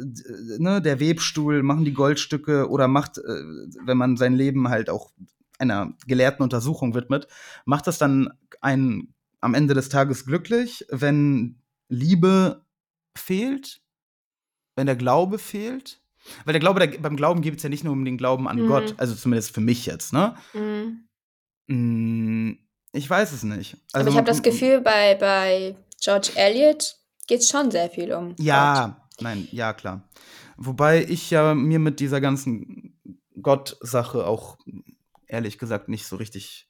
ne, 0.59 0.81
der 0.81 0.99
Webstuhl, 0.99 1.63
machen 1.63 1.85
die 1.85 1.93
Goldstücke 1.93 2.69
oder 2.71 2.89
macht, 2.89 3.19
äh, 3.19 3.23
wenn 3.85 3.99
man 3.99 4.17
sein 4.17 4.35
Leben 4.35 4.69
halt 4.69 4.89
auch 4.89 5.13
einer 5.71 5.95
gelehrten 6.07 6.43
Untersuchung 6.43 6.95
widmet, 6.95 7.29
macht 7.65 7.87
das 7.87 7.99
dann 7.99 8.31
einen 8.61 9.15
am 9.41 9.55
Ende 9.55 9.75
des 9.75 9.89
Tages 9.89 10.25
glücklich, 10.25 10.85
wenn 10.91 11.61
Liebe 11.89 12.65
fehlt, 13.17 13.81
wenn 14.77 14.87
der 14.87 14.97
Glaube 14.97 15.39
fehlt? 15.39 16.01
Weil 16.45 16.53
der 16.53 16.61
Glaube, 16.61 16.79
der, 16.87 16.99
beim 17.01 17.17
Glauben 17.17 17.41
geht 17.43 17.57
es 17.57 17.63
ja 17.65 17.69
nicht 17.69 17.83
nur 17.83 17.93
um 17.93 18.05
den 18.05 18.17
Glauben 18.17 18.47
an 18.49 18.59
Mhm. 18.63 18.69
Gott, 18.69 18.95
also 18.99 19.15
zumindest 19.15 19.53
für 19.53 19.61
mich 19.61 19.87
jetzt, 19.87 20.13
ne? 20.13 20.37
mm. 20.55 21.73
Mm, 21.73 22.59
Ich 22.93 23.09
weiß 23.09 23.33
es 23.33 23.43
nicht. 23.43 23.77
Also, 23.93 24.05
Aber 24.07 24.11
ich 24.11 24.17
habe 24.17 24.27
das 24.27 24.43
Gefühl, 24.43 24.81
bei, 24.81 25.15
bei 25.17 25.75
George 26.01 26.31
Eliot 26.37 26.97
geht 27.27 27.41
es 27.41 27.49
schon 27.49 27.71
sehr 27.71 27.89
viel 27.91 28.13
um. 28.13 28.31
Gott. 28.31 28.41
Ja, 28.41 29.09
nein, 29.21 29.49
ja, 29.51 29.73
klar. 29.73 30.09
Wobei 30.57 31.05
ich 31.05 31.31
ja 31.31 31.55
mir 31.55 31.79
mit 31.79 31.99
dieser 32.01 32.21
ganzen 32.21 33.01
Gott-Sache 33.41 34.27
auch 34.27 34.59
ehrlich 35.33 35.59
gesagt 35.59 35.89
nicht 35.89 36.07
so 36.07 36.17
richtig 36.17 36.69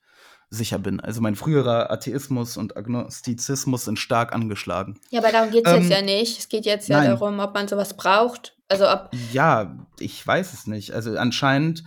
sicher 0.48 0.78
bin. 0.78 1.00
Also 1.00 1.20
mein 1.20 1.34
früherer 1.34 1.90
Atheismus 1.90 2.56
und 2.56 2.76
Agnostizismus 2.76 3.86
sind 3.86 3.98
stark 3.98 4.34
angeschlagen. 4.34 5.00
Ja, 5.10 5.20
aber 5.20 5.32
darum 5.32 5.50
geht 5.50 5.66
es 5.66 5.72
Ähm, 5.72 5.82
jetzt 5.82 5.90
ja 5.90 6.02
nicht. 6.02 6.38
Es 6.38 6.48
geht 6.48 6.66
jetzt 6.66 6.88
ja 6.88 6.98
nein. 6.98 7.10
darum, 7.10 7.38
ob 7.40 7.54
man 7.54 7.68
sowas 7.68 7.96
braucht. 7.96 8.54
Also 8.68 8.88
ob 8.88 9.10
Ja, 9.32 9.76
ich 9.98 10.26
weiß 10.26 10.52
es 10.52 10.66
nicht. 10.66 10.92
Also 10.92 11.16
anscheinend 11.16 11.84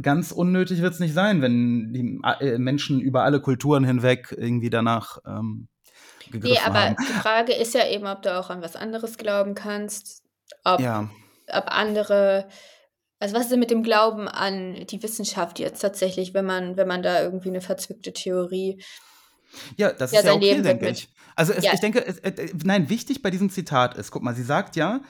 ganz 0.00 0.30
unnötig 0.30 0.82
wird 0.82 0.92
es 0.94 1.00
nicht 1.00 1.14
sein, 1.14 1.42
wenn 1.42 1.92
die 1.92 2.20
äh, 2.40 2.58
Menschen 2.58 3.00
über 3.00 3.24
alle 3.24 3.40
Kulturen 3.40 3.84
hinweg 3.84 4.34
irgendwie 4.36 4.70
danach 4.70 5.18
ähm, 5.26 5.68
gegriffen 6.30 6.52
Nee, 6.54 6.60
aber 6.66 6.80
haben. 6.80 6.96
die 7.00 7.12
Frage 7.14 7.52
ist 7.54 7.74
ja 7.74 7.86
eben, 7.88 8.06
ob 8.06 8.22
du 8.22 8.38
auch 8.38 8.50
an 8.50 8.62
was 8.62 8.76
anderes 8.76 9.16
glauben 9.16 9.54
kannst. 9.54 10.22
Ob, 10.64 10.80
Ja, 10.80 11.08
ob 11.50 11.64
andere. 11.68 12.46
Also 13.22 13.36
was 13.36 13.42
ist 13.44 13.52
denn 13.52 13.60
mit 13.60 13.70
dem 13.70 13.84
Glauben 13.84 14.26
an 14.26 14.84
die 14.90 15.00
Wissenschaft 15.00 15.60
jetzt 15.60 15.78
tatsächlich, 15.78 16.34
wenn 16.34 16.44
man, 16.44 16.76
wenn 16.76 16.88
man 16.88 17.04
da 17.04 17.22
irgendwie 17.22 17.50
eine 17.50 17.60
verzwickte 17.60 18.12
Theorie. 18.12 18.82
ja, 19.76 19.92
das 19.92 20.10
Ja, 20.10 20.18
ist 20.18 20.26
ja 20.26 20.32
okay, 20.32 20.50
Leben 20.50 20.64
denke 20.64 20.88
ich. 20.88 21.08
Also 21.36 21.52
es, 21.52 21.62
Ja. 21.62 21.72
ich 21.72 21.78
denke, 21.78 22.04
es, 22.04 22.18
äh, 22.18 22.52
nein, 22.64 22.88
wichtig 22.88 23.22
bei 23.22 23.30
diesem 23.30 23.48
Zitat 23.48 23.96
ist, 23.96 24.10
guck 24.10 24.24
mal, 24.24 24.34
sie 24.34 24.42
sagt 24.42 24.74
ja, 24.74 25.02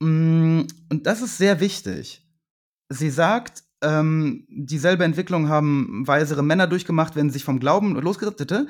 mm, 0.00 0.60
und 0.90 1.06
das 1.06 1.22
ist 1.22 1.38
sehr 1.38 1.58
wichtig. 1.60 2.22
Sie 2.90 3.08
sagt, 3.08 3.64
ähm, 3.82 4.46
dieselbe 4.48 5.04
Entwicklung 5.04 5.48
haben 5.48 6.06
weisere 6.06 6.42
Männer 6.42 6.66
durchgemacht, 6.66 7.16
wenn 7.16 7.28
sie 7.28 7.34
sich 7.34 7.44
vom 7.44 7.60
Glauben 7.60 7.94
losgerittete. 7.94 8.68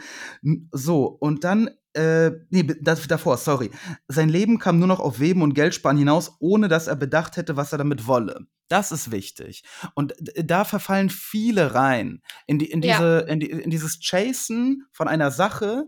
So, 0.73 1.05
und 1.07 1.45
dann, 1.45 1.71
äh, 1.95 2.33
nee, 2.51 2.65
das, 2.81 3.07
davor, 3.07 3.37
sorry. 3.37 3.71
Sein 4.09 4.29
Leben 4.29 4.59
kam 4.59 4.79
nur 4.79 4.89
noch 4.89 5.01
auf 5.01 5.21
Weben 5.21 5.43
und 5.43 5.55
Geldsparen 5.55 5.97
hinaus, 5.97 6.37
ohne 6.41 6.69
dass 6.69 6.89
er 6.89 6.97
bedacht 6.97 7.37
hätte, 7.37 7.57
was 7.57 7.73
er 7.73 7.79
damit 7.79 8.07
wolle. 8.07 8.47
Das 8.69 8.91
ist 8.91 9.13
wichtig. 9.13 9.63
Und 9.95 10.15
da 10.19 10.65
verfallen 10.65 11.09
viele 11.09 11.75
rein. 11.75 12.21
In, 12.47 12.59
die, 12.59 12.71
in, 12.71 12.83
Ja. 12.83 12.97
diese, 12.97 13.19
in, 13.33 13.41
die, 13.41 13.51
in 13.51 13.71
dieses 13.71 14.01
Chasen 14.01 14.87
von 14.91 15.07
einer 15.07 15.31
Sache, 15.31 15.85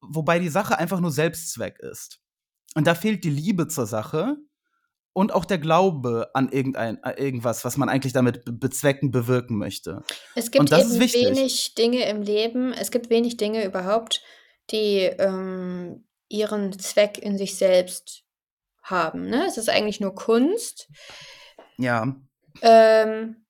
wobei 0.00 0.38
die 0.38 0.48
Sache 0.48 0.78
einfach 0.78 1.00
nur 1.00 1.10
Selbstzweck 1.10 1.78
ist. 1.80 2.20
Und 2.74 2.86
da 2.86 2.94
fehlt 2.94 3.24
die 3.24 3.30
Liebe 3.30 3.68
zur 3.68 3.86
Sache 3.86 4.36
und 5.12 5.32
auch 5.32 5.44
der 5.44 5.58
Glaube 5.58 6.30
an 6.34 6.50
irgendein, 6.50 7.02
an 7.04 7.16
irgendwas, 7.16 7.64
was 7.64 7.76
man 7.76 7.88
eigentlich 7.88 8.12
damit 8.12 8.44
be- 8.44 8.52
bezwecken, 8.52 9.10
bewirken 9.10 9.58
möchte. 9.58 10.02
Es 10.34 10.50
gibt 10.50 10.72
eben 10.72 11.00
wenig 11.00 11.74
Dinge 11.74 12.08
im 12.08 12.22
Leben, 12.22 12.72
es 12.72 12.90
gibt 12.90 13.10
wenig 13.10 13.36
Dinge 13.36 13.64
überhaupt, 13.64 14.22
die 14.70 15.00
ähm, 15.00 16.06
ihren 16.28 16.78
Zweck 16.78 17.18
in 17.18 17.36
sich 17.36 17.56
selbst 17.56 18.24
haben. 18.82 19.28
Ne? 19.28 19.44
Es 19.46 19.58
ist 19.58 19.68
eigentlich 19.68 20.00
nur 20.00 20.14
Kunst 20.14 20.88
Ja, 21.76 22.16
ähm, 22.62 23.44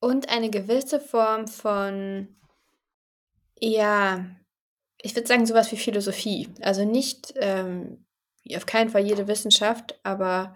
und 0.00 0.28
eine 0.28 0.50
gewisse 0.50 1.00
Form 1.00 1.46
von, 1.46 2.36
ja, 3.58 4.26
ich 4.98 5.14
würde 5.14 5.28
sagen, 5.28 5.46
sowas 5.46 5.70
wie 5.72 5.76
Philosophie. 5.76 6.48
Also 6.60 6.84
nicht 6.84 7.32
ähm, 7.36 8.04
auf 8.54 8.66
keinen 8.66 8.90
Fall 8.90 9.04
jede 9.06 9.28
Wissenschaft, 9.28 9.98
aber 10.02 10.54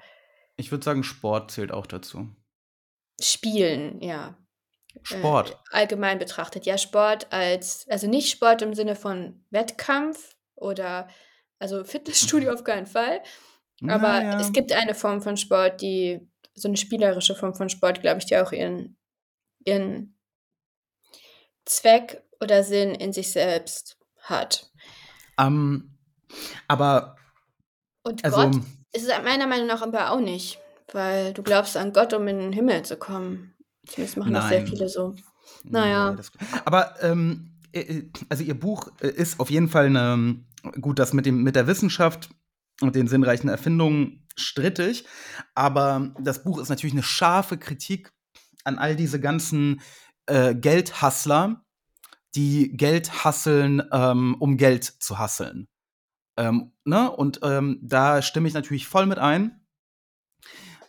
ich 0.57 0.71
würde 0.71 0.85
sagen, 0.85 1.03
Sport 1.05 1.51
zählt 1.51 1.71
auch 1.71 1.87
dazu. 1.87 2.29
Spielen, 3.21 4.01
ja. 4.01 4.37
Sport. 5.03 5.51
Äh, 5.51 5.77
allgemein 5.77 6.19
betrachtet. 6.19 6.65
Ja, 6.65 6.79
Sport 6.79 7.31
als, 7.31 7.87
also 7.89 8.07
nicht 8.07 8.31
Sport 8.31 8.63
im 8.63 8.75
Sinne 8.75 8.97
von 8.97 9.45
Wettkampf 9.51 10.35
oder, 10.55 11.09
also 11.59 11.85
Fitnessstudio 11.85 12.53
auf 12.55 12.65
keinen 12.65 12.87
Fall. 12.87 13.23
Aber 13.83 14.23
Naja. 14.23 14.41
es 14.41 14.53
gibt 14.53 14.73
eine 14.73 14.95
Form 14.95 15.21
von 15.21 15.37
Sport, 15.37 15.83
die, 15.83 16.27
so 16.55 16.69
eine 16.69 16.79
spielerische 16.79 17.35
Form 17.35 17.55
von 17.55 17.69
Sport, 17.69 18.01
glaube 18.01 18.19
ich, 18.19 18.25
die 18.25 18.39
auch 18.39 18.53
ihren, 18.53 18.97
ihren 19.67 20.19
Zweck 21.67 22.23
oder 22.41 22.63
Sinn 22.63 22.95
in 22.95 23.13
sich 23.13 23.33
selbst 23.33 23.99
hat. 24.23 24.71
Ähm, 25.39 25.99
aber, 26.69 27.17
Und 28.07 28.25
also, 28.25 28.37
Gott 28.37 28.63
ist 28.93 29.09
es 29.09 29.25
meiner 29.25 29.49
Meinung 29.49 29.67
nach 29.67 29.83
aber 29.83 30.13
auch 30.13 30.21
nicht, 30.21 30.61
weil 30.93 31.35
du 31.35 31.43
glaubst 31.43 31.77
an 31.77 31.93
Gott, 31.93 32.13
um 32.13 32.29
in 32.29 32.39
den 32.39 32.53
Himmel 32.53 32.85
zu 32.85 32.97
kommen. 32.97 33.55
Zumindest 33.87 34.17
machen 34.17 34.33
das 34.33 34.49
sehr 34.49 34.61
Nein. 34.61 34.69
viele 34.69 34.89
so. 34.89 35.15
Naja. 35.65 36.11
Nee, 36.11 36.17
das, 36.17 36.31
aber 36.65 37.03
ähm, 37.03 37.51
äh, 37.73 37.81
äh, 37.81 38.11
also 38.29 38.45
ihr 38.45 38.59
Buch 38.59 38.93
äh, 39.01 39.09
ist 39.09 39.41
auf 39.41 39.51
jeden 39.51 39.69
Fall 39.69 39.87
eine, 39.87 40.37
gut, 40.81 41.01
das 41.01 41.13
mit, 41.13 41.27
dem, 41.27 41.43
mit 41.43 41.57
der 41.57 41.67
Wissenschaft 41.67 42.31
und 42.81 42.95
den 42.95 43.09
sinnreichen 43.09 43.49
Erfindungen 43.49 44.27
strittig, 44.37 45.05
aber 45.55 46.13
das 46.21 46.45
Buch 46.45 46.61
ist 46.61 46.69
natürlich 46.69 46.95
eine 46.95 47.03
scharfe 47.03 47.59
Kritik 47.59 48.13
an 48.65 48.79
all 48.79 48.95
diese 48.95 49.19
ganzen 49.19 49.81
äh, 50.27 50.55
Geldhassler, 50.55 51.65
die 52.35 52.77
Geld 52.77 53.25
hasseln, 53.25 53.83
ähm, 53.93 54.37
um 54.39 54.59
Geld 54.59 54.85
zu 54.85 55.19
hasseln. 55.19 55.69
Ähm, 56.37 56.73
ne? 56.85 57.11
Und 57.11 57.41
ähm, 57.43 57.79
da 57.83 58.23
stimme 58.23 58.49
ich 58.49 58.55
natürlich 58.55 58.87
voll 58.87 59.07
mit 59.07 59.19
ein. 59.19 59.61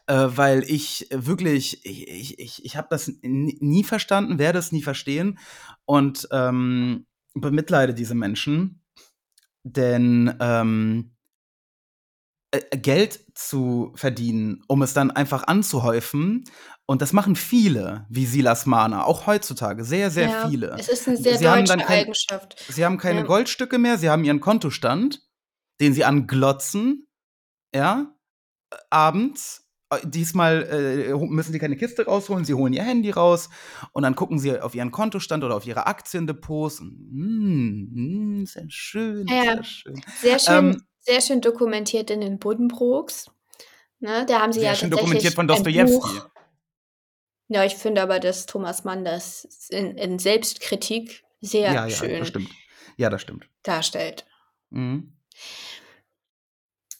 äh, 0.07 0.27
weil 0.29 0.63
ich 0.63 1.07
wirklich, 1.11 1.85
ich, 1.85 2.07
ich, 2.07 2.39
ich, 2.39 2.65
ich 2.65 2.77
habe 2.77 2.87
das 2.89 3.11
nie 3.21 3.83
verstanden, 3.83 4.39
werde 4.39 4.59
es 4.59 4.71
nie 4.71 4.83
verstehen 4.83 5.37
und 5.85 6.27
ähm, 6.31 7.05
bemitleide 7.33 7.93
diese 7.93 8.15
Menschen, 8.15 8.81
denn 9.63 10.33
ähm, 10.39 11.11
äh, 12.51 12.77
Geld 12.77 13.19
zu 13.35 13.91
verdienen, 13.95 14.63
um 14.67 14.81
es 14.81 14.93
dann 14.93 15.11
einfach 15.11 15.45
anzuhäufen. 15.47 16.45
Und 16.85 17.01
das 17.01 17.11
machen 17.11 17.35
viele, 17.35 18.05
wie 18.09 18.25
Silas 18.25 18.65
Mahner, 18.65 19.05
auch 19.05 19.27
heutzutage, 19.27 19.83
sehr, 19.83 20.09
sehr 20.09 20.29
Ja, 20.29 20.47
viele. 20.47 20.75
es 20.79 20.87
ist 20.87 21.07
eine 21.07 21.17
sehr 21.17 21.37
Sie 21.37 21.43
deutsche 21.43 21.77
kein, 21.77 21.87
Eigenschaft. 21.87 22.63
Sie 22.69 22.85
haben 22.85 22.97
keine 22.97 23.19
Ja. 23.19 23.25
Goldstücke 23.25 23.77
mehr, 23.77 23.97
sie 23.97 24.09
haben 24.09 24.23
ihren 24.23 24.39
Kontostand, 24.39 25.26
den 25.79 25.93
sie 25.93 26.03
anglotzen, 26.05 27.07
ja, 27.73 28.15
abends. 28.89 29.63
Äh, 29.89 29.99
Diesmal 30.03 30.63
äh, 30.63 31.13
müssen 31.15 31.51
sie 31.53 31.59
keine 31.59 31.77
Kiste 31.77 32.05
rausholen, 32.05 32.45
sie 32.45 32.53
holen 32.53 32.73
ihr 32.73 32.83
Handy 32.83 33.11
raus 33.11 33.49
und 33.93 34.03
dann 34.03 34.15
gucken 34.15 34.39
sie 34.39 34.59
auf 34.59 34.75
ihren 34.75 34.91
Kontostand 34.91 35.43
oder 35.43 35.55
auf 35.55 35.65
ihre 35.65 35.87
Aktiendepots. 35.87 36.81
Und, 36.81 36.97
mm, 37.11 38.41
mm, 38.41 38.45
sehr 38.45 38.65
schön, 38.69 39.27
Ja, 39.27 39.43
sehr 39.43 39.63
schön. 39.63 40.01
sehr 40.19 40.39
schön, 40.39 40.55
Ähm, 40.55 40.83
sehr 40.99 41.21
schön 41.21 41.41
dokumentiert 41.41 42.09
in 42.11 42.21
den 42.21 42.39
Buddenbrooks. 42.39 43.31
Ne, 43.99 44.25
da 44.27 44.41
haben 44.41 44.53
sie 44.53 44.59
sehr 44.59 44.69
ja 44.69 44.75
schön 44.75 44.91
dokumentiert 44.91 45.33
von. 45.33 45.47
Buch. 45.47 46.29
Ja, 47.49 47.63
ich 47.63 47.75
finde 47.75 48.01
aber, 48.01 48.19
dass 48.19 48.45
Thomas 48.45 48.83
Mann 48.83 49.05
das 49.05 49.69
in, 49.69 49.97
in 49.97 50.19
Selbstkritik 50.19 51.23
sehr 51.39 51.73
Ja, 51.73 51.85
ja, 51.87 51.95
schön 51.95 52.19
das 52.19 52.27
stimmt. 52.27 52.49
Ja, 52.97 53.09
das 53.09 53.21
stimmt. 53.21 53.49
darstellt. 53.63 54.25
Mhm. 54.69 55.16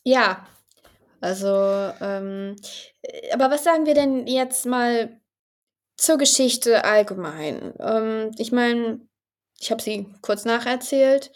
Ja, 0.04 0.48
also, 1.20 1.48
ähm, 2.02 2.56
äh, 3.02 3.32
aber 3.34 3.50
was 3.52 3.64
sagen 3.64 3.86
wir 3.86 3.94
denn 3.94 4.28
jetzt 4.28 4.66
mal 4.66 5.20
zur 5.98 6.18
Geschichte 6.18 6.86
allgemein? 6.86 7.74
Ähm, 7.80 8.32
ich 8.38 8.52
meine, 8.52 9.02
ich 9.60 9.72
habe 9.72 9.82
sie 9.82 10.08
kurz 10.22 10.46
nacherzählt. 10.46 11.32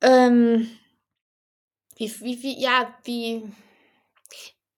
Ähm, 0.00 0.70
wie, 1.96 2.20
wie, 2.20 2.42
wie, 2.42 2.60
ja, 2.60 2.94
wie. 3.04 3.52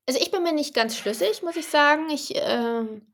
Also 0.08 0.20
ich 0.20 0.30
bin 0.30 0.42
mir 0.42 0.52
nicht 0.52 0.74
ganz 0.74 0.96
schlüssig, 0.96 1.42
muss 1.42 1.56
ich 1.56 1.66
sagen. 1.66 2.08
Ich 2.10 2.32
ähm, 2.34 3.06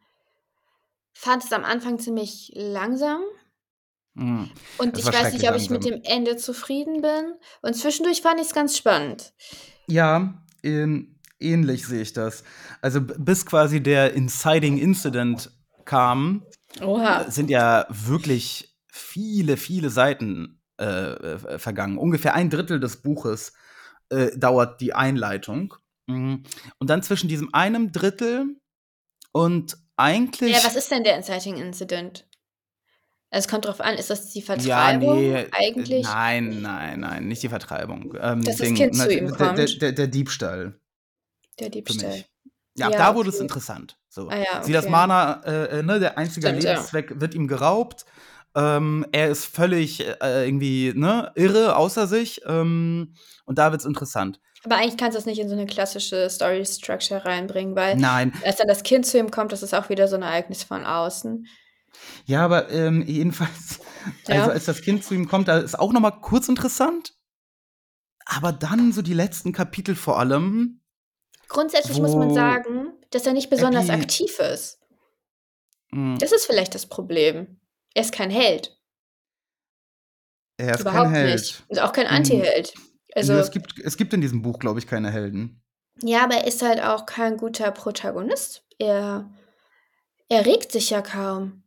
fand 1.12 1.45
es 1.45 1.53
am 1.53 1.64
Anfang 1.64 1.99
ziemlich 1.99 2.53
langsam. 2.55 3.22
Mhm. 4.17 4.51
Und 4.79 4.99
Es 4.99 5.07
ich 5.07 5.12
weiß 5.12 5.33
nicht, 5.35 5.49
ob 5.49 5.57
ich 5.57 5.71
mit 5.71 5.85
dem 5.85 6.01
Ende 6.03 6.37
zufrieden 6.37 7.03
bin. 7.03 7.35
Und 7.62 7.75
zwischendurch 7.75 8.23
fand 8.23 8.41
ich 8.41 8.49
es 8.49 8.55
ganz 8.55 8.77
spannend. 8.77 9.35
Ja, 9.87 10.43
ähm, 10.62 11.21
ähnlich 11.39 11.87
sehe 11.87 12.03
ich 12.03 12.12
das. 12.12 12.43
Also 12.81 13.01
bis 13.03 13.45
quasi 13.45 13.83
der 13.83 14.14
Inciting 14.14 14.79
Incident 14.79 15.51
kam, 15.85 16.47
Oha. 16.81 17.31
sind 17.31 17.51
ja 17.51 17.87
wirklich 17.91 18.77
viele, 18.91 19.59
viele 19.59 19.91
Seiten 19.91 20.62
äh, 20.81 20.85
äh, 20.85 21.59
vergangen. 21.59 21.99
Ungefähr 21.99 22.35
ein 22.35 22.49
Drittel 22.51 22.81
des 22.81 23.03
Buches 23.03 23.53
äh, 24.09 24.37
dauert 24.37 24.81
die 24.81 24.95
Einleitung. 24.95 25.75
Mhm. 26.07 26.45
Und 26.79 26.91
dann 26.91 27.03
zwischen 27.03 27.29
diesem 27.29 27.53
einem 27.53 27.93
Drittel 27.93 28.57
und 29.33 29.77
eigentlich. 29.97 30.53
Ja, 30.53 30.64
was 30.64 30.77
ist 30.77 30.91
denn 30.91 31.05
der 31.05 31.17
Inciting 31.17 31.57
Incident? 31.57 32.27
Es 33.37 33.49
kommt 33.49 33.66
drauf 33.66 33.80
an, 33.80 33.95
ist 33.97 34.11
das 34.11 34.30
die 34.32 34.41
Ja, 34.41 34.45
Vertreibung 34.47 35.18
nee, 35.18 35.34
äh, 35.34 35.51
eigentlich? 35.53 36.05
nein, 36.05 36.61
nein, 36.62 37.01
nein, 37.01 37.28
nicht 37.28 37.43
die 37.43 37.49
Vertreibung. 37.49 38.14
Ähm, 38.20 38.43
Dass 38.43 38.57
das 38.57 38.72
Kind 38.72 38.95
zu 38.95 39.12
ihm 39.12 39.26
der, 39.28 39.37
der, 39.37 39.47
kommt? 39.66 39.82
der, 39.82 39.93
der 39.93 40.07
Diebstahl 40.07 40.78
Der 41.59 41.68
Diebstahl. 41.70 42.24
Ja, 42.76 42.91
Ja, 42.91 42.99
da 42.99 43.14
wurde 43.14 43.28
es 43.30 43.37
okay. 43.37 43.43
interessant. 43.45 43.99
So. 44.09 44.28
Ah 44.28 44.37
ja, 44.37 44.62
Silas 44.62 44.84
okay. 44.84 44.93
Mana, 44.93 45.43
äh, 45.45 45.78
äh, 45.78 45.82
ne, 45.82 45.99
der 46.01 46.18
einzige 46.18 46.47
Stimmt, 46.49 46.62
ja. 46.62 46.72
Lebenszweck 46.72 47.20
wird 47.20 47.34
ihm 47.34 47.49
geraubt. 47.49 48.05
Ähm, 48.55 49.07
er 49.12 49.28
ist 49.28 49.45
völlig 49.45 50.01
äh, 50.01 50.47
irgendwie 50.47 50.93
ne, 50.95 51.30
irre 51.34 51.76
außer 51.76 52.07
sich. 52.07 52.41
Ähm, 52.47 53.14
und 53.45 53.59
da 53.59 53.70
wird 53.70 53.80
es 53.82 53.87
interessant. 53.87 54.41
Aber 54.64 54.76
eigentlich 54.76 54.97
kannst 54.97 55.14
du 55.14 55.20
es 55.20 55.26
nicht 55.26 55.39
in 55.39 55.49
so 55.49 55.55
eine 55.55 55.66
klassische 55.66 56.28
Story 56.28 56.64
Structure 56.64 57.24
reinbringen, 57.24 57.76
weil 57.76 57.97
Nein, 57.97 58.32
als 58.45 58.57
dann 58.57 58.66
das 58.66 58.82
Kind 58.82 59.07
zu 59.07 59.18
ihm 59.18 59.30
kommt, 59.30 59.53
das 59.53 59.62
ist 59.62 59.74
auch 59.74 59.91
wieder 59.91 60.09
so 60.09 60.16
ein 60.16 60.22
Ereignis 60.22 60.64
von 60.64 60.84
außen. 60.84 61.47
Ja, 62.24 62.44
aber 62.44 62.70
ähm, 62.70 63.03
jedenfalls, 63.07 63.80
Ja. 64.28 64.40
also 64.40 64.51
als 64.53 64.64
das 64.66 64.82
Kind 64.82 65.05
zu 65.05 65.14
ihm 65.14 65.28
kommt, 65.28 65.49
da 65.49 65.59
ist 65.59 65.78
auch 65.78 65.92
noch 65.92 66.01
mal 66.01 66.11
kurz 66.12 66.49
interessant. 66.49 67.12
Aber 68.24 68.53
dann 68.53 68.92
so 68.92 69.03
die 69.03 69.14
letzten 69.14 69.53
Kapitel 69.53 69.94
vor 69.94 70.18
allem. 70.18 70.80
Grundsätzlich 71.49 71.99
muss 72.01 72.14
man 72.16 72.34
sagen, 72.34 72.92
dass 73.11 73.24
er 73.26 73.32
nicht 73.32 73.51
besonders 73.51 73.88
Abby- 73.88 74.03
aktiv 74.03 74.38
ist. 74.40 74.80
mh, 75.92 76.18
Das 76.18 76.32
ist 76.32 76.44
vielleicht 76.47 76.74
das 76.74 76.86
Problem. 76.86 77.61
Er 77.94 78.03
ist 78.03 78.12
kein 78.12 78.30
Held. 78.30 78.76
er 80.59 80.74
ist 80.74 80.80
Überhaupt 80.80 81.05
kein 81.05 81.14
Held. 81.14 81.32
nicht. 81.34 81.62
Und 81.68 81.78
auch 81.80 81.92
kein 81.92 82.07
Mhm. 82.07 82.12
Anti-Held. 82.12 82.74
Also, 83.14 83.32
es, 83.34 83.51
gibt, 83.51 83.78
es 83.78 83.97
gibt 83.97 84.12
in 84.12 84.20
diesem 84.20 84.42
Buch, 84.42 84.59
glaube 84.59 84.78
ich, 84.78 84.86
keine 84.86 85.11
Helden. 85.11 85.62
ja, 86.03 86.24
aber 86.24 86.34
er 86.34 86.47
ist 86.47 86.62
halt 86.62 86.80
auch 86.82 87.07
kein 87.07 87.36
guter 87.38 87.70
Protagonist. 87.70 88.64
Er, 88.78 89.30
er 90.28 90.44
regt 90.44 90.72
sich 90.72 90.90
ja 90.90 91.01
kaum. 91.01 91.62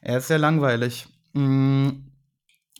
Er 0.00 0.18
ist 0.18 0.28
sehr 0.28 0.38
langweilig. 0.38 1.06
Mm, 1.32 1.88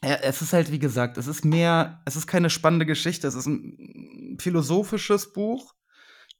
es 0.00 0.42
ist 0.42 0.52
halt, 0.52 0.70
wie 0.70 0.78
gesagt, 0.78 1.18
es 1.18 1.26
ist 1.26 1.44
mehr, 1.44 2.00
es 2.04 2.16
ist 2.16 2.26
keine 2.26 2.50
spannende 2.50 2.86
Geschichte, 2.86 3.26
es 3.26 3.34
ist 3.34 3.46
ein 3.46 4.36
philosophisches 4.40 5.32
Buch 5.32 5.74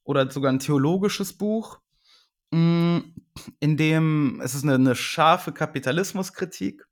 oder 0.05 0.31
sogar 0.31 0.53
ein 0.53 0.61
theologisches 0.61 1.33
Buch, 1.33 1.81
mm, 2.53 2.99
in 3.61 3.77
dem 3.77 4.41
es 4.43 4.55
ist 4.55 4.65
eine, 4.65 4.75
eine 4.75 4.95
scharfe 4.95 5.53
Kapitalismuskritik. 5.53 6.87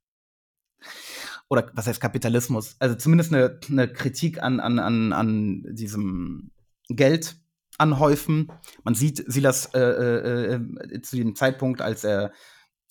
Oder 1.49 1.71
was 1.73 1.87
heißt 1.87 2.01
Kapitalismus? 2.01 2.75
Also 2.79 2.95
zumindest 2.95 3.33
eine, 3.33 3.59
eine 3.69 3.91
Kritik 3.91 4.43
an, 4.43 4.59
an, 4.59 4.79
an, 4.79 5.13
an 5.13 5.63
diesem 5.69 6.51
Geld 6.89 7.37
anhäufen. 7.77 8.51
Man 8.83 8.95
sieht 8.95 9.23
Silas 9.31 9.73
äh, 9.73 9.79
äh, 9.79 10.55
äh, 10.55 11.01
zu 11.01 11.15
dem 11.15 11.35
Zeitpunkt, 11.35 11.81
als 11.81 12.03
er 12.03 12.33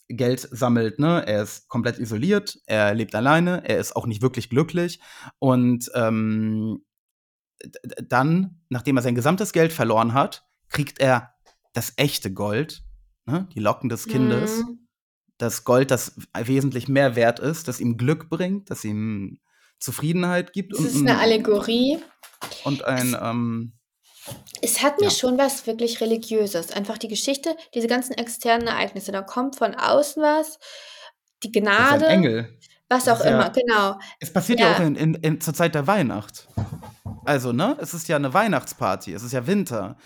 Geld 0.08 0.48
sammelt, 0.50 0.98
ne? 0.98 1.24
Er 1.26 1.42
ist 1.42 1.68
komplett 1.68 1.98
isoliert, 1.98 2.58
er 2.66 2.94
lebt 2.94 3.14
alleine, 3.14 3.68
er 3.68 3.78
ist 3.78 3.96
auch 3.96 4.06
nicht 4.06 4.22
wirklich 4.22 4.50
glücklich. 4.50 5.00
Und 5.38 5.90
ähm, 5.94 6.84
dann, 8.08 8.60
nachdem 8.68 8.96
er 8.96 9.02
sein 9.02 9.14
gesamtes 9.14 9.52
Geld 9.52 9.72
verloren 9.72 10.12
hat, 10.12 10.46
kriegt 10.68 11.00
er 11.00 11.34
das 11.72 11.92
echte 11.96 12.32
Gold, 12.32 12.84
ne? 13.26 13.48
die 13.54 13.60
Locken 13.60 13.88
des 13.88 14.06
Kindes. 14.06 14.64
Mhm. 14.64 14.86
Das 15.38 15.64
Gold, 15.64 15.90
das 15.90 16.16
wesentlich 16.34 16.88
mehr 16.88 17.14
wert 17.14 17.40
ist, 17.40 17.68
das 17.68 17.80
ihm 17.80 17.98
Glück 17.98 18.30
bringt, 18.30 18.70
das 18.70 18.84
ihm 18.84 19.38
Zufriedenheit 19.78 20.52
gibt. 20.52 20.72
Es 20.72 20.80
ist 20.80 20.96
eine 20.96 21.18
Allegorie. 21.18 21.98
Und 22.64 22.84
ein, 22.84 23.16
ähm, 23.20 23.72
Es 24.62 24.82
hat 24.82 24.98
mir 25.00 25.06
Ja. 25.06 25.10
schon 25.10 25.38
was 25.38 25.66
wirklich 25.66 26.00
Religiöses. 26.00 26.72
Einfach 26.72 26.98
die 26.98 27.08
Geschichte, 27.08 27.56
diese 27.74 27.86
ganzen 27.86 28.12
externen 28.14 28.66
Ereignisse. 28.66 29.12
Da 29.12 29.22
kommt 29.22 29.56
von 29.56 29.74
außen 29.74 30.22
was, 30.22 30.58
die 31.42 31.52
das 31.52 31.62
ist 31.62 31.68
ein 31.68 31.98
Gnade, 31.98 32.06
Engel. 32.06 32.58
was 32.88 33.04
Das 33.04 33.14
auch 33.14 33.20
ist 33.20 33.26
ja- 33.26 33.32
immer, 33.40 33.50
genau. 33.50 33.98
Es 34.20 34.32
passiert 34.32 34.60
ja, 34.60 34.70
Ja. 34.70 34.74
auch 34.76 34.80
in, 34.80 34.96
in, 34.96 35.14
in, 35.14 35.40
zur 35.40 35.54
Zeit 35.54 35.74
der 35.74 35.86
Weihnacht. 35.86 36.48
Also, 37.24 37.52
ne? 37.52 37.76
Es 37.80 37.92
ist 37.94 38.08
ja 38.08 38.16
eine 38.16 38.32
Weihnachtsparty, 38.32 39.12
es 39.12 39.22
ist 39.22 39.32
ja 39.32 39.46
Winter. 39.46 39.96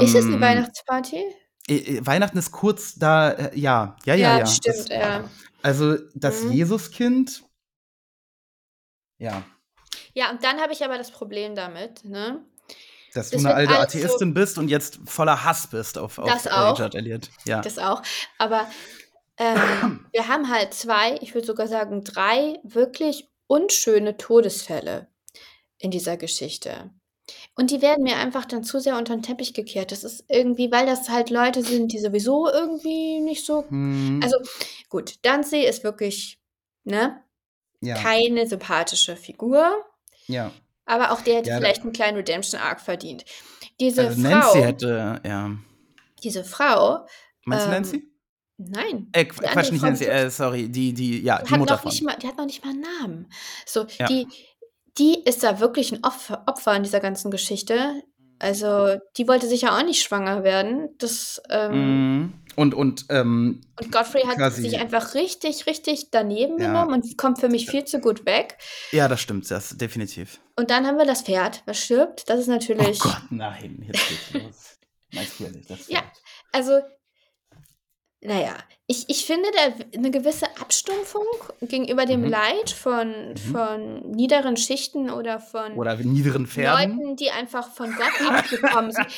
Ist 0.00 0.14
es 0.14 0.24
eine 0.24 0.34
Ähm, 0.34 0.40
Weihnachtsparty? 0.40 1.22
äh, 1.68 1.74
äh, 1.76 2.06
Weihnachten 2.06 2.38
ist 2.38 2.50
kurz 2.50 2.94
da, 2.96 3.30
äh, 3.30 3.58
ja, 3.58 3.96
ja, 4.04 4.14
ja, 4.14 4.38
ja. 4.38 4.46
stimmt, 4.46 4.76
Das, 4.76 4.88
ja. 4.88 5.24
also, 5.62 5.96
das 6.14 6.42
Mhm. 6.42 6.52
Jesuskind, 6.52 7.44
ja, 9.18 9.42
Ja, 10.14 10.30
und 10.30 10.42
dann 10.42 10.60
habe 10.60 10.72
ich 10.72 10.84
aber 10.84 10.98
das 10.98 11.10
Problem 11.12 11.54
damit, 11.54 12.04
ne? 12.04 12.40
Dass 13.14 13.30
du 13.30 13.36
Das 13.36 13.44
eine 13.44 13.54
wird 13.56 13.56
alte 13.70 13.78
alles 13.80 13.92
so- 13.92 13.98
Atheistin 13.98 14.34
bist 14.34 14.58
und 14.58 14.68
jetzt 14.68 14.98
voller 15.06 15.44
Hass 15.44 15.66
bist 15.68 15.98
auf, 15.98 16.18
auf 16.18 16.28
Das 16.30 16.46
auch. 16.46 16.78
Judd 16.78 16.94
Elliot. 16.94 17.30
Ja. 17.46 17.60
Das 17.60 17.78
auch. 17.78 18.02
Aber 18.38 18.66
ähm, 19.36 20.06
wir 20.12 20.28
haben 20.28 20.48
halt 20.50 20.74
zwei, 20.74 21.16
ich 21.20 21.34
würde 21.34 21.46
sogar 21.46 21.66
sagen 21.68 22.04
drei 22.04 22.58
wirklich 22.62 23.28
unschöne 23.46 24.16
Todesfälle 24.16 25.08
in 25.78 25.90
dieser 25.90 26.16
Geschichte. 26.16 26.90
Und 27.54 27.70
die 27.70 27.82
werden 27.82 28.04
mir 28.04 28.16
einfach 28.16 28.46
dann 28.46 28.64
zu 28.64 28.80
sehr 28.80 28.96
unter 28.96 29.14
den 29.14 29.22
Teppich 29.22 29.52
gekehrt. 29.52 29.92
Das 29.92 30.02
ist 30.02 30.24
irgendwie, 30.28 30.72
weil 30.72 30.86
das 30.86 31.08
halt 31.10 31.28
Leute 31.30 31.62
sind, 31.62 31.92
die 31.92 31.98
sowieso 31.98 32.48
irgendwie 32.50 33.20
nicht 33.20 33.44
so. 33.44 33.64
Hm, 33.68 34.20
Also 34.22 34.36
gut, 34.88 35.16
Danzi 35.22 35.58
ist 35.58 35.84
wirklich, 35.84 36.40
ne, 36.84 37.22
ja, 37.80 37.94
keine 37.96 38.46
sympathische 38.46 39.14
Figur. 39.16 39.72
ja. 40.26 40.50
Aber 40.88 41.12
auch 41.12 41.20
der 41.20 41.36
hätte 41.36 41.50
Ja, 41.50 41.58
vielleicht 41.58 41.82
einen 41.82 41.92
kleinen 41.92 42.16
Redemption-Arc 42.16 42.80
verdient. 42.80 43.24
Diese 43.78 44.06
Also 44.08 44.20
Frau, 44.22 44.28
Nancy 44.30 44.58
hätte, 44.62 45.20
ja. 45.24 45.50
diese 46.24 46.42
Frau, 46.44 47.06
Meinst 47.44 47.66
du 47.66 47.70
Ähm, 47.70 47.74
Nancy? 47.76 48.12
nein, 48.56 49.08
Äh, 49.12 49.24
die 49.24 49.30
Quatsch, 49.30 49.70
nicht 49.70 49.80
Frau 49.80 49.86
Nancy, 49.88 50.04
äh, 50.06 50.30
sorry, 50.30 50.68
die, 50.68 50.92
die, 50.94 51.20
ja, 51.22 51.42
die 51.42 51.50
hat 51.50 51.58
Mutter 51.58 51.74
noch 51.74 51.82
von. 51.82 51.90
nicht 51.92 52.02
mal, 52.02 52.16
die 52.16 52.26
hat 52.26 52.36
noch 52.38 52.46
nicht 52.46 52.64
mal 52.64 52.70
einen 52.72 52.80
Namen. 53.00 53.32
So, 53.66 53.86
Ja. 53.98 54.06
die, 54.06 54.26
die 54.98 55.22
ist 55.24 55.42
da 55.44 55.60
wirklich 55.60 55.92
ein 55.92 56.02
Opfer, 56.04 56.42
Opfer 56.46 56.74
in 56.74 56.82
dieser 56.82 57.00
ganzen 57.00 57.30
Geschichte. 57.30 58.02
Also, 58.38 58.98
die 59.16 59.26
wollte 59.28 59.46
sicher 59.48 59.76
auch 59.76 59.82
nicht 59.84 60.02
schwanger 60.02 60.44
werden. 60.44 60.90
Das, 60.98 61.42
ähm 61.50 62.18
Mhm. 62.20 62.32
Und 62.56 62.74
und, 62.74 63.06
ähm, 63.10 63.60
und 63.80 63.92
Godfrey 63.92 64.22
hat 64.22 64.36
quasi 64.36 64.62
sich 64.62 64.80
einfach 64.80 65.14
richtig, 65.14 65.66
richtig 65.66 66.10
daneben 66.10 66.58
Ja. 66.58 66.66
genommen 66.66 66.92
und 66.94 67.16
kommt 67.16 67.38
für 67.38 67.48
mich 67.48 67.70
viel 67.70 67.84
zu 67.84 68.00
gut 68.00 68.26
weg. 68.26 68.58
Ja, 68.90 69.06
das 69.06 69.20
stimmt, 69.20 69.48
das 69.48 69.76
definitiv. 69.76 70.40
Und 70.56 70.70
dann 70.70 70.84
haben 70.84 70.98
wir 70.98 71.04
das 71.06 71.22
Pferd, 71.22 71.62
was 71.66 71.78
stirbt. 71.78 72.28
Das 72.28 72.40
ist 72.40 72.48
Oh 72.48 72.52
natürlich 72.52 72.98
Gott, 72.98 73.22
nein, 73.30 73.84
jetzt 73.86 74.08
geht's 74.08 74.32
los. 74.44 74.74
Du 75.38 75.44
ehrlich, 75.44 75.66
das 75.68 75.88
Ja. 75.88 76.02
Also, 76.52 76.80
na 78.20 78.40
ja, 78.40 78.56
ich 78.90 79.04
ich 79.10 79.26
finde 79.26 79.50
da 79.52 79.98
'ne 80.00 80.10
gewisse 80.10 80.46
Abstumpfung 80.60 81.26
gegenüber 81.60 82.06
dem 82.06 82.24
Mhm. 82.24 82.24
Leid 82.24 82.70
von 82.70 83.36
Mhm. 83.36 83.68
von 83.76 84.10
niederen 84.12 84.56
Schichten 84.56 85.10
oder 85.10 85.40
von 85.40 85.72
Oder 85.72 85.96
niederen 85.98 86.46
Pferden. 86.46 87.02
Leuten, 87.02 87.16
die 87.16 87.30
einfach 87.30 87.70
von 87.74 87.96
Gott 87.96 88.14
abgekommen 88.24 88.92
sind. 88.92 89.08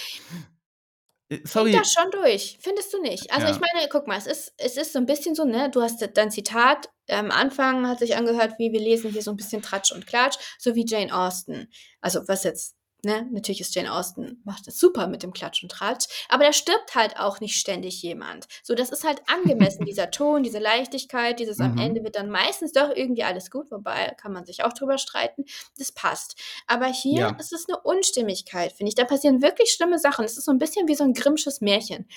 Äh, 1.30 1.40
sorry. 1.46 1.80
das 1.80 1.92
schon 1.92 2.10
durch, 2.12 2.58
findest 2.60 2.92
du 2.92 3.00
nicht? 3.00 3.32
Also, 3.32 3.46
Ja. 3.46 3.48
ich 3.48 3.58
meine, 3.60 3.88
guck 3.88 4.06
mal, 4.06 4.16
es 4.18 4.26
ist 4.26 4.52
es 4.58 4.76
ist 4.76 4.92
so 4.92 4.98
'n 4.98 5.06
bisschen 5.06 5.34
so, 5.34 5.44
ne, 5.44 5.70
du 5.70 5.82
hast 5.82 6.00
dein 6.16 6.30
Zitat 6.30 6.88
am 7.08 7.30
Anfang 7.30 7.86
hat 7.88 7.98
sich 7.98 8.16
angehört 8.16 8.54
wie: 8.58 8.72
„Wir 8.72 8.80
lesen 8.80 9.10
hier 9.10 9.22
so 9.22 9.30
'n 9.32 9.36
bisschen 9.36 9.62
Tratsch 9.62 9.92
und 9.92 10.06
Klatsch“, 10.06 10.38
so 10.58 10.74
wie 10.74 10.84
Jane 10.86 11.14
Austen. 11.14 11.68
Also, 12.00 12.20
was 12.28 12.44
jetzt 12.44 12.76
ne, 13.04 13.28
natürlich 13.32 13.60
ist 13.60 13.74
Jane 13.74 13.92
Austen 13.92 14.40
macht 14.44 14.66
das 14.66 14.78
super 14.78 15.06
mit 15.08 15.22
dem 15.22 15.32
Klatsch 15.32 15.62
und 15.62 15.70
Tratsch, 15.72 16.06
aber 16.28 16.44
da 16.44 16.52
stirbt 16.52 16.94
halt 16.94 17.18
auch 17.18 17.40
nicht 17.40 17.56
ständig 17.56 18.02
jemand. 18.02 18.46
So, 18.62 18.74
das 18.74 18.90
ist 18.90 19.04
halt 19.04 19.22
angemessen, 19.28 19.84
dieser 19.86 20.10
Ton, 20.10 20.42
diese 20.42 20.58
Leichtigkeit, 20.58 21.38
dieses 21.40 21.60
am 21.60 21.74
Mhm. 21.74 21.76
Ende 21.76 22.02
wird 22.04 22.16
dann 22.16 22.30
meistens 22.30 22.72
doch 22.72 22.90
irgendwie 22.94 23.24
alles 23.24 23.50
gut, 23.50 23.70
wobei 23.70 24.14
kann 24.20 24.32
man 24.32 24.44
sich 24.46 24.64
auch 24.64 24.72
drüber 24.72 24.98
streiten. 24.98 25.44
Das 25.78 25.92
passt. 25.92 26.36
Aber 26.66 26.86
hier 26.86 27.28
Ja. 27.28 27.40
ist 27.40 27.52
es 27.52 27.68
'ne 27.68 27.78
Unstimmigkeit, 27.80 28.72
finde 28.72 28.88
ich. 28.90 28.94
Da 28.96 29.04
passieren 29.04 29.42
wirklich 29.42 29.70
schlimme 29.72 29.98
Sachen. 29.98 30.24
Es 30.24 30.36
ist 30.38 30.44
so 30.46 30.52
'n 30.52 30.58
bisschen 30.58 30.88
wie 30.88 30.94
so 30.96 31.04
'n 31.04 31.14
Grimmsches 31.14 31.60
Märchen. 31.60 32.08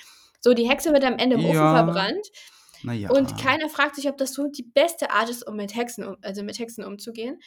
So, 0.41 0.53
die 0.53 0.69
Hexe 0.69 0.91
wird 0.93 1.03
am 1.05 1.17
Ende 1.17 1.36
im 1.38 1.45
Ofen 1.45 1.67
Ja. 1.67 1.69
verbrannt 1.69 2.27
Na 2.84 2.93
ja. 2.93 3.09
und 3.09 3.38
keiner 3.38 3.69
fragt 3.69 3.95
sich, 3.95 4.09
ob 4.09 4.17
das 4.17 4.34
so 4.34 4.47
die 4.47 4.63
beste 4.63 5.11
Art 5.11 5.29
ist, 5.29 5.47
um 5.47 5.55
mit 5.57 5.75
Hexen 5.75 6.05
um 6.07 6.17
also, 6.21 6.43
mit 6.43 6.59
Hexen 6.59 6.84
umzugehen. 6.86 7.41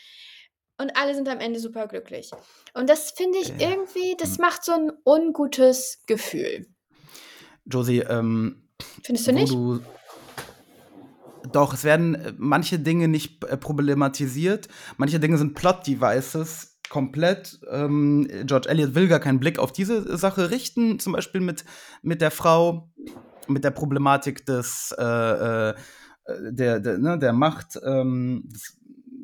Und 0.79 0.97
alle 0.97 1.15
sind 1.15 1.29
am 1.29 1.41
Ende 1.41 1.59
superglücklich. 1.59 2.31
Und 2.75 2.91
das 2.91 3.11
finde 3.13 3.39
ich 3.39 3.49
Ja. 3.49 3.71
irgendwie 3.71 4.15
das 4.19 4.33
Hm. 4.37 4.43
macht 4.43 4.65
so 4.65 4.73
'n 4.73 4.93
ungutes 5.05 6.03
Gefühl. 6.07 6.67
Josie, 7.65 8.01
ähm, 8.01 8.63
Findest 9.03 9.27
du 9.27 9.33
nicht? 9.33 9.53
du 9.53 9.81
doch, 11.53 11.75
es 11.75 11.85
werden, 11.85 12.15
äh, 12.17 12.33
manche 12.37 12.79
Dinge 12.79 13.09
nicht, 13.09 13.45
äh, 13.45 13.57
problematisiert. 13.57 14.69
Manche 14.97 15.21
Dinge 15.21 15.39
sind 15.39 15.55
Plot-Devices 15.55 16.79
komplett. 16.91 17.59
Ähm, 17.71 18.29
George 18.45 18.69
Eliot 18.69 18.95
will 18.95 19.09
gar 19.09 19.21
keinen 19.21 19.41
Blick 19.41 19.59
auf 19.59 19.73
diese 19.73 20.17
Sache 20.17 20.51
richten, 20.51 20.99
zum 20.99 21.13
Beispiel 21.13 21.41
mit 21.41 21.65
mit 22.03 22.21
der 22.21 22.31
Frau, 22.31 22.91
mit 23.49 23.65
der 23.65 23.71
Problematik 23.71 24.45
des, 24.47 24.95
äh, 24.99 25.03
äh, 25.71 25.75
der 26.51 26.81
der 26.81 26.99
ne, 26.99 27.19
der 27.19 27.33
Macht, 27.33 27.79
ähm, 27.85 28.43
des 28.47 28.79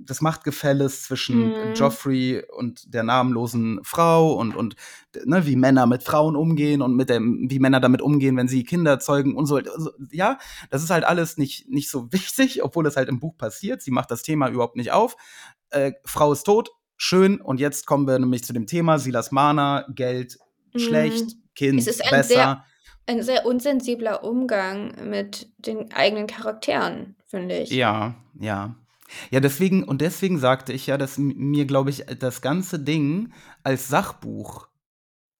des 0.04 0.20
Machtgefälles 0.20 1.02
zwischen 1.04 1.44
Mhm. 1.48 1.74
Joffrey 1.74 2.42
und 2.56 2.92
der 2.94 3.02
namenlosen 3.02 3.80
Frau 3.82 4.34
und 4.34 4.54
und 4.56 4.76
ne, 5.24 5.46
wie 5.46 5.56
Männer 5.56 5.86
mit 5.86 6.02
Frauen 6.02 6.36
umgehen 6.36 6.82
und 6.82 6.94
mit 6.96 7.08
dem 7.10 7.46
wie 7.50 7.58
Männer 7.58 7.80
damit 7.80 8.02
umgehen, 8.02 8.36
wenn 8.36 8.48
sie 8.48 8.64
Kinder 8.64 8.98
zeugen 9.00 9.36
und 9.36 9.46
so. 9.46 9.56
Also, 9.56 9.90
ja, 10.10 10.38
das 10.70 10.82
ist 10.82 10.90
halt 10.90 11.04
alles 11.04 11.36
nicht 11.38 11.68
nicht 11.68 11.90
so 11.90 12.12
wichtig, 12.12 12.62
obwohl 12.62 12.86
es 12.86 12.96
halt 12.96 13.08
im 13.08 13.20
Buch 13.20 13.36
passiert. 13.36 13.82
Sie 13.82 13.90
macht 13.90 14.10
das 14.10 14.22
Thema 14.22 14.48
überhaupt 14.48 14.76
nicht 14.76 14.92
auf. 14.92 15.16
Äh, 15.70 15.92
Frau 16.04 16.32
ist 16.32 16.44
tot, 16.44 16.70
schön. 16.96 17.40
Und 17.40 17.60
jetzt 17.60 17.86
kommen 17.86 18.06
wir 18.06 18.18
nämlich 18.18 18.44
zu 18.44 18.52
dem 18.52 18.66
Thema 18.66 18.98
Silas 18.98 19.30
Mana, 19.32 19.86
Geld, 19.94 20.38
schlecht, 20.76 21.24
Mhm. 21.24 21.42
Kind, 21.54 21.78
Es 21.80 21.86
ist 21.86 22.04
ein 22.04 22.10
besser. 22.10 22.28
sehr 22.34 22.64
ein 23.08 23.20
sehr 23.22 23.44
unsensibler 23.46 24.22
Umgang 24.22 24.94
mit 25.10 25.48
den 25.58 25.92
eigenen 25.92 26.28
Charakteren, 26.28 27.16
finde 27.26 27.58
ich. 27.58 27.70
Ja, 27.70 28.14
ja. 28.38 28.76
Ja, 29.30 29.40
deswegen 29.40 29.84
und 29.84 30.00
deswegen 30.00 30.38
sagte 30.38 30.72
ich 30.72 30.86
ja, 30.86 30.98
dass 30.98 31.18
mir, 31.18 31.66
glaube 31.66 31.90
ich, 31.90 32.04
das 32.18 32.40
ganze 32.40 32.78
Ding 32.78 33.32
als 33.62 33.88
Sachbuch, 33.88 34.68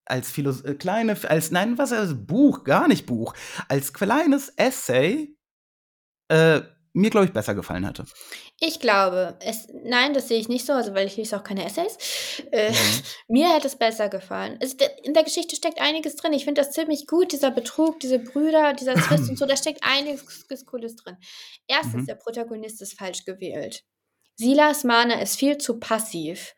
als 0.04 0.30
Philos 0.30 0.62
äh, 0.62 0.74
kleine 0.74 1.16
als 1.28 1.50
nein, 1.50 1.78
was 1.78 1.92
als 1.92 2.26
Buch, 2.26 2.64
gar 2.64 2.88
nicht 2.88 3.06
Buch, 3.06 3.34
als 3.68 3.92
kleines 3.92 4.48
Essay, 4.56 5.36
äh, 6.28 6.62
mir, 6.94 7.10
glaube 7.10 7.26
ich, 7.26 7.32
besser 7.32 7.54
gefallen 7.54 7.86
hätte. 7.86 8.04
Ich 8.60 8.78
glaube, 8.80 9.36
es 9.40 9.66
nein, 9.84 10.12
das 10.14 10.28
sehe 10.28 10.38
ich 10.38 10.48
nicht 10.48 10.66
so, 10.66 10.72
also, 10.74 10.94
weil 10.94 11.06
ich 11.06 11.16
lese 11.16 11.36
auch 11.36 11.42
keine 11.44 11.64
Essays. 11.64 11.96
Äh, 12.50 12.70
Mhm. 12.70 12.74
mir 13.28 13.54
hätte 13.54 13.66
es 13.66 13.76
besser 13.76 14.08
gefallen. 14.08 14.58
Also, 14.60 14.76
d 14.76 14.86
in 15.02 15.14
der 15.14 15.24
Geschichte 15.24 15.56
steckt 15.56 15.80
einiges 15.80 16.16
drin. 16.16 16.32
Ich 16.34 16.44
finde 16.44 16.60
das 16.60 16.72
ziemlich 16.72 17.06
gut, 17.06 17.32
dieser 17.32 17.50
Betrug, 17.50 17.98
diese 18.00 18.18
Brüder, 18.18 18.74
dieser 18.74 18.94
Zwist 18.94 19.28
und 19.30 19.38
so, 19.38 19.46
da 19.46 19.56
steckt 19.56 19.80
einiges 19.82 20.46
Cooles 20.66 20.96
drin. 20.96 21.16
Erstens, 21.66 22.02
Mhm. 22.02 22.06
der 22.06 22.14
Protagonist 22.16 22.82
ist 22.82 22.98
falsch 22.98 23.24
gewählt. 23.24 23.82
Silas 24.36 24.84
Mana 24.84 25.20
ist 25.20 25.36
viel 25.36 25.58
zu 25.58 25.78
passiv, 25.78 26.54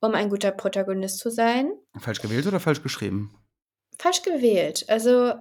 um 0.00 0.14
ein 0.14 0.28
guter 0.30 0.50
Protagonist 0.50 1.18
zu 1.18 1.30
sein. 1.30 1.70
Falsch 1.98 2.20
gewählt 2.20 2.46
oder 2.46 2.60
falsch 2.60 2.82
geschrieben? 2.82 3.34
Falsch 3.98 4.22
gewählt. 4.22 4.84
Also, 4.88 5.34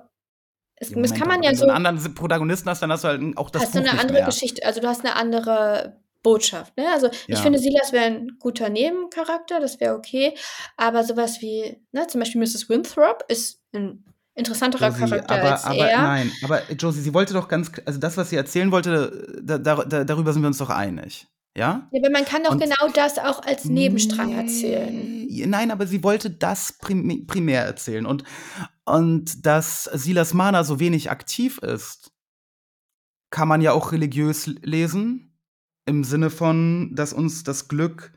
es 0.80 0.92
das 0.94 1.14
kann 1.14 1.28
man 1.28 1.44
ja 1.44 1.50
wenn 1.50 1.58
du 1.58 1.62
so 1.62 1.64
einen 1.64 1.72
anderen 1.86 2.14
Protagonisten 2.16 2.70
hast, 2.70 2.82
dann 2.82 2.92
hast 2.92 3.04
du 3.04 3.08
halt 3.10 3.38
auch 3.38 3.50
das 3.50 3.66
hast 3.66 3.76
du 3.76 3.82
Buch 3.82 3.82
'ne 3.82 3.92
nicht 3.92 3.98
andere 3.98 4.12
mehr. 4.12 4.24
Geschichte 4.24 4.66
also, 4.66 4.80
du 4.82 4.88
hast 4.88 5.04
'ne 5.04 5.16
andere 5.16 6.02
Botschaft, 6.24 6.76
ne? 6.78 6.88
Also, 6.92 7.10
ich 7.30 7.42
Ja. 7.42 7.42
finde, 7.42 7.60
Silas 7.60 7.92
wäre 7.94 8.06
'n 8.06 8.38
guter 8.40 8.70
Nebencharakter, 8.70 9.60
das 9.60 9.80
wäre 9.80 9.96
okay, 9.96 10.36
aber 10.78 11.04
so 11.04 11.16
was 11.18 11.42
wie, 11.42 11.82
ne, 11.92 12.08
zum 12.08 12.20
Beispiel 12.20 12.42
Mrs. 12.42 12.70
Winthrop 12.70 13.24
ist 13.30 13.62
'n 13.74 14.04
interessanterer 14.36 14.92
Josie, 14.92 15.20
Charakter 15.20 15.26
aber 15.26 15.64
als 15.64 15.66
aber 15.66 15.92
er. 15.92 15.98
nein, 15.98 16.38
aber 16.42 16.72
Josie, 16.74 17.02
sie 17.02 17.14
wollte 17.14 17.34
doch 17.34 17.48
ganz 17.48 17.72
also, 17.86 18.00
das, 18.00 18.16
was 18.18 18.30
sie 18.30 18.36
erzählen 18.36 18.72
wollte, 18.72 19.40
da 19.42 19.58
da 19.58 19.76
da 19.86 20.04
darüber 20.04 20.34
sind 20.34 20.44
wir 20.44 20.48
uns 20.48 20.60
doch 20.60 20.70
einig, 20.70 21.28
ja? 21.58 21.90
Ja, 21.92 22.00
aber 22.00 22.12
man 22.12 22.24
kann 22.24 22.44
doch 22.44 22.52
Und 22.52 22.62
genau 22.62 22.92
das 22.94 23.18
auch 23.18 23.44
als 23.44 23.66
Nebenstrang 23.66 24.34
erzählen. 24.34 25.26
Ne, 25.28 25.48
nein, 25.48 25.72
aber 25.72 25.88
sie 25.88 26.04
wollte 26.04 26.30
das 26.30 26.74
prim 26.74 27.26
primär 27.26 27.64
erzählen 27.64 28.06
und 28.06 28.24
und 28.86 29.46
dass 29.46 29.84
Silas 29.86 30.34
Mana 30.34 30.64
so 30.64 30.80
wenig 30.80 31.12
aktiv 31.12 31.58
ist, 31.58 32.14
kann 33.32 33.48
man 33.48 33.62
ja 33.62 33.74
auch 33.74 33.92
religiös 33.92 34.46
lesen, 34.62 35.38
im 35.86 36.04
Sinne 36.04 36.30
von, 36.30 36.96
dass 36.96 37.12
uns 37.12 37.44
das 37.44 37.68
Glück 37.68 38.14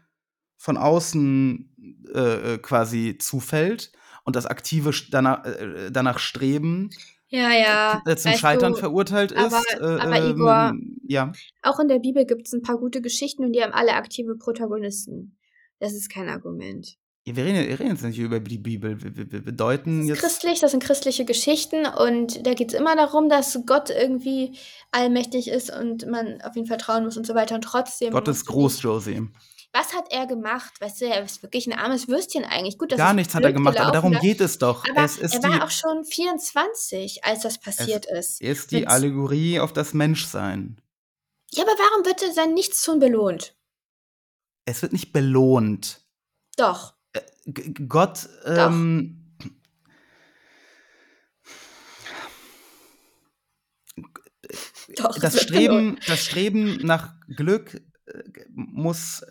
von 0.57 0.77
außen, 0.77 2.05
äh, 2.15 2.55
äh, 2.55 2.59
quasi 2.59 3.17
zufällt 3.19 3.93
und 4.25 4.37
das 4.37 4.47
aktive 4.47 4.93
sch 4.93 5.11
dana 5.11 5.45
äh, 5.45 5.91
danach 5.91 6.19
Streben, 6.19 6.91
Ja, 7.33 7.53
ja, 7.53 8.03
äh, 8.07 8.17
zum 8.17 8.33
weißt 8.33 8.41
Scheitern 8.41 8.73
du, 8.73 8.79
verurteilt 8.79 9.37
aber 9.37 9.59
ist, 9.59 9.81
äh, 9.81 9.85
aber 9.85 10.29
Igor, 10.29 10.71
ähm, 10.73 11.01
ja. 11.07 11.33
auch 11.63 11.79
in 11.79 11.87
der 11.87 12.01
Bibel 12.01 12.27
gibt's 12.27 12.53
'n 12.53 12.63
paar 12.63 12.77
gute 12.77 13.01
Geschichten 13.01 13.45
und 13.45 13.53
die 13.53 13.63
haben 13.63 13.73
alle 13.73 13.95
aktive 13.95 14.37
Protagonisten. 14.37 15.37
Das 15.79 15.93
ist 15.93 16.11
kein 16.11 16.29
Argument. 16.29 16.97
Ja, 17.27 17.37
wir 17.37 17.45
reden 17.45 17.69
wir 17.69 17.79
reden 17.79 17.91
jetzt 17.91 18.03
nicht 18.03 18.19
über 18.19 18.41
die 18.41 18.59
Bibel. 18.59 19.01
Wir 19.01 19.17
wir 19.17 19.31
wir 19.33 19.47
wir 19.47 19.53
deuten 19.53 19.99
Das 19.99 20.05
ist 20.05 20.09
jetzt 20.09 20.21
christlich, 20.21 20.61
das 20.61 20.71
sind 20.73 20.83
christliche 20.83 21.25
Geschichten 21.25 21.87
und 21.87 22.45
da 22.47 22.55
geht's 22.55 22.75
immer 22.75 22.97
darum, 22.97 23.29
dass 23.29 23.61
Gott 23.67 23.91
irgendwie 23.91 24.59
allmächtig 24.91 25.49
ist 25.49 25.71
und 25.71 26.07
man 26.07 26.41
auf 26.43 26.57
ihn 26.57 26.67
vertrauen 26.67 27.05
muss 27.05 27.17
und 27.17 27.27
so 27.27 27.35
weiter 27.37 27.55
und 27.55 27.63
trotzdem 27.63 28.11
Gott 28.13 28.27
ist 28.27 28.47
groß, 28.47 28.83
Josie. 28.83 29.29
Was 29.73 29.95
hat 29.95 30.07
er 30.11 30.27
gemacht? 30.27 30.81
Weißt 30.81 31.01
du, 31.01 31.07
er 31.07 31.23
ist 31.23 31.43
wirklich 31.43 31.67
'n 31.67 31.73
armes 31.73 32.09
Würstchen 32.09 32.45
eigentlich. 32.45 32.77
Gut, 32.79 32.97
Gar 32.97 33.15
nichts 33.15 33.35
hat 33.35 33.45
er 33.45 33.53
gemacht, 33.53 33.79
aber 33.79 33.93
darum 33.93 34.13
da 34.13 34.19
geht 34.19 34.41
es 34.41 34.59
doch. 34.59 34.85
aber 34.89 35.05
Es 35.05 35.19
er 35.19 35.29
die 35.29 35.43
war 35.43 35.65
auch 35.65 35.71
schon 35.71 36.05
24, 36.05 37.25
als 37.25 37.43
das 37.43 37.59
passiert 37.59 38.07
ist. 38.07 38.41
ist 38.41 38.71
die 38.73 38.81
Mit 38.81 38.89
Allegorie 38.89 39.61
auf 39.61 39.73
das 39.73 39.95
Menschsein. 39.95 40.81
Ja, 41.53 41.63
aber 41.65 41.73
warum 41.73 42.05
wird 42.07 42.23
er 42.23 42.33
sein 42.33 42.55
Nichtstun 42.55 42.99
belohnt? 42.99 43.55
Es 44.65 44.83
wird 44.83 44.93
nicht 44.93 45.13
belohnt. 45.13 46.05
Doch. 46.57 46.95
Äh, 47.13 47.21
G 47.47 47.73
Gott, 47.89 48.29
Doch. 48.45 48.57
ähm 48.71 49.17
Doch, 54.97 55.19
das. 55.19 55.41
Streben 55.41 55.99
das 56.07 56.25
Streben 56.25 56.79
nach 56.83 57.15
Glück, 57.29 57.81
muss, 58.55 59.25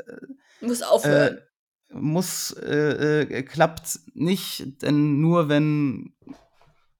Muss 0.61 0.81
äh, 0.81 0.85
aufhören. 0.85 1.37
äh 1.37 1.41
muss 1.91 2.51
äh, 2.51 3.21
äh, 3.21 3.43
klappt 3.43 3.99
nicht, 4.13 4.81
denn 4.83 5.19
nur 5.21 5.49
wenn 5.49 6.13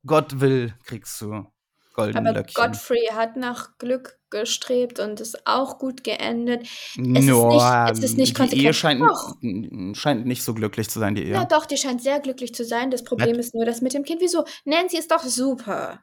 Gott 0.05 0.39
will, 0.39 0.73
kriegst 0.84 1.21
du 1.21 1.45
goldene 1.93 2.30
Aber 2.30 2.39
Löckchen. 2.39 2.63
Godfrey 2.63 3.07
hat 3.13 3.36
nach 3.36 3.77
Glück 3.77 4.17
gestrebt 4.32 4.99
und 4.99 5.19
ist 5.19 5.45
auch 5.45 5.77
gut 5.77 6.03
geendet. 6.03 6.63
Es 6.63 6.97
ist 6.97 7.05
nicht 7.05 7.27
Ja, 7.27 7.89
es 7.91 7.99
ist 7.99 8.17
nicht 8.17 8.38
die 8.38 8.41
Ehe 8.63 8.71
konsequent. 8.71 8.75
scheint 8.75 9.97
scheint 9.97 10.25
nicht 10.25 10.43
so 10.43 10.53
glücklich 10.53 10.89
zu 10.89 10.99
sein, 10.99 11.13
die 11.15 11.23
Ja 11.23 11.41
Ehe. 11.41 11.47
doch, 11.47 11.65
die 11.65 11.77
scheint 11.77 12.01
sehr 12.01 12.19
glücklich 12.19 12.53
zu 12.55 12.63
sein. 12.65 12.89
Das 12.89 13.03
Problem 13.03 13.38
Was? 13.38 13.47
ist 13.47 13.55
nur 13.55 13.65
das 13.65 13.82
mit 13.82 13.93
dem 13.93 14.03
Kind. 14.03 14.21
Wieso? 14.21 14.45
Nancy 14.65 14.97
ist 14.97 15.11
doch 15.11 15.23
super. 15.23 15.99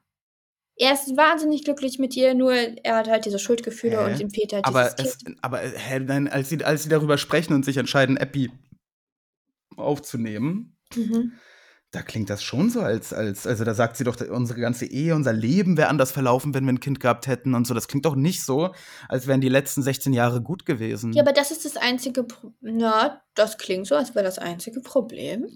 Er 0.79 0.93
ist 0.93 1.17
wahnsinnig 1.17 1.65
glücklich 1.65 1.99
mit 1.99 2.15
ihr, 2.17 2.35
nur 2.35 2.53
er 2.53 2.97
hat 2.97 3.09
halt 3.09 3.25
diese 3.25 3.39
Schuldgefühle 3.39 4.05
und 4.05 4.15
Hä? 4.17 4.23
ihm 4.23 4.31
fehlt 4.31 4.53
halt 4.53 4.65
Aber 4.67 4.91
dieses 4.99 5.15
es 5.15 5.19
Kind. 5.25 5.39
aber, 5.43 5.59
hä, 5.61 6.01
nein, 6.01 6.29
als 6.29 6.51
sie 6.51 6.63
als 6.65 6.83
sie 6.83 6.89
darüber 6.91 7.17
sprechen 7.19 7.55
und 7.55 7.65
sich 7.65 7.79
entscheiden, 7.79 8.17
Epi 8.19 8.51
aufzunehmen, 9.77 10.77
Mhm. 10.95 11.33
da 11.93 12.03
klingt 12.03 12.31
das 12.31 12.43
schon 12.43 12.71
so, 12.71 12.81
als, 12.81 13.13
als, 13.13 13.47
also 13.47 13.65
da 13.65 13.75
sagt 13.75 13.97
sie 13.97 14.05
doch, 14.05 14.17
unsere 14.29 14.61
ganze 14.61 14.87
Ehe, 14.87 15.15
unser 15.15 15.33
Leben 15.33 15.77
wäre 15.77 15.89
anders 15.89 16.13
verlaufen, 16.13 16.53
wenn 16.55 16.65
wir 16.65 16.73
ein 16.73 16.81
Kind 16.81 17.01
gehabt 17.01 17.27
hätten 17.27 17.55
und 17.55 17.67
so. 17.67 17.75
Das 17.75 17.89
klingt 17.89 18.05
doch 18.05 18.15
nicht 18.17 18.45
so, 18.45 18.75
als 19.09 19.27
wären 19.27 19.41
die 19.41 19.49
letzten 19.49 19.83
16 19.83 20.13
Jahre 20.13 20.43
gut 20.43 20.67
gewesen. 20.67 21.13
Ja, 21.13 21.23
aber 21.23 21.33
das 21.33 21.51
ist 21.51 21.65
das 21.65 21.77
einzige, 21.77 22.23
Pro 22.25 22.53
na, 22.61 23.23
das 23.35 23.57
klingt 23.59 23.87
so, 23.87 23.95
als 23.95 24.15
wäre 24.15 24.25
das 24.25 24.39
einzige 24.39 24.81
Problem, 24.81 25.47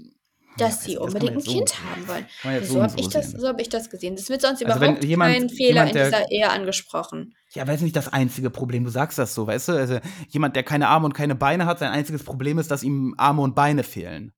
dass 0.58 0.84
sie 0.84 0.94
das 0.94 1.02
kann 1.04 1.12
man 1.12 1.22
unbedingt 1.22 1.36
ein 1.36 1.40
so 1.40 1.52
Kind 1.52 1.74
haben 1.84 2.08
wollen. 2.08 2.26
Jetzt 2.44 2.68
so 2.68 2.74
So 2.74 2.82
habe 2.82 3.00
ich, 3.00 3.08
das- 3.08 3.30
so 3.30 3.48
hab 3.48 3.60
ich 3.60 3.68
das 3.68 3.88
gesehen. 3.90 4.16
Das 4.16 4.28
wird 4.28 4.42
sonst 4.42 4.64
Also 4.64 4.78
überhaupt 4.78 5.04
jemand- 5.04 5.32
kein 5.34 5.48
Fehler 5.48 5.68
jemand, 5.68 5.90
in 5.90 5.94
der- 5.96 6.10
dieser 6.10 6.30
Ehe 6.30 6.50
angesprochen. 6.50 7.34
Ja, 7.54 7.64
ist 7.64 7.80
nicht 7.82 7.96
das 7.96 8.08
einzige 8.12 8.50
Problem. 8.50 8.84
Du 8.84 8.90
sagst 8.90 9.18
das 9.18 9.34
so, 9.34 9.46
weißt 9.46 9.68
du? 9.68 9.72
Also 9.72 9.98
jemand, 10.28 10.56
der 10.56 10.62
keine 10.62 10.88
Arme 10.88 11.06
und 11.06 11.14
keine 11.14 11.34
Beine 11.34 11.66
hat, 11.66 11.78
sein 11.78 11.90
einziges 11.92 12.22
Problem 12.24 12.58
ist, 12.58 12.70
dass 12.70 12.82
ihm 12.82 13.14
Arme 13.16 13.42
und 13.42 13.54
Beine 13.54 13.82
fehlen. 13.84 14.32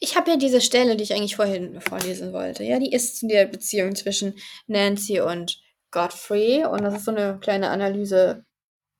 Ich 0.00 0.16
habe 0.16 0.30
ja 0.32 0.36
diese 0.36 0.60
Stelle, 0.60 0.96
die 0.96 1.04
ich 1.04 1.14
eigentlich 1.14 1.36
vorhin 1.36 1.80
vorlesen 1.80 2.32
wollte. 2.32 2.64
Ja, 2.64 2.78
die 2.78 2.92
ist 2.92 3.18
zu 3.20 3.26
der 3.28 3.46
Beziehung 3.46 3.94
zwischen 3.94 4.34
Nancy 4.66 5.20
und 5.20 5.60
Godfrey. 5.92 6.64
Und 6.66 6.82
das 6.82 6.94
ist 6.96 7.04
so 7.04 7.10
eine 7.14 7.38
kleine 7.40 7.70
Analyse. 7.70 8.44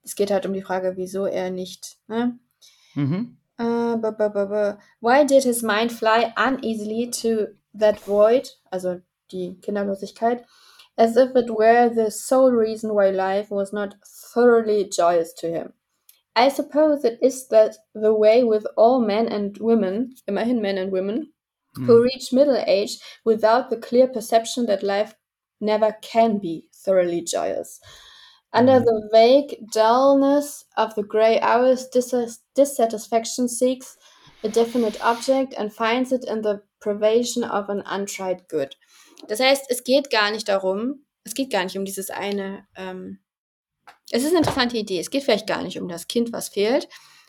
Es 0.03 0.15
geht 0.15 0.31
halt 0.31 0.47
um 0.47 0.53
die 0.53 0.63
Frage, 0.63 0.95
wieso 0.97 1.27
er 1.27 1.51
nicht. 1.51 1.97
Ne? 2.07 2.39
Mhm. 2.95 3.37
Uh, 3.59 3.97
bu- 3.97 4.79
Why 5.01 5.25
did 5.25 5.45
his 5.45 5.63
mind 5.63 5.93
fly 5.93 6.33
uneasily 6.37 7.09
to 7.23 7.55
that 7.75 8.01
void, 8.01 8.49
also 8.73 9.03
die 9.29 9.57
Kinderlosigkeit, 9.61 10.45
as 10.99 11.17
if 11.17 11.35
it 11.37 11.51
were 11.51 11.89
the 11.89 12.11
sole 12.11 12.53
reason 12.53 12.95
why 12.95 13.11
life 13.11 13.51
was 13.51 13.73
not 13.73 13.97
thoroughly 14.07 14.89
joyous 14.89 15.33
to 15.35 15.49
him? 15.51 15.73
I 16.37 16.49
suppose 16.51 17.05
it 17.05 17.19
is 17.23 17.49
that 17.49 17.77
the 17.95 18.15
way 18.15 18.45
with 18.45 18.67
all 18.77 19.01
men 19.01 19.29
and 19.29 19.57
women, 19.59 20.15
immerhin 20.29 20.61
men 20.61 20.79
and 20.79 20.93
women, 20.93 21.33
who 21.87 22.03
Hm. 22.03 22.05
reach 22.05 22.33
middle 22.33 22.63
age 22.67 22.99
without 23.25 23.71
the 23.71 23.77
clear 23.79 24.09
perception 24.09 24.67
that 24.67 24.83
life 24.85 25.17
never 25.61 25.93
can 26.03 26.39
be 26.39 26.71
thoroughly 26.75 27.23
joyous. 27.23 27.81
Under 28.57 28.81
Mhm. 28.81 28.85
the 28.85 29.09
vague 29.11 29.59
dullness 29.73 30.67
of 30.77 30.95
the 30.95 31.03
grey 31.03 31.41
hours, 31.41 31.91
dis- 31.91 32.43
dissatisfaction 32.57 33.49
seeks 33.49 33.99
a 34.45 34.49
definite 34.49 34.99
object 35.03 35.57
and 35.59 35.73
finds 35.73 36.13
it 36.13 36.25
in 36.25 36.43
the 36.43 36.61
privation 36.81 37.43
of 37.45 37.69
an 37.69 37.83
untried 37.83 38.49
good. 38.49 38.77
Das 39.29 39.41
heißt, 39.41 39.65
es 39.71 39.83
geht 39.85 40.11
gar 40.11 40.31
nicht 40.31 40.49
darum, 40.49 41.05
es 41.25 41.35
geht 41.35 41.51
gar 41.51 41.65
nicht 41.65 41.77
um 41.79 41.85
dieses 41.85 42.11
eine, 42.11 42.67
ähm, 42.77 43.19
es 44.11 44.23
ist 44.23 44.29
eine 44.29 44.39
interessante 44.39 44.77
Idee, 44.77 45.01
es 45.01 45.11
geht 45.11 45.25
vielleicht 45.25 45.47
gar 45.47 45.63
nicht 45.63 45.81
um 45.81 45.89
das 45.89 46.07
Kind, 46.09 46.33
was 46.33 46.49
fehlt, 46.51 46.89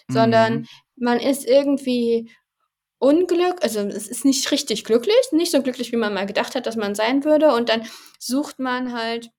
sondern 0.09 0.53
Mhm. 0.59 0.67
man 0.97 1.19
ist 1.19 1.45
irgendwie 1.45 2.30
Unglück, 2.99 3.61
also 3.63 3.82
es 3.82 4.07
ist 4.07 4.26
nicht 4.26 4.51
richtig 4.51 4.84
glücklich, 4.84 5.15
nicht 5.32 5.51
so 5.51 5.61
glücklich, 5.61 5.91
wie 5.91 5.97
man 5.97 6.13
mal 6.13 6.26
gedacht 6.26 6.55
hat, 6.55 6.65
dass 6.65 6.76
man 6.76 6.95
sein 6.95 7.23
würde. 7.23 7.53
Und 7.53 7.69
dann 7.69 7.88
sucht 8.19 8.57
man 8.59 8.93
halt 8.93 9.32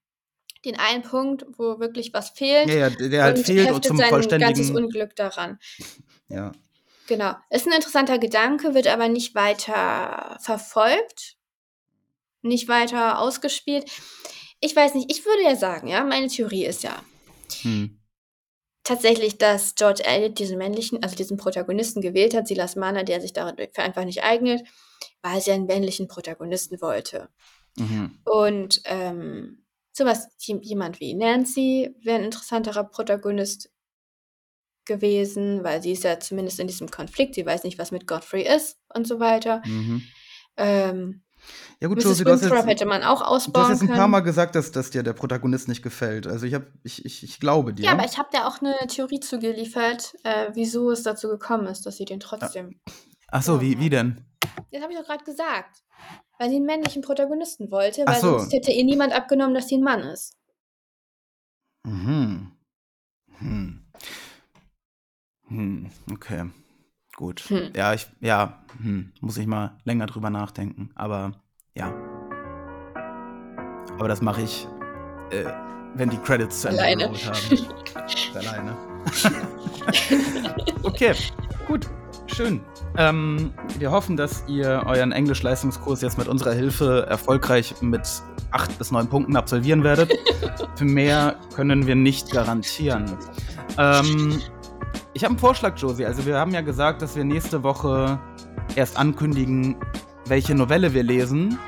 den 0.67 0.79
einen 0.79 1.03
Punkt, 1.03 1.47
wo 1.57 1.79
wirklich 1.79 2.13
was 2.13 2.31
fehlt. 2.31 2.69
Ja, 2.69 2.89
ja, 2.89 2.91
der 2.91 3.23
halt 3.23 3.39
und 3.39 3.47
fehlt 3.47 3.71
und 3.71 3.85
zum 3.85 3.97
sein 3.97 4.11
ganzes 4.11 4.29
vollständigen. 4.29 4.77
Unglück 4.77 5.17
daran. 5.17 5.59
Ja. 6.29 6.53
Genau. 7.07 7.35
Ist 7.51 7.67
ein 7.67 7.73
interessanter 7.73 8.19
Gedanke, 8.19 8.75
wird 8.75 8.89
aber 8.89 9.09
nicht 9.09 9.35
weiter 9.35 10.39
verfolgt, 10.41 11.37
nicht 12.43 12.69
weiter 12.69 13.21
ausgespielt. 13.21 13.85
Ich 14.61 14.75
weiß 14.75 14.95
nicht, 14.95 15.11
ich 15.11 15.25
würde 15.25 15.43
ja 15.45 15.57
sagen, 15.57 15.89
ja, 15.89 16.03
meine 16.05 16.29
Theorie 16.29 16.65
ist 16.65 16.83
ja 16.83 17.01
Hm. 17.63 17.99
tatsächlich, 18.83 19.39
dass 19.39 19.75
George 19.75 20.03
Eliot 20.05 20.39
diesen 20.39 20.59
männlichen, 20.59 21.03
also 21.03 21.15
diesen 21.15 21.37
Protagonisten 21.37 22.01
gewählt 22.01 22.35
hat, 22.35 22.49
Silas 22.49 22.77
Mana, 22.77 23.03
der 23.05 23.21
sich 23.21 23.33
dafür 23.33 23.69
einfach 23.77 24.05
nicht 24.05 24.23
eignet, 24.25 24.67
weil 25.23 25.41
sie 25.41 25.53
einen 25.53 25.67
männlichen 25.67 26.09
Protagonisten 26.09 26.81
wollte. 26.81 27.29
Mhm. 27.77 28.19
Und 28.25 28.81
ähm, 28.85 29.66
sowas, 29.97 30.29
jem- 30.41 30.63
jemand 30.63 31.01
wie 31.01 31.15
Nancy 31.15 31.95
wäre 32.03 32.19
ein 32.19 32.25
interessanterer 32.25 32.85
Protagonist 32.85 33.71
gewesen, 34.85 35.65
weil 35.65 35.83
sie 35.83 35.93
ist 35.93 36.05
ja 36.05 36.21
zumindest 36.21 36.61
in 36.61 36.69
diesem 36.69 36.89
Konflikt, 36.91 37.35
sie 37.35 37.45
weiß 37.45 37.65
nicht, 37.65 37.79
was 37.79 37.91
mit 37.91 38.07
Godfrey 38.07 38.43
ist 38.47 38.79
und 38.95 39.07
so 39.07 39.19
weiter. 39.19 39.61
Mhm. 39.65 40.03
Ähm, 40.57 41.23
Ja 41.81 41.89
gut, 41.89 41.99
Mrs. 41.99 42.05
Josie, 42.05 42.25
du 42.25 42.31
hast, 42.31 42.43
Winthrop 42.43 42.59
jetzt, 42.61 42.69
hätte 42.69 42.87
man 42.87 43.03
auch 43.03 43.19
du 43.19 43.25
hast 43.27 43.31
ausbauen 43.49 43.71
jetzt 43.73 43.83
ein 43.83 43.89
paar 43.89 43.97
können. 43.99 44.11
Mal 44.13 44.21
gesagt, 44.21 44.55
dass, 44.55 44.71
dass 44.71 44.91
dir 44.91 45.03
der 45.03 45.13
Protagonist 45.13 45.67
nicht 45.69 45.83
gefällt. 45.83 46.27
Also 46.29 46.47
ich, 46.47 46.55
hab, 46.55 46.67
ich, 46.85 47.05
ich, 47.05 47.25
ich 47.25 47.41
glaube 47.41 47.75
dir. 47.75 47.85
Ja, 47.87 47.93
aber 47.93 48.05
ich 48.05 48.17
habe 48.17 48.29
da 48.33 48.47
auch 48.47 48.61
eine 48.61 48.75
Theorie 48.87 49.21
zugeliefert, 49.21 50.15
äh, 50.23 50.51
wieso 50.55 50.91
es 50.93 51.03
dazu 51.03 51.29
gekommen 51.29 51.67
ist, 51.67 51.85
dass 51.85 51.97
sie 51.97 52.05
Ah. 52.05 52.07
den 52.07 52.21
trotzdem. 52.21 52.81
Ach 53.29 53.43
so, 53.43 53.61
wie, 53.61 53.79
wie 53.81 53.91
denn? 53.91 54.25
Das 54.71 54.83
habe 54.83 54.93
ich 54.93 54.99
doch 54.99 55.07
gerade 55.07 55.25
gesagt. 55.25 55.83
Weil 56.39 56.51
sie 56.51 56.57
einen 56.57 56.67
männlichen 56.67 57.03
Protagonisten 57.03 57.71
wollte, 57.71 58.07
weil 58.07 58.21
so. 58.21 58.39
sonst 58.39 58.53
hätte 58.53 58.71
ihr 58.71 58.85
niemand 58.85 59.15
abgenommen, 59.15 59.55
dass 59.55 59.69
sie 59.69 59.79
ein 59.79 59.83
Mann 59.83 60.01
ist. 60.01 60.37
Mhm. 61.85 62.53
Hm. 63.39 63.87
Hm, 65.49 65.91
okay. 66.13 66.51
Gut. 67.17 67.41
Hm. 67.49 67.73
Ja, 67.75 67.95
ich, 67.95 68.07
ja, 68.21 68.63
hm, 68.83 69.13
muss 69.21 69.39
ich 69.39 69.47
mal 69.47 69.79
länger 69.85 70.07
drüber 70.07 70.29
nachdenken. 70.31 70.91
Aber 70.95 71.33
ja. 71.75 71.95
Aber 73.99 74.09
das 74.09 74.21
mache 74.21 74.43
ich, 74.43 74.67
äh, 75.31 75.45
wenn 75.95 76.11
die 76.11 76.19
Credits 76.19 76.61
zu 76.61 76.69
Ende 76.69 76.83
Alleine. 76.83 77.11
haben. 77.11 77.67
Alleine. 78.35 78.77
okay, 80.83 81.15
gut. 81.67 81.89
Schön. 82.27 82.61
Ähm, 82.97 83.53
wir 83.79 83.91
hoffen, 83.91 84.17
dass 84.17 84.45
ihr 84.49 84.83
euren 84.87 85.13
Englischleistungskurs 85.13 86.03
jetzt 86.03 86.19
mit 86.19 86.29
unserer 86.29 86.53
Hilfe 86.53 87.07
erfolgreich 87.09 87.75
mit 87.81 88.03
acht 88.51 88.77
bis 88.79 88.91
neun 88.91 89.09
Punkten 89.09 89.37
absolvieren 89.37 89.85
werdet. 89.85 90.13
Für 90.77 90.85
mehr 90.85 91.37
können 91.55 91.87
wir 91.87 91.95
nicht 91.95 92.31
garantieren. 92.33 93.17
Ähm, 93.79 94.41
ich 95.15 95.25
habe 95.25 95.33
einen 95.33 95.39
Vorschlag, 95.39 95.79
Josie. 95.79 96.05
Also 96.05 96.27
wir 96.27 96.39
haben 96.39 96.53
ja 96.53 96.61
gesagt, 96.61 97.01
dass 97.01 97.17
wir 97.17 97.25
nächste 97.25 97.63
Woche 97.63 98.19
erst 98.75 98.99
ankündigen, 98.99 99.77
welche 100.27 100.55
Novelle 100.55 100.93
wir 100.93 101.03
lesen. 101.03 101.59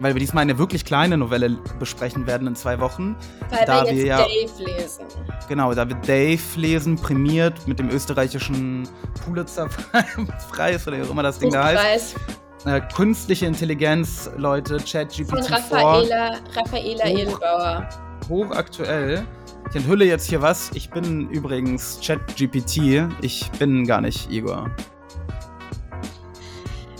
Weil 0.00 0.14
wir 0.14 0.18
diesmal 0.18 0.42
eine 0.42 0.58
wirklich 0.58 0.84
kleine 0.86 1.18
Novelle 1.18 1.58
besprechen 1.78 2.26
werden 2.26 2.46
in 2.48 2.56
zwei 2.56 2.80
Wochen. 2.80 3.16
Weil 3.50 3.66
Da 3.66 3.84
wir 3.84 3.92
jetzt 3.92 3.98
wir 3.98 4.06
ja- 4.06 4.16
Dave 4.18 4.64
lesen. 4.72 5.04
Genau, 5.48 5.74
da 5.74 5.86
wir 5.88 5.96
Dave 5.96 6.40
lesen, 6.56 6.96
prämiert 6.96 7.68
mit 7.68 7.78
dem 7.78 7.90
österreichischen 7.90 8.88
Pulitzer-Preis 9.24 10.86
oder 10.88 10.96
wie 10.98 11.02
auch 11.02 11.10
immer 11.10 11.22
das 11.22 11.38
Ding 11.38 11.50
da 11.52 11.64
heißt. 11.66 12.16
Äh, 12.64 12.80
künstliche 12.94 13.46
Intelligenz, 13.46 14.30
Leute, 14.36 14.78
von 14.78 14.86
ChatGPT-4, 14.86 15.50
Raffaela, 15.52 16.30
Raffaela 16.54 17.04
Hoch. 17.04 17.18
Edelbauer. 17.18 17.88
hochaktuell. 18.28 19.26
Ich 19.70 19.76
enthülle 19.76 20.04
jetzt 20.04 20.28
hier 20.28 20.42
was. 20.42 20.70
Ich 20.74 20.90
bin 20.90 21.28
übrigens 21.30 22.00
ChatGPT. 22.04 23.06
Ich 23.20 23.50
bin 23.58 23.86
gar 23.86 24.00
nicht 24.00 24.30
Igor. 24.30 24.70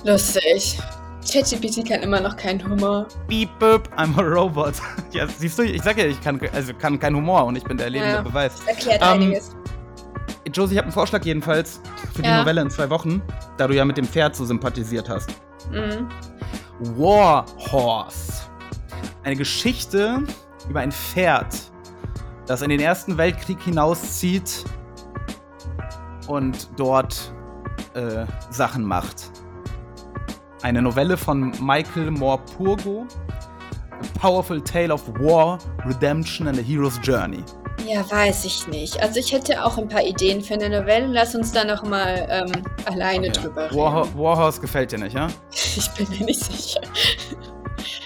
Lustig. 0.04 0.78
ChatGPT 1.28 1.86
kann 1.88 2.00
immer 2.02 2.20
noch 2.20 2.36
keinen 2.36 2.64
Humor. 2.66 3.06
Beep, 3.28 3.50
boop, 3.58 3.88
I'm 3.96 4.18
a 4.18 4.22
robot. 4.22 4.74
ja, 5.12 5.26
siehst 5.26 5.58
du, 5.58 5.62
ich 5.62 5.82
sag 5.82 5.98
ja, 5.98 6.06
ich 6.06 6.20
kann, 6.20 6.40
also 6.52 6.72
kann 6.74 6.98
keinen 6.98 7.16
Humor 7.16 7.44
und 7.44 7.56
ich 7.56 7.64
bin 7.64 7.76
der 7.76 7.90
lebende 7.90 8.14
Ja. 8.16 8.22
Beweis. 8.22 8.54
Das 8.56 8.66
erklärt 8.68 9.02
Ähm, 9.02 9.08
einiges. 9.22 9.56
Josie, 10.52 10.72
ich 10.74 10.78
habe 10.78 10.86
einen 10.86 10.92
Vorschlag 10.92 11.24
jedenfalls 11.24 11.80
für 12.14 12.22
die 12.22 12.28
Ja. 12.28 12.38
Novelle 12.38 12.62
in 12.62 12.70
zwei 12.70 12.88
Wochen, 12.90 13.22
da 13.56 13.66
du 13.68 13.74
ja 13.74 13.84
mit 13.84 13.96
dem 13.96 14.06
Pferd 14.06 14.34
so 14.34 14.44
sympathisiert 14.44 15.08
hast. 15.08 15.30
Mhm. 15.70 16.08
War 16.98 17.44
Horse. 17.70 18.32
Eine 19.22 19.36
Geschichte 19.36 20.22
über 20.68 20.80
ein 20.80 20.90
Pferd, 20.92 21.54
das 22.46 22.62
in 22.62 22.70
den 22.70 22.80
Ersten 22.80 23.18
Weltkrieg 23.18 23.60
hinauszieht 23.62 24.64
und 26.26 26.68
dort 26.78 27.32
äh, 27.94 28.24
Sachen 28.50 28.82
macht. 28.84 29.30
Eine 30.62 30.82
Novelle 30.82 31.16
von 31.16 31.52
Michael 31.60 32.10
Morpurgo. 32.10 33.06
A 33.90 34.18
Powerful 34.18 34.60
Tale 34.60 34.92
of 34.92 35.06
War, 35.18 35.58
Redemption 35.86 36.48
and 36.48 36.58
a 36.58 36.62
Hero's 36.62 36.98
Journey. 37.02 37.42
Ja, 37.86 38.08
weiß 38.10 38.44
ich 38.44 38.66
nicht. 38.68 39.00
Also 39.02 39.20
ich 39.20 39.32
hätte 39.32 39.64
auch 39.64 39.78
ein 39.78 39.88
paar 39.88 40.02
Ideen 40.02 40.42
für 40.42 40.54
eine 40.54 40.68
Novelle. 40.68 41.06
Lass 41.06 41.34
uns 41.34 41.52
da 41.52 41.64
noch 41.64 41.82
mal 41.82 42.26
ähm, 42.30 42.52
alleine 42.84 43.30
drüber 43.30 43.64
reden. 43.64 43.76
War, 43.76 44.18
Warhorse 44.18 44.60
gefällt 44.60 44.92
dir 44.92 44.98
nicht, 44.98 45.14
ja? 45.14 45.28
Ich 45.76 45.88
bin 45.92 46.08
mir 46.10 46.26
nicht 46.26 46.42
sicher. 46.42 46.80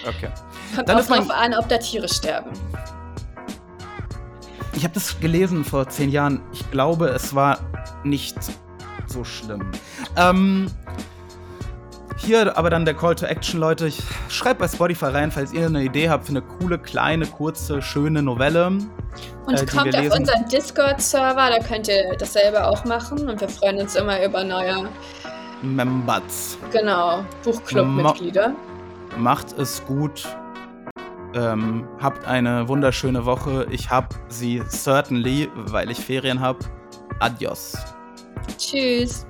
Okay. 0.07 0.29
Kommt 0.75 0.87
Dann 0.87 0.99
auch 0.99 1.05
drauf 1.05 1.31
an, 1.31 1.53
ob 1.55 1.67
da 1.67 1.77
Tiere 1.77 2.07
sterben. 2.07 2.51
Ich 4.73 4.83
habe 4.83 4.93
das 4.93 5.19
gelesen 5.19 5.65
vor 5.65 5.89
zehn 5.89 6.09
Jahren. 6.09 6.41
Ich 6.53 6.69
glaube, 6.71 7.07
es 7.07 7.33
war 7.33 7.59
nicht 8.03 8.37
so 9.07 9.23
schlimm. 9.23 9.71
Ähm, 10.15 10.69
hier 12.17 12.57
aber 12.57 12.69
dann 12.69 12.85
der 12.85 12.93
Call 12.93 13.15
to 13.15 13.25
Action, 13.25 13.59
Leute. 13.59 13.87
Ich 13.87 14.01
schreibt 14.29 14.59
bei 14.59 14.67
Spotify 14.67 15.05
rein, 15.05 15.31
falls 15.31 15.51
ihr 15.53 15.65
eine 15.65 15.83
Idee 15.83 16.09
habt 16.09 16.25
für 16.25 16.31
eine 16.31 16.41
coole, 16.41 16.79
kleine, 16.79 17.25
kurze, 17.25 17.81
schöne 17.81 18.21
Novelle. 18.21 18.67
Und 18.67 19.61
äh, 19.61 19.65
kommt 19.65 19.95
auf 19.95 20.01
lesen. 20.01 20.19
unseren 20.19 20.47
Discord-Server, 20.47 21.49
da 21.49 21.59
könnt 21.59 21.87
ihr 21.87 22.15
dasselbe 22.17 22.65
auch 22.65 22.83
machen. 22.85 23.29
Und 23.29 23.41
wir 23.41 23.49
freuen 23.49 23.79
uns 23.79 23.95
immer 23.95 24.23
über 24.23 24.43
neue 24.43 24.89
Members. 25.61 26.57
Genau, 26.71 27.23
Buchclub-Mitglieder. 27.43 28.49
Ma 28.49 28.55
macht 29.17 29.57
es 29.57 29.83
gut. 29.85 30.25
Ähm, 31.33 31.85
habt 32.01 32.25
eine 32.25 32.67
wunderschöne 32.67 33.25
Woche. 33.25 33.67
Ich 33.69 33.89
hab 33.89 34.15
sie 34.29 34.61
certainly, 34.69 35.49
weil 35.53 35.91
ich 35.91 35.99
Ferien 35.99 36.39
hab. 36.39 36.57
Adios. 37.19 37.73
Tschüss. 38.57 39.25